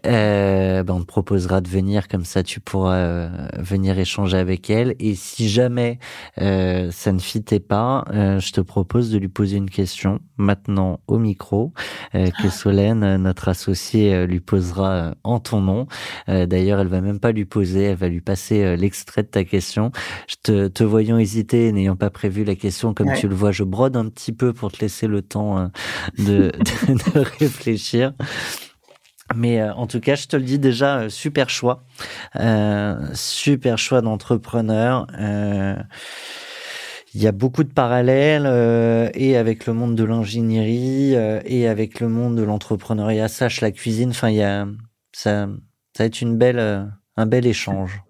Euh, 0.06 0.82
ben 0.82 0.94
on 0.94 1.00
te 1.00 1.06
proposera 1.06 1.60
de 1.60 1.68
venir 1.68 2.08
comme 2.08 2.24
ça, 2.24 2.42
tu 2.42 2.60
pourras 2.60 2.96
euh, 2.96 3.28
venir 3.58 3.98
échanger 3.98 4.38
avec 4.38 4.70
elle. 4.70 4.94
Et 4.98 5.14
si 5.14 5.48
jamais 5.48 5.98
euh, 6.40 6.90
ça 6.90 7.12
ne 7.12 7.18
fitait 7.18 7.60
pas, 7.60 8.04
euh, 8.12 8.40
je 8.40 8.52
te 8.52 8.60
propose 8.60 9.10
de 9.10 9.18
lui 9.18 9.28
poser 9.28 9.56
une 9.56 9.70
question 9.70 10.20
maintenant 10.36 11.00
au 11.06 11.18
micro 11.18 11.72
que 12.12 12.46
ah. 12.46 12.50
Solène, 12.50 13.16
notre 13.16 13.48
associée, 13.48 14.26
lui 14.26 14.40
posera 14.40 15.14
en 15.22 15.38
ton 15.38 15.60
nom. 15.60 15.86
D'ailleurs, 16.26 16.80
elle 16.80 16.88
va 16.88 17.00
même 17.00 17.20
pas 17.20 17.32
lui 17.32 17.44
poser, 17.44 17.84
elle 17.84 17.96
va 17.96 18.08
lui 18.08 18.20
passer 18.20 18.76
l'extrait 18.76 19.22
de 19.22 19.28
ta 19.28 19.44
question. 19.44 19.92
Je 20.28 20.36
te, 20.42 20.68
te 20.68 20.82
voyant 20.82 21.18
hésiter, 21.18 21.70
n'ayant 21.72 21.96
pas 21.96 22.10
prévu 22.10 22.44
la 22.44 22.54
question, 22.54 22.94
comme 22.94 23.12
tu 23.14 23.28
le 23.28 23.34
vois, 23.34 23.52
je 23.52 23.64
brode 23.64 23.96
un 23.96 24.08
petit 24.08 24.32
peu 24.32 24.52
pour 24.52 24.72
te 24.72 24.80
laisser 24.80 25.06
le 25.06 25.22
temps 25.22 25.70
de, 26.18 26.52
de, 26.88 26.94
de 26.94 27.20
réfléchir. 27.38 28.12
Mais 29.34 29.60
euh, 29.60 29.72
en 29.74 29.86
tout 29.86 30.00
cas, 30.00 30.14
je 30.14 30.26
te 30.26 30.36
le 30.36 30.42
dis 30.42 30.58
déjà, 30.58 31.00
euh, 31.00 31.08
super 31.08 31.50
choix, 31.50 31.84
euh, 32.36 32.96
super 33.14 33.78
choix 33.78 34.02
d'entrepreneur. 34.02 35.06
il 37.14 37.22
y 37.22 37.26
a 37.26 37.32
beaucoup 37.32 37.64
de 37.64 37.72
parallèles 37.72 38.46
et 39.14 39.36
avec 39.36 39.66
le 39.66 39.72
monde 39.72 39.96
de 39.96 40.04
l'ingénierie 40.04 41.14
et 41.44 41.68
avec 41.68 42.00
le 42.00 42.08
monde 42.08 42.36
de 42.36 42.42
l'entrepreneuriat. 42.42 43.28
Sache 43.28 43.60
la 43.60 43.72
cuisine. 43.72 44.10
Enfin, 44.10 44.30
il 44.30 44.36
y 44.36 44.42
a 44.42 44.66
ça, 45.12 45.48
ça 45.96 46.04
va 46.04 46.04
être 46.04 46.20
une 46.20 46.36
belle, 46.36 46.88
un 47.16 47.26
bel 47.26 47.46
échange. 47.46 48.02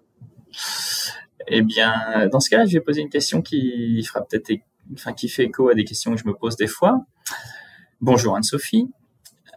Eh 1.47 1.63
bien, 1.63 1.93
dans 2.31 2.39
ce 2.39 2.49
cas-là, 2.49 2.65
je 2.65 2.73
vais 2.73 2.79
poser 2.79 3.01
une 3.01 3.09
question 3.09 3.41
qui 3.41 4.03
fera 4.03 4.23
peut-être, 4.23 4.61
enfin, 4.93 5.13
qui 5.13 5.29
fait 5.29 5.45
écho 5.45 5.69
à 5.69 5.73
des 5.73 5.83
questions 5.83 6.13
que 6.13 6.21
je 6.21 6.27
me 6.27 6.33
pose 6.33 6.55
des 6.55 6.67
fois. 6.67 7.03
Bonjour 8.01 8.35
Anne-Sophie. 8.35 8.87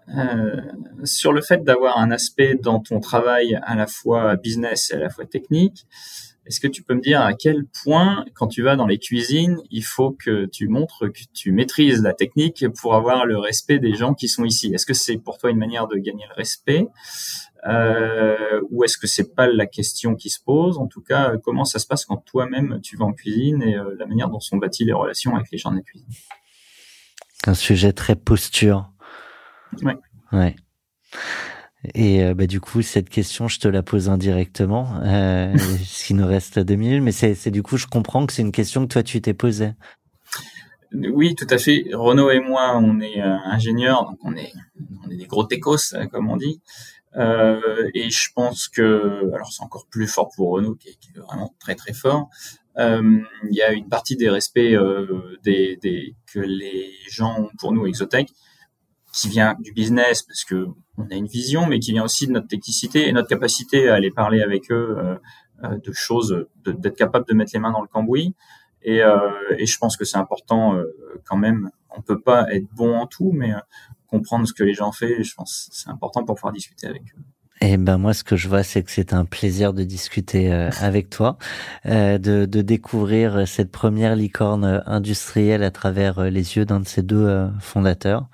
Euh, 0.09 0.61
sur 1.05 1.33
le 1.33 1.41
fait 1.41 1.65
d'avoir 1.65 1.99
un 1.99 2.11
aspect 2.11 2.55
dans 2.55 2.79
ton 2.79 3.01
travail 3.01 3.59
à 3.63 3.75
la 3.75 3.87
fois 3.87 4.37
business 4.37 4.91
et 4.91 4.95
à 4.95 4.99
la 4.99 5.09
fois 5.09 5.25
technique. 5.25 5.87
Est-ce 6.47 6.61
que 6.61 6.69
tu 6.69 6.83
peux 6.83 6.95
me 6.95 7.01
dire 7.01 7.23
à 7.23 7.33
quel 7.33 7.65
point, 7.83 8.27
quand 8.35 8.49
tu 8.49 8.63
vas 8.63 8.77
dans 8.77 8.87
les 8.87 8.99
cuisines, 8.99 9.63
il 9.71 9.83
faut 9.83 10.11
que 10.11 10.45
tu 10.45 10.69
montres 10.69 11.11
que 11.11 11.23
tu 11.33 11.53
maîtrises 11.53 12.03
la 12.03 12.13
technique 12.13 12.67
pour 12.81 12.95
avoir 12.95 13.25
le 13.25 13.39
respect 13.39 13.79
des 13.79 13.95
gens 13.95 14.13
qui 14.13 14.29
sont 14.29 14.45
ici? 14.45 14.75
Est-ce 14.75 14.85
que 14.85 14.93
c'est 14.93 15.17
pour 15.17 15.39
toi 15.39 15.51
une 15.51 15.57
manière 15.57 15.89
de 15.89 15.97
gagner 15.97 16.25
le 16.29 16.35
respect 16.35 16.87
euh, 17.67 18.61
ou 18.71 18.85
est-ce 18.85 18.99
que 18.99 19.07
c'est 19.07 19.35
pas 19.35 19.47
la 19.47 19.65
question 19.65 20.17
qui 20.17 20.29
se 20.29 20.39
pose? 20.39 20.77
En 20.77 20.87
tout 20.87 21.01
cas, 21.01 21.33
comment 21.43 21.65
ça 21.65 21.79
se 21.79 21.87
passe 21.87 22.05
quand 22.05 22.19
toi-même 22.19 22.79
tu 22.83 22.99
vas 22.99 23.07
en 23.07 23.15
cuisine 23.15 23.63
et 23.63 23.77
euh, 23.77 23.97
la 23.99 24.05
manière 24.05 24.29
dont 24.29 24.41
sont 24.41 24.59
bâties 24.59 24.85
les 24.85 24.93
relations 24.93 25.35
avec 25.35 25.51
les 25.51 25.57
gens 25.57 25.71
de 25.71 25.77
la 25.77 25.83
cuisine? 25.83 26.09
Un 27.47 27.55
sujet 27.55 27.95
très 27.95 28.17
posture. 28.17 28.91
Ouais. 29.83 29.97
Ouais. 30.33 30.57
Et 31.95 32.25
euh, 32.25 32.35
bah, 32.35 32.47
du 32.47 32.61
coup, 32.61 32.81
cette 32.81 33.11
question, 33.11 33.49
je 33.49 33.59
te 33.59 33.69
la 33.69 33.83
pose 33.83 34.09
indirectement, 34.09 35.01
euh, 35.03 35.55
ce 35.85 36.07
qui 36.07 36.15
nous 36.15 36.27
reste 36.27 36.59
deux 36.59 36.77
minutes, 36.77 37.03
mais 37.03 37.13
c'est 37.13 37.51
du 37.51 37.63
coup, 37.63 37.77
je 37.77 37.87
comprends 37.87 38.25
que 38.27 38.33
c'est 38.33 38.43
une 38.43 38.53
question 38.53 38.87
que 38.87 38.93
toi, 38.93 39.03
tu 39.03 39.21
t'es 39.21 39.35
posée. 39.35 39.73
Oui, 40.93 41.35
tout 41.35 41.47
à 41.51 41.59
fait. 41.59 41.87
Renaud 41.93 42.31
et 42.31 42.41
moi, 42.41 42.79
on 42.79 43.01
est 43.01 43.21
euh, 43.21 43.37
ingénieurs, 43.45 44.05
donc 44.05 44.19
on 44.23 44.35
est, 44.37 44.53
on 45.05 45.11
est 45.11 45.17
des 45.17 45.27
gros 45.27 45.45
techos, 45.45 45.93
comme 46.13 46.31
on 46.31 46.37
dit. 46.37 46.63
Euh, 47.17 47.91
et 47.95 48.11
je 48.11 48.29
pense 48.35 48.69
que, 48.69 49.31
alors 49.35 49.53
c'est 49.53 49.63
encore 49.63 49.87
plus 49.91 50.07
fort 50.07 50.31
pour 50.35 50.53
Renaud, 50.53 50.77
qui 50.77 50.89
est, 50.89 50.95
qui 51.01 51.11
est, 51.11 51.21
vraiment 51.21 51.55
très 51.59 51.75
très 51.75 51.93
fort. 51.93 52.29
il 52.79 53.25
y 53.51 53.63
a 53.63 53.73
une 53.73 53.89
partie 53.89 54.17
des 54.17 54.31
respects 54.31 54.77
des, 55.45 55.79
des, 55.83 56.15
que 56.33 56.41
les 56.41 56.93
gens 57.09 57.41
ont 57.41 57.51
pour 57.59 57.73
nous 57.73 57.87
Exotech 57.87 58.29
qui 59.15 59.29
vient 59.29 59.57
du 59.61 59.73
business 59.73 60.23
parce 60.23 60.45
que 60.45 60.67
on 60.99 61.09
a 61.11 61.15
une 61.15 61.27
vision, 61.27 61.67
mais 61.67 61.79
qui 61.79 61.93
vient 61.93 62.05
aussi 62.05 62.27
de 62.27 62.33
notre 62.33 62.49
technicité 62.49 63.09
et 63.09 63.13
notre 63.13 63.29
capacité 63.29 63.89
à 63.89 63.95
aller 63.95 64.11
parler 64.11 64.43
avec 64.43 64.71
eux 64.71 65.19
de 65.63 65.93
choses, 65.93 66.47
d'être 66.67 66.97
capable 66.97 67.27
de 67.27 67.35
mettre 67.35 67.53
les 67.55 67.61
mains 67.61 67.73
dans 67.73 67.81
le 67.81 67.89
cambouis. 67.89 68.35
Et, 68.83 68.99
et 69.59 69.67
je 69.67 69.79
pense 69.79 69.97
que 69.97 70.05
c'est 70.05 70.19
important 70.19 70.77
quand 71.25 71.37
même. 71.37 71.71
On 71.91 72.03
peut 72.03 72.21
pas 72.21 72.53
être 72.53 72.67
bon 72.75 72.97
en 72.97 73.07
tout, 73.07 73.31
mais 73.33 73.53
comprendre 74.09 74.47
ce 74.47 74.53
que 74.53 74.65
les 74.65 74.75
gens 74.75 74.93
font, 74.93 75.07
je 75.21 75.35
pense 75.35 75.69
c'est 75.73 75.91
important 75.91 76.25
pour 76.25 76.35
pouvoir 76.37 76.53
discuter 76.53 76.87
avec 76.87 77.03
eux. 77.17 77.23
Et 77.61 77.77
ben 77.77 77.99
moi, 77.99 78.13
ce 78.15 78.25
que 78.25 78.37
je 78.37 78.49
vois, 78.49 78.63
c'est 78.63 78.83
que 78.83 78.91
c'est 78.91 79.13
un 79.13 79.25
plaisir 79.25 79.73
de 79.73 79.85
discuter 79.85 80.53
euh, 80.53 80.71
avec 80.81 81.09
toi, 81.09 81.39
euh, 81.87 82.19
de, 82.19 82.47
de, 82.47 82.63
découvrir 82.63 83.47
cette 83.47 83.71
première 83.71 84.17
licorne 84.17 84.83
industrielle 84.87 85.63
à 85.63 85.71
travers 85.71 86.19
euh, 86.19 86.31
les 86.31 86.57
yeux 86.57 86.65
d'un 86.65 86.81
de 86.81 86.87
ces 86.87 87.03
deux 87.03 87.49
fondateurs. 87.61 88.27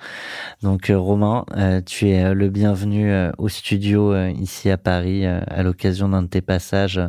Donc 0.63 0.91
Romain, 0.95 1.45
tu 1.87 2.09
es 2.09 2.35
le 2.35 2.49
bienvenu 2.49 3.13
au 3.39 3.49
studio 3.49 4.15
ici 4.29 4.71
à 4.71 4.77
Paris 4.77 5.27
à 5.27 5.63
l'occasion 5.63 6.09
d'un 6.09 6.23
de 6.23 6.29
tes 6.29 6.41
passages. 6.41 7.01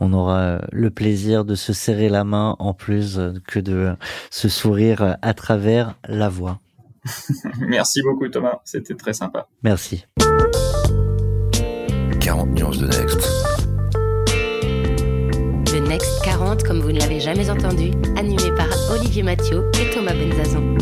On 0.00 0.12
aura 0.12 0.60
le 0.72 0.90
plaisir 0.90 1.44
de 1.44 1.54
se 1.54 1.72
serrer 1.72 2.08
la 2.08 2.24
main 2.24 2.56
en 2.58 2.74
plus 2.74 3.20
que 3.46 3.60
de 3.60 3.94
se 4.30 4.48
sourire 4.48 5.16
à 5.22 5.34
travers 5.34 5.94
la 6.08 6.28
voix. 6.28 6.60
Merci 7.60 8.02
beaucoup 8.02 8.28
Thomas, 8.28 8.60
c'était 8.64 8.94
très 8.94 9.12
sympa. 9.12 9.48
Merci. 9.62 10.04
40 12.30 12.52
nuances 12.52 12.78
de 12.78 12.86
Next. 12.86 13.28
Le 15.72 15.80
Next 15.80 16.22
40, 16.22 16.62
comme 16.62 16.78
vous 16.78 16.92
ne 16.92 17.00
l'avez 17.00 17.18
jamais 17.18 17.50
entendu, 17.50 17.90
animé 18.16 18.52
par 18.56 18.68
Olivier 18.92 19.24
Mathieu 19.24 19.68
et 19.82 19.92
Thomas 19.92 20.12
Benzazon. 20.14 20.76